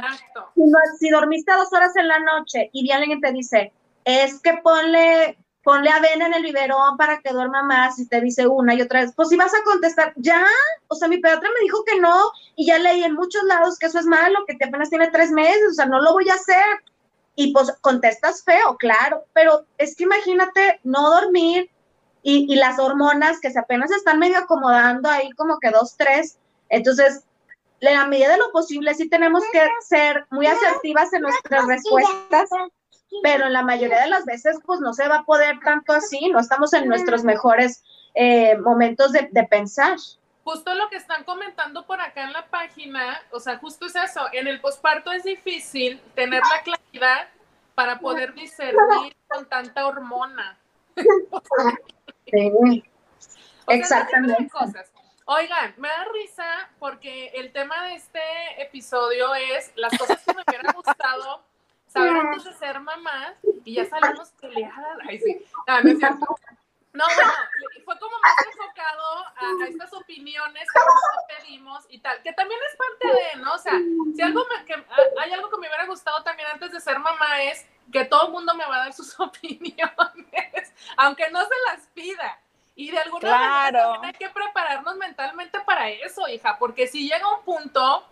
si, 0.54 0.62
si 0.98 1.10
dormiste 1.10 1.52
dos 1.52 1.72
horas 1.72 1.94
en 1.96 2.08
la 2.08 2.18
noche 2.18 2.68
y 2.72 2.90
alguien 2.90 3.20
te 3.20 3.30
dice, 3.30 3.72
es 4.06 4.40
que 4.40 4.54
ponle 4.62 5.36
ponle 5.66 5.90
avena 5.90 6.26
en 6.26 6.34
el 6.34 6.44
biberón 6.44 6.96
para 6.96 7.18
que 7.18 7.32
duerma 7.32 7.64
más 7.64 7.98
y 7.98 8.06
te 8.06 8.20
dice 8.20 8.46
una 8.46 8.72
y 8.72 8.82
otra 8.82 9.00
vez, 9.00 9.12
pues 9.16 9.30
si 9.30 9.36
vas 9.36 9.52
a 9.52 9.64
contestar, 9.64 10.12
ya, 10.14 10.46
o 10.86 10.94
sea, 10.94 11.08
mi 11.08 11.18
pediatra 11.18 11.48
me 11.52 11.60
dijo 11.64 11.82
que 11.84 11.98
no 11.98 12.30
y 12.54 12.66
ya 12.66 12.78
leí 12.78 13.02
en 13.02 13.14
muchos 13.14 13.42
lados 13.42 13.76
que 13.76 13.86
eso 13.86 13.98
es 13.98 14.06
malo, 14.06 14.44
que 14.46 14.54
te 14.54 14.66
apenas 14.66 14.90
tiene 14.90 15.10
tres 15.10 15.32
meses, 15.32 15.72
o 15.72 15.74
sea, 15.74 15.86
no 15.86 16.00
lo 16.00 16.12
voy 16.12 16.28
a 16.28 16.34
hacer. 16.34 16.64
Y 17.34 17.52
pues 17.52 17.72
contestas 17.80 18.44
feo, 18.44 18.76
claro, 18.76 19.24
pero 19.32 19.66
es 19.76 19.96
que 19.96 20.04
imagínate 20.04 20.78
no 20.84 21.10
dormir 21.10 21.68
y, 22.22 22.46
y 22.48 22.54
las 22.54 22.78
hormonas 22.78 23.40
que 23.40 23.50
se 23.50 23.58
apenas 23.58 23.90
están 23.90 24.20
medio 24.20 24.38
acomodando 24.38 25.10
ahí 25.10 25.32
como 25.32 25.58
que 25.58 25.70
dos, 25.70 25.96
tres, 25.96 26.38
entonces 26.68 27.24
en 27.80 27.94
la 27.94 28.06
medida 28.06 28.30
de 28.30 28.38
lo 28.38 28.52
posible 28.52 28.94
sí 28.94 29.08
tenemos 29.08 29.42
que 29.52 29.66
ser 29.80 30.26
muy 30.30 30.46
asertivas 30.46 31.12
en 31.12 31.22
nuestras 31.22 31.66
respuestas 31.66 32.50
pero 33.22 33.46
en 33.46 33.52
la 33.52 33.62
mayoría 33.62 34.02
de 34.02 34.08
las 34.08 34.24
veces 34.24 34.58
pues 34.64 34.80
no 34.80 34.92
se 34.92 35.08
va 35.08 35.18
a 35.18 35.24
poder 35.24 35.58
tanto 35.60 35.92
así, 35.92 36.28
no 36.28 36.40
estamos 36.40 36.72
en 36.72 36.88
nuestros 36.88 37.24
mejores 37.24 37.82
eh, 38.14 38.56
momentos 38.58 39.12
de, 39.12 39.28
pensar. 39.48 39.96
Justo 40.44 40.74
lo 40.74 40.88
que 40.88 40.96
están 40.96 41.24
comentando 41.24 41.86
por 41.86 42.00
acá 42.00 42.24
en 42.24 42.32
la 42.32 42.46
página, 42.46 43.20
o 43.30 43.40
sea, 43.40 43.58
justo 43.58 43.86
es 43.86 43.96
eso, 43.96 44.20
en 44.32 44.46
el 44.46 44.60
posparto 44.60 45.12
es 45.12 45.24
difícil 45.24 46.00
tener 46.14 46.40
la 46.40 46.62
claridad 46.62 47.28
para 47.74 47.98
poder 47.98 48.34
discernir 48.34 49.16
con 49.28 49.46
tanta 49.46 49.86
hormona. 49.86 50.58
Sí. 52.26 52.82
Exactamente. 53.68 54.48
Oigan, 55.26 55.74
me 55.76 55.88
da 55.88 56.06
risa 56.12 56.70
porque 56.78 57.28
el 57.34 57.52
tema 57.52 57.84
de 57.86 57.94
este 57.94 58.20
episodio 58.58 59.34
es 59.34 59.72
las 59.74 59.96
cosas 59.98 60.22
que 60.24 60.32
me 60.32 60.42
hubieran 60.46 60.72
gustado 60.72 61.42
saber 61.96 62.16
antes 62.16 62.44
de 62.44 62.52
ser 62.54 62.80
mamás 62.80 63.34
y 63.64 63.74
ya 63.74 63.84
salimos 63.86 64.30
peleadas. 64.40 64.98
Ay, 65.08 65.18
sí. 65.18 65.44
No, 65.66 65.82
no 65.82 65.90
es 65.90 65.98
cierto. 65.98 66.26
No, 66.96 67.04
bueno, 67.14 67.32
fue 67.84 67.98
como 67.98 68.16
más 68.20 68.46
enfocado 68.46 69.26
a, 69.36 69.68
estas 69.68 69.92
opiniones 69.92 70.66
que 70.72 70.78
nosotros 70.78 71.24
pedimos 71.28 71.84
y 71.90 71.98
tal, 71.98 72.22
que 72.22 72.32
también 72.32 72.58
es 72.70 72.76
parte 72.76 73.06
de, 73.08 73.42
¿no? 73.42 73.52
O 73.52 73.58
sea, 73.58 73.74
si 74.14 74.22
algo 74.22 74.46
me, 74.48 74.64
que, 74.64 74.82
hay 75.20 75.32
algo 75.32 75.50
que 75.50 75.58
me 75.58 75.68
hubiera 75.68 75.84
gustado 75.84 76.22
también 76.22 76.48
antes 76.50 76.72
de 76.72 76.80
ser 76.80 76.98
mamá 76.98 77.42
es 77.42 77.66
que 77.92 78.06
todo 78.06 78.28
el 78.28 78.32
mundo 78.32 78.54
me 78.54 78.64
va 78.64 78.76
a 78.76 78.78
dar 78.78 78.92
sus 78.94 79.18
opiniones, 79.20 80.72
aunque 80.96 81.30
no 81.30 81.42
se 81.42 81.54
las 81.70 81.86
pida. 81.88 82.40
Y 82.74 82.90
de 82.90 82.98
alguna 82.98 83.30
manera 83.30 83.82
también 83.82 84.04
hay 84.04 84.12
que 84.18 84.30
prepararnos 84.30 84.96
mentalmente 84.96 85.60
para 85.60 85.90
eso, 85.90 86.26
hija, 86.28 86.58
porque 86.58 86.86
si 86.86 87.08
llega 87.08 87.34
un 87.34 87.42
punto 87.42 88.08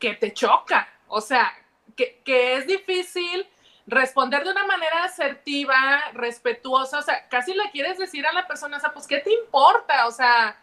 que 0.00 0.14
te 0.14 0.32
choca, 0.32 0.88
o 1.06 1.20
sea, 1.20 1.52
que, 1.96 2.56
es 2.56 2.66
difícil 2.66 3.48
responder 3.86 4.44
de 4.44 4.50
una 4.50 4.66
manera 4.66 5.04
asertiva, 5.04 5.76
respetuosa, 6.12 6.98
o 6.98 7.02
sea, 7.02 7.28
casi 7.28 7.54
le 7.54 7.70
quieres 7.70 7.98
decir 7.98 8.26
a 8.26 8.32
la 8.32 8.46
persona, 8.46 8.76
o 8.76 8.80
sea, 8.80 8.92
pues, 8.92 9.06
¿qué 9.06 9.18
te 9.20 9.32
importa? 9.32 10.06
O 10.06 10.10
sea, 10.10 10.56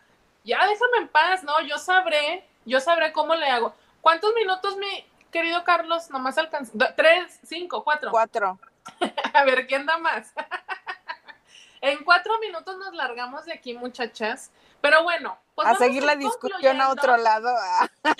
ya 0.43 0.59
déjame 0.67 0.97
en 0.99 1.07
paz, 1.07 1.43
¿no? 1.43 1.61
Yo 1.61 1.77
sabré, 1.77 2.47
yo 2.65 2.79
sabré 2.79 3.11
cómo 3.11 3.35
le 3.35 3.47
hago. 3.47 3.73
¿Cuántos 4.01 4.33
minutos, 4.35 4.77
mi 4.77 5.05
querido 5.31 5.63
Carlos, 5.63 6.09
nomás 6.09 6.37
alcanza? 6.37 6.71
¿Tres, 6.95 7.39
cinco, 7.43 7.83
cuatro? 7.83 8.11
Cuatro. 8.11 8.59
a 9.33 9.43
ver, 9.45 9.65
¿quién 9.67 9.85
da 9.85 9.97
más? 9.97 10.33
en 11.81 12.03
cuatro 12.03 12.37
minutos 12.39 12.77
nos 12.77 12.93
largamos 12.93 13.45
de 13.45 13.53
aquí, 13.53 13.73
muchachas. 13.73 14.51
Pero 14.81 15.01
bueno, 15.03 15.37
pues 15.55 15.65
a 15.65 15.75
seguir 15.75 16.03
la 16.03 16.17
discusión 16.17 16.81
a 16.81 16.89
otro 16.89 17.15
lado. 17.15 17.55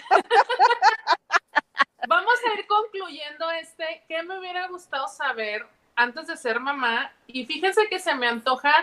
Vamos 2.08 2.34
a 2.46 2.60
ir 2.60 2.68
concluyendo 2.68 3.50
este, 3.52 4.04
¿qué 4.10 4.24
me 4.24 4.38
hubiera 4.38 4.68
gustado 4.68 5.08
saber 5.08 5.66
antes 5.96 6.28
de 6.28 6.36
ser 6.36 6.60
mamá? 6.60 7.14
Y 7.28 7.46
fíjense 7.46 7.88
que 7.88 7.98
se 7.98 8.14
me 8.14 8.28
antoja, 8.28 8.74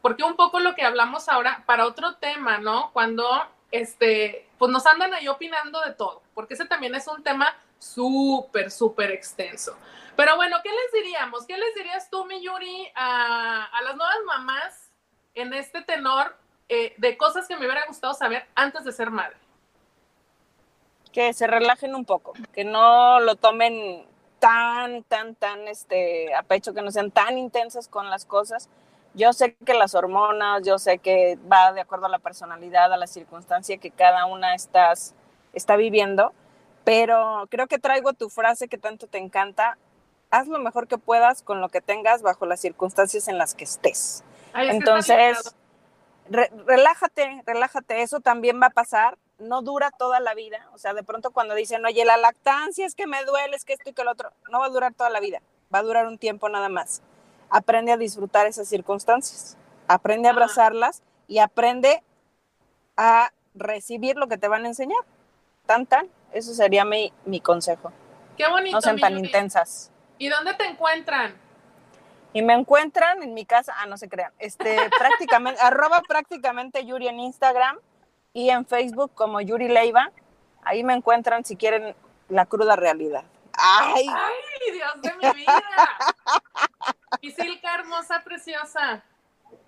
porque 0.00 0.24
un 0.24 0.36
poco 0.36 0.58
lo 0.58 0.74
que 0.74 0.82
hablamos 0.82 1.28
ahora, 1.28 1.64
para 1.66 1.86
otro 1.86 2.16
tema, 2.16 2.56
¿no? 2.58 2.90
Cuando, 2.92 3.28
este, 3.70 4.48
pues 4.56 4.72
nos 4.72 4.86
andan 4.86 5.12
ahí 5.12 5.28
opinando 5.28 5.82
de 5.82 5.92
todo, 5.92 6.22
porque 6.34 6.54
ese 6.54 6.64
también 6.64 6.94
es 6.94 7.06
un 7.08 7.22
tema 7.22 7.54
súper, 7.78 8.70
súper 8.70 9.10
extenso. 9.10 9.76
Pero 10.16 10.36
bueno, 10.36 10.56
¿qué 10.62 10.70
les 10.70 11.04
diríamos? 11.04 11.46
¿Qué 11.46 11.58
les 11.58 11.74
dirías 11.74 12.08
tú, 12.08 12.24
mi 12.24 12.42
Yuri, 12.42 12.90
a, 12.94 13.68
las 13.82 13.96
nuevas 13.96 14.18
mamás 14.24 14.90
en 15.34 15.52
este 15.52 15.82
tenor 15.82 16.34
eh, 16.70 16.94
de 16.96 17.18
cosas 17.18 17.46
que 17.46 17.56
me 17.56 17.66
hubiera 17.66 17.84
gustado 17.86 18.14
saber 18.14 18.46
antes 18.54 18.84
de 18.84 18.92
ser 18.92 19.10
madre? 19.10 19.41
Que 21.12 21.32
se 21.32 21.46
relajen 21.46 21.94
un 21.94 22.04
poco, 22.04 22.32
que 22.52 22.64
no 22.64 23.20
lo 23.20 23.36
tomen 23.36 24.04
tan, 24.38 25.04
tan, 25.04 25.34
tan 25.34 25.68
este, 25.68 26.34
a 26.34 26.42
pecho, 26.42 26.74
que 26.74 26.82
no 26.82 26.90
sean 26.90 27.10
tan 27.10 27.38
intensas 27.38 27.86
con 27.86 28.10
las 28.10 28.24
cosas. 28.24 28.68
Yo 29.14 29.32
sé 29.32 29.54
que 29.54 29.74
las 29.74 29.94
hormonas, 29.94 30.62
yo 30.64 30.78
sé 30.78 30.98
que 30.98 31.38
va 31.50 31.72
de 31.72 31.82
acuerdo 31.82 32.06
a 32.06 32.08
la 32.08 32.18
personalidad, 32.18 32.92
a 32.92 32.96
la 32.96 33.06
circunstancia 33.06 33.76
que 33.76 33.90
cada 33.90 34.24
una 34.24 34.54
estás, 34.54 35.14
está 35.52 35.76
viviendo, 35.76 36.32
pero 36.82 37.46
creo 37.50 37.66
que 37.66 37.78
traigo 37.78 38.14
tu 38.14 38.30
frase 38.30 38.68
que 38.68 38.78
tanto 38.78 39.06
te 39.06 39.18
encanta, 39.18 39.76
haz 40.30 40.48
lo 40.48 40.58
mejor 40.58 40.88
que 40.88 40.98
puedas 40.98 41.42
con 41.42 41.60
lo 41.60 41.68
que 41.68 41.82
tengas 41.82 42.22
bajo 42.22 42.46
las 42.46 42.60
circunstancias 42.60 43.28
en 43.28 43.36
las 43.38 43.54
que 43.54 43.64
estés. 43.64 44.24
Entonces, 44.54 45.54
relájate, 46.28 47.42
relájate, 47.44 48.02
eso 48.02 48.20
también 48.20 48.60
va 48.60 48.66
a 48.66 48.70
pasar 48.70 49.18
no 49.42 49.62
dura 49.62 49.90
toda 49.90 50.20
la 50.20 50.34
vida. 50.34 50.68
O 50.72 50.78
sea, 50.78 50.94
de 50.94 51.02
pronto 51.02 51.30
cuando 51.30 51.54
dicen, 51.54 51.84
oye, 51.84 52.04
la 52.04 52.16
lactancia 52.16 52.86
es 52.86 52.94
que 52.94 53.06
me 53.06 53.24
duele, 53.24 53.56
es 53.56 53.64
que 53.64 53.74
esto 53.74 53.90
y 53.90 53.92
que 53.92 54.04
lo 54.04 54.12
otro, 54.12 54.32
no 54.50 54.60
va 54.60 54.66
a 54.66 54.70
durar 54.70 54.94
toda 54.94 55.10
la 55.10 55.20
vida, 55.20 55.42
va 55.72 55.80
a 55.80 55.82
durar 55.82 56.06
un 56.06 56.18
tiempo 56.18 56.48
nada 56.48 56.68
más. 56.68 57.02
Aprende 57.50 57.92
a 57.92 57.96
disfrutar 57.96 58.46
esas 58.46 58.68
circunstancias, 58.68 59.56
aprende 59.88 60.28
a 60.28 60.32
abrazarlas 60.32 61.02
y 61.28 61.38
aprende 61.38 62.02
a 62.96 63.30
recibir 63.54 64.16
lo 64.16 64.28
que 64.28 64.38
te 64.38 64.48
van 64.48 64.64
a 64.64 64.68
enseñar. 64.68 65.04
Tan, 65.66 65.86
tan, 65.86 66.08
eso 66.32 66.54
sería 66.54 66.84
mi, 66.84 67.12
mi 67.24 67.40
consejo. 67.40 67.92
Qué 68.36 68.48
bonito. 68.48 68.76
No 68.76 68.80
sean 68.80 68.98
tan 68.98 69.18
intensas. 69.18 69.90
¿Y 70.18 70.28
dónde 70.28 70.54
te 70.54 70.64
encuentran? 70.64 71.34
Y 72.32 72.42
me 72.42 72.54
encuentran 72.54 73.22
en 73.22 73.34
mi 73.34 73.44
casa, 73.44 73.74
ah, 73.76 73.86
no 73.86 73.98
se 73.98 74.08
crean, 74.08 74.32
este, 74.38 74.76
prácticamente, 74.98 75.60
arroba 75.60 76.02
prácticamente 76.08 76.84
Yuri 76.86 77.08
en 77.08 77.20
Instagram 77.20 77.78
y 78.32 78.50
en 78.50 78.66
Facebook 78.66 79.12
como 79.14 79.40
Yuri 79.40 79.68
Leiva. 79.68 80.10
Ahí 80.64 80.84
me 80.84 80.94
encuentran 80.94 81.44
si 81.44 81.56
quieren 81.56 81.94
la 82.28 82.46
cruda 82.46 82.76
realidad. 82.76 83.24
¡Ay! 83.58 84.06
¡Ay, 84.08 84.72
Dios 84.72 85.02
de 85.02 85.12
mi 85.14 85.40
vida! 85.40 85.62
Silka, 87.36 87.74
hermosa, 87.74 88.22
preciosa. 88.24 89.04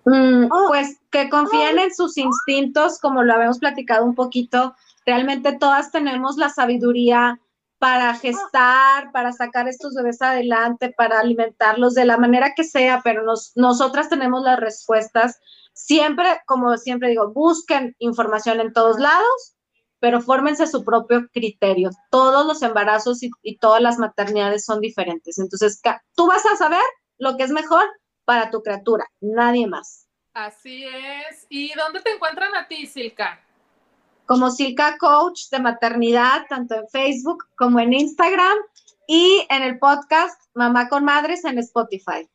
Mm, 0.05 0.47
pues 0.67 0.99
que 1.09 1.29
confíen 1.29 1.79
en 1.79 1.93
sus 1.93 2.17
instintos, 2.17 2.99
como 2.99 3.23
lo 3.23 3.33
habíamos 3.33 3.59
platicado 3.59 4.05
un 4.05 4.15
poquito. 4.15 4.75
Realmente 5.05 5.53
todas 5.53 5.91
tenemos 5.91 6.37
la 6.37 6.49
sabiduría 6.49 7.39
para 7.79 8.15
gestar, 8.15 9.11
para 9.11 9.31
sacar 9.31 9.67
estos 9.67 9.93
bebés 9.93 10.21
adelante, 10.21 10.93
para 10.95 11.19
alimentarlos 11.19 11.93
de 11.93 12.05
la 12.05 12.17
manera 12.17 12.53
que 12.55 12.63
sea, 12.63 13.01
pero 13.03 13.23
nosotras 13.55 14.09
tenemos 14.09 14.43
las 14.43 14.59
respuestas. 14.59 15.39
Siempre, 15.75 16.41
como 16.45 16.77
siempre 16.77 17.09
digo, 17.09 17.31
busquen 17.31 17.95
información 17.99 18.59
en 18.59 18.73
todos 18.73 18.99
lados, 18.99 19.55
pero 19.99 20.21
fórmense 20.21 20.65
su 20.65 20.83
propio 20.83 21.27
criterio. 21.31 21.89
Todos 22.09 22.45
los 22.45 22.61
embarazos 22.61 23.21
y, 23.21 23.29
y 23.43 23.57
todas 23.57 23.81
las 23.81 23.97
maternidades 23.99 24.65
son 24.65 24.79
diferentes. 24.79 25.37
Entonces, 25.37 25.81
tú 26.15 26.27
vas 26.27 26.45
a 26.45 26.55
saber 26.55 26.81
lo 27.17 27.37
que 27.37 27.43
es 27.43 27.51
mejor 27.51 27.85
para 28.23 28.49
tu 28.49 28.61
criatura, 28.63 29.05
nadie 29.21 29.67
más. 29.67 30.07
Así 30.33 30.85
es. 30.85 31.45
¿Y 31.49 31.73
dónde 31.75 32.01
te 32.01 32.11
encuentran 32.11 32.55
a 32.55 32.67
ti, 32.67 32.87
Silka? 32.87 33.39
como 34.25 34.49
Silka 34.49 34.97
Coach 34.97 35.49
de 35.51 35.59
maternidad, 35.59 36.45
tanto 36.49 36.75
en 36.75 36.87
Facebook 36.89 37.45
como 37.55 37.79
en 37.79 37.93
Instagram 37.93 38.57
y 39.07 39.45
en 39.49 39.63
el 39.63 39.79
podcast 39.79 40.39
Mamá 40.53 40.89
con 40.89 41.05
Madres 41.05 41.45
en 41.45 41.59
Spotify. 41.59 42.27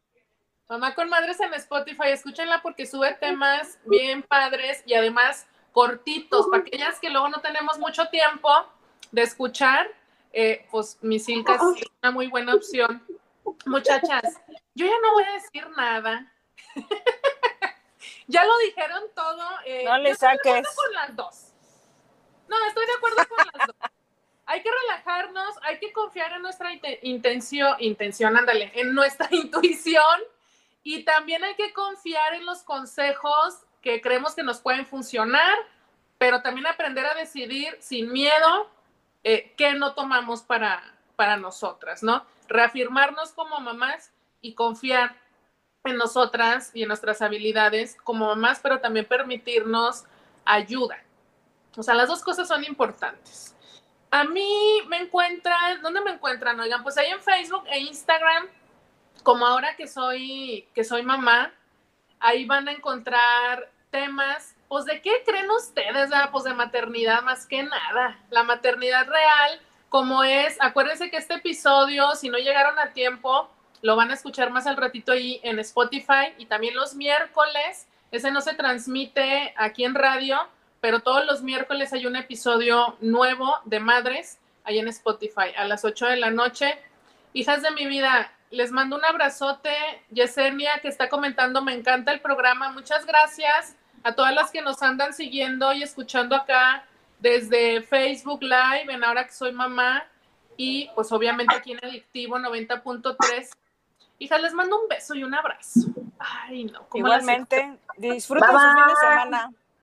Mamá 0.71 0.95
con 0.95 1.09
Madres 1.09 1.41
en 1.41 1.53
Spotify, 1.55 2.11
escúchenla 2.11 2.62
porque 2.62 2.87
sube 2.87 3.12
temas 3.14 3.81
bien 3.87 4.23
padres 4.23 4.85
y 4.87 4.95
además 4.95 5.49
cortitos, 5.73 6.47
para 6.47 6.62
aquellas 6.62 7.01
que 7.01 7.11
luego 7.11 7.29
no 7.29 7.41
tenemos 7.41 7.77
mucho 7.81 8.07
tiempo 8.07 8.49
de 9.11 9.23
escuchar, 9.23 9.89
eh, 10.33 10.68
pues 10.71 10.97
mi 11.03 11.18
Silka 11.18 11.57
es 11.57 11.61
una 12.01 12.12
muy 12.12 12.29
buena 12.29 12.55
opción. 12.55 13.05
Muchachas, 13.66 14.23
yo 14.77 14.87
ya 14.87 14.95
no 15.03 15.12
voy 15.14 15.25
a 15.25 15.33
decir 15.33 15.68
nada. 15.71 16.33
ya 18.29 18.45
lo 18.45 18.57
dijeron 18.59 19.03
todo. 19.12 19.43
Eh, 19.64 19.83
no 19.85 19.99
le 19.99 20.14
saques. 20.14 20.68
Con 20.77 20.93
las 20.95 21.16
dos. 21.16 21.47
No, 22.47 22.57
estoy 22.68 22.87
de 22.87 22.93
acuerdo 22.93 23.16
con 23.29 23.39
las 23.39 23.66
dos. 23.66 23.77
Hay 24.47 24.62
que 24.62 24.71
relajarnos, 24.83 25.53
hay 25.62 25.81
que 25.81 25.93
confiar 25.93 26.33
en 26.35 26.43
nuestra 26.43 26.71
intención, 27.03 27.75
intención, 27.81 28.37
ándale, 28.37 28.71
en 28.77 28.95
nuestra 28.95 29.27
intuición 29.33 30.21
y 30.83 31.05
también 31.05 31.45
hay 31.45 31.55
que 31.55 31.72
confiar 31.72 32.35
en 32.35 32.47
los 32.47 32.62
consejos 32.62 33.61
que 33.83 34.01
creemos 34.01 34.35
que 34.35 34.43
nos 34.43 34.61
pueden 34.61 34.87
funcionar, 34.87 35.55
pero 36.18 36.43
también 36.43 36.66
aprender 36.66 37.07
a 37.07 37.14
decidir 37.14 37.76
sin 37.81 38.12
miedo 38.12 38.70
eh, 39.24 39.55
qué 39.57 39.74
no 39.74 39.95
tomamos 39.95 40.43
para, 40.43 40.83
para 41.16 41.37
nosotras, 41.37 42.03
¿no? 42.03 42.24
Reafirmarnos 42.49 43.33
como 43.33 43.61
mamás 43.61 44.12
y 44.41 44.55
confiar 44.55 45.16
en 45.85 45.97
nosotras 45.97 46.70
y 46.74 46.83
en 46.83 46.89
nuestras 46.89 47.22
habilidades 47.22 47.97
como 48.03 48.26
mamás, 48.26 48.61
pero 48.62 48.81
también 48.81 49.07
permitirnos 49.07 50.05
ayuda. 50.45 51.03
O 51.76 51.83
sea, 51.83 51.95
las 51.95 52.09
dos 52.09 52.22
cosas 52.22 52.49
son 52.49 52.64
importantes. 52.64 53.55
A 54.11 54.24
mí 54.24 54.83
me 54.89 54.99
encuentran, 54.99 55.81
¿dónde 55.83 56.01
me 56.01 56.11
encuentran? 56.11 56.59
Oigan, 56.59 56.83
pues 56.83 56.99
ahí 56.99 57.11
en 57.11 57.22
Facebook 57.22 57.64
e 57.68 57.78
Instagram, 57.81 58.49
como 59.23 59.47
ahora 59.47 59.77
que 59.77 59.87
soy, 59.87 60.66
que 60.75 60.85
soy 60.85 61.03
mamá, 61.03 61.53
ahí 62.21 62.45
van 62.45 62.68
a 62.68 62.73
encontrar 62.73 63.71
temas, 63.91 64.55
pues 64.68 64.85
de 64.85 65.01
qué 65.03 65.23
creen 65.25 65.51
ustedes, 65.51 66.11
ah? 66.12 66.29
pues 66.31 66.45
de 66.45 66.55
maternidad 66.55 67.23
más 67.23 67.47
que 67.47 67.62
nada, 67.62 68.18
la 68.31 68.43
maternidad 68.43 69.07
real, 69.07 69.61
como 69.89 70.23
es, 70.23 70.57
acuérdense 70.61 71.11
que 71.11 71.16
este 71.16 71.35
episodio, 71.35 72.14
si 72.14 72.29
no 72.29 72.39
llegaron 72.39 72.79
a 72.79 72.93
tiempo, 72.93 73.51
lo 73.83 73.97
van 73.97 74.11
a 74.11 74.14
escuchar 74.14 74.51
más 74.51 74.66
al 74.66 74.77
ratito 74.77 75.12
ahí 75.12 75.41
en 75.43 75.59
Spotify 75.59 76.35
y 76.39 76.47
también 76.47 76.77
los 76.77 76.95
miércoles, 76.95 77.89
ese 78.12 78.31
no 78.31 78.41
se 78.41 78.55
transmite 78.55 79.55
aquí 79.57 79.85
en 79.85 79.95
radio, 79.95 80.39
pero 80.81 81.01
todos 81.01 81.25
los 81.27 81.43
miércoles 81.43 81.93
hay 81.93 82.07
un 82.07 82.16
episodio 82.16 82.97
nuevo 83.01 83.57
de 83.64 83.81
Madres 83.81 84.39
ahí 84.64 84.79
en 84.79 84.89
Spotify 84.89 85.53
a 85.57 85.64
las 85.64 85.85
8 85.85 86.07
de 86.07 86.16
la 86.16 86.31
noche. 86.31 86.79
Hijas 87.33 87.62
de 87.62 87.71
mi 87.71 87.87
vida, 87.87 88.33
les 88.51 88.72
mando 88.72 88.96
un 88.96 89.05
abrazote. 89.05 89.72
Yesenia, 90.11 90.80
que 90.80 90.88
está 90.88 91.09
comentando, 91.09 91.62
me 91.62 91.74
encanta 91.74 92.12
el 92.12 92.20
programa. 92.20 92.70
Muchas 92.72 93.07
gracias 93.07 93.76
a 94.03 94.14
todas 94.14 94.34
las 94.34 94.51
que 94.51 94.62
nos 94.62 94.82
andan 94.82 95.12
siguiendo 95.12 95.72
y 95.72 95.82
escuchando 95.82 96.34
acá 96.34 96.84
desde 97.18 97.82
Facebook 97.82 98.42
Live, 98.42 98.92
en 98.92 99.05
Ahora 99.05 99.26
que 99.26 99.32
soy 99.32 99.53
mamá, 99.53 100.05
y 100.57 100.90
pues 100.94 101.12
obviamente 101.12 101.55
aquí 101.55 101.72
en 101.72 101.84
Adictivo 101.84 102.38
90.3. 102.38 103.51
Hijas, 104.18 104.42
les 104.42 104.53
mando 104.53 104.80
un 104.82 104.88
beso 104.88 105.14
y 105.14 105.24
un 105.24 105.34
abrazo. 105.34 105.80
Ay, 106.18 106.64
no. 106.64 106.86
Igualmente, 106.92 107.78
disfruten 107.96 108.51
su 108.51 108.59
fin 108.59 108.86
de 108.86 108.96
semana. 108.96 109.51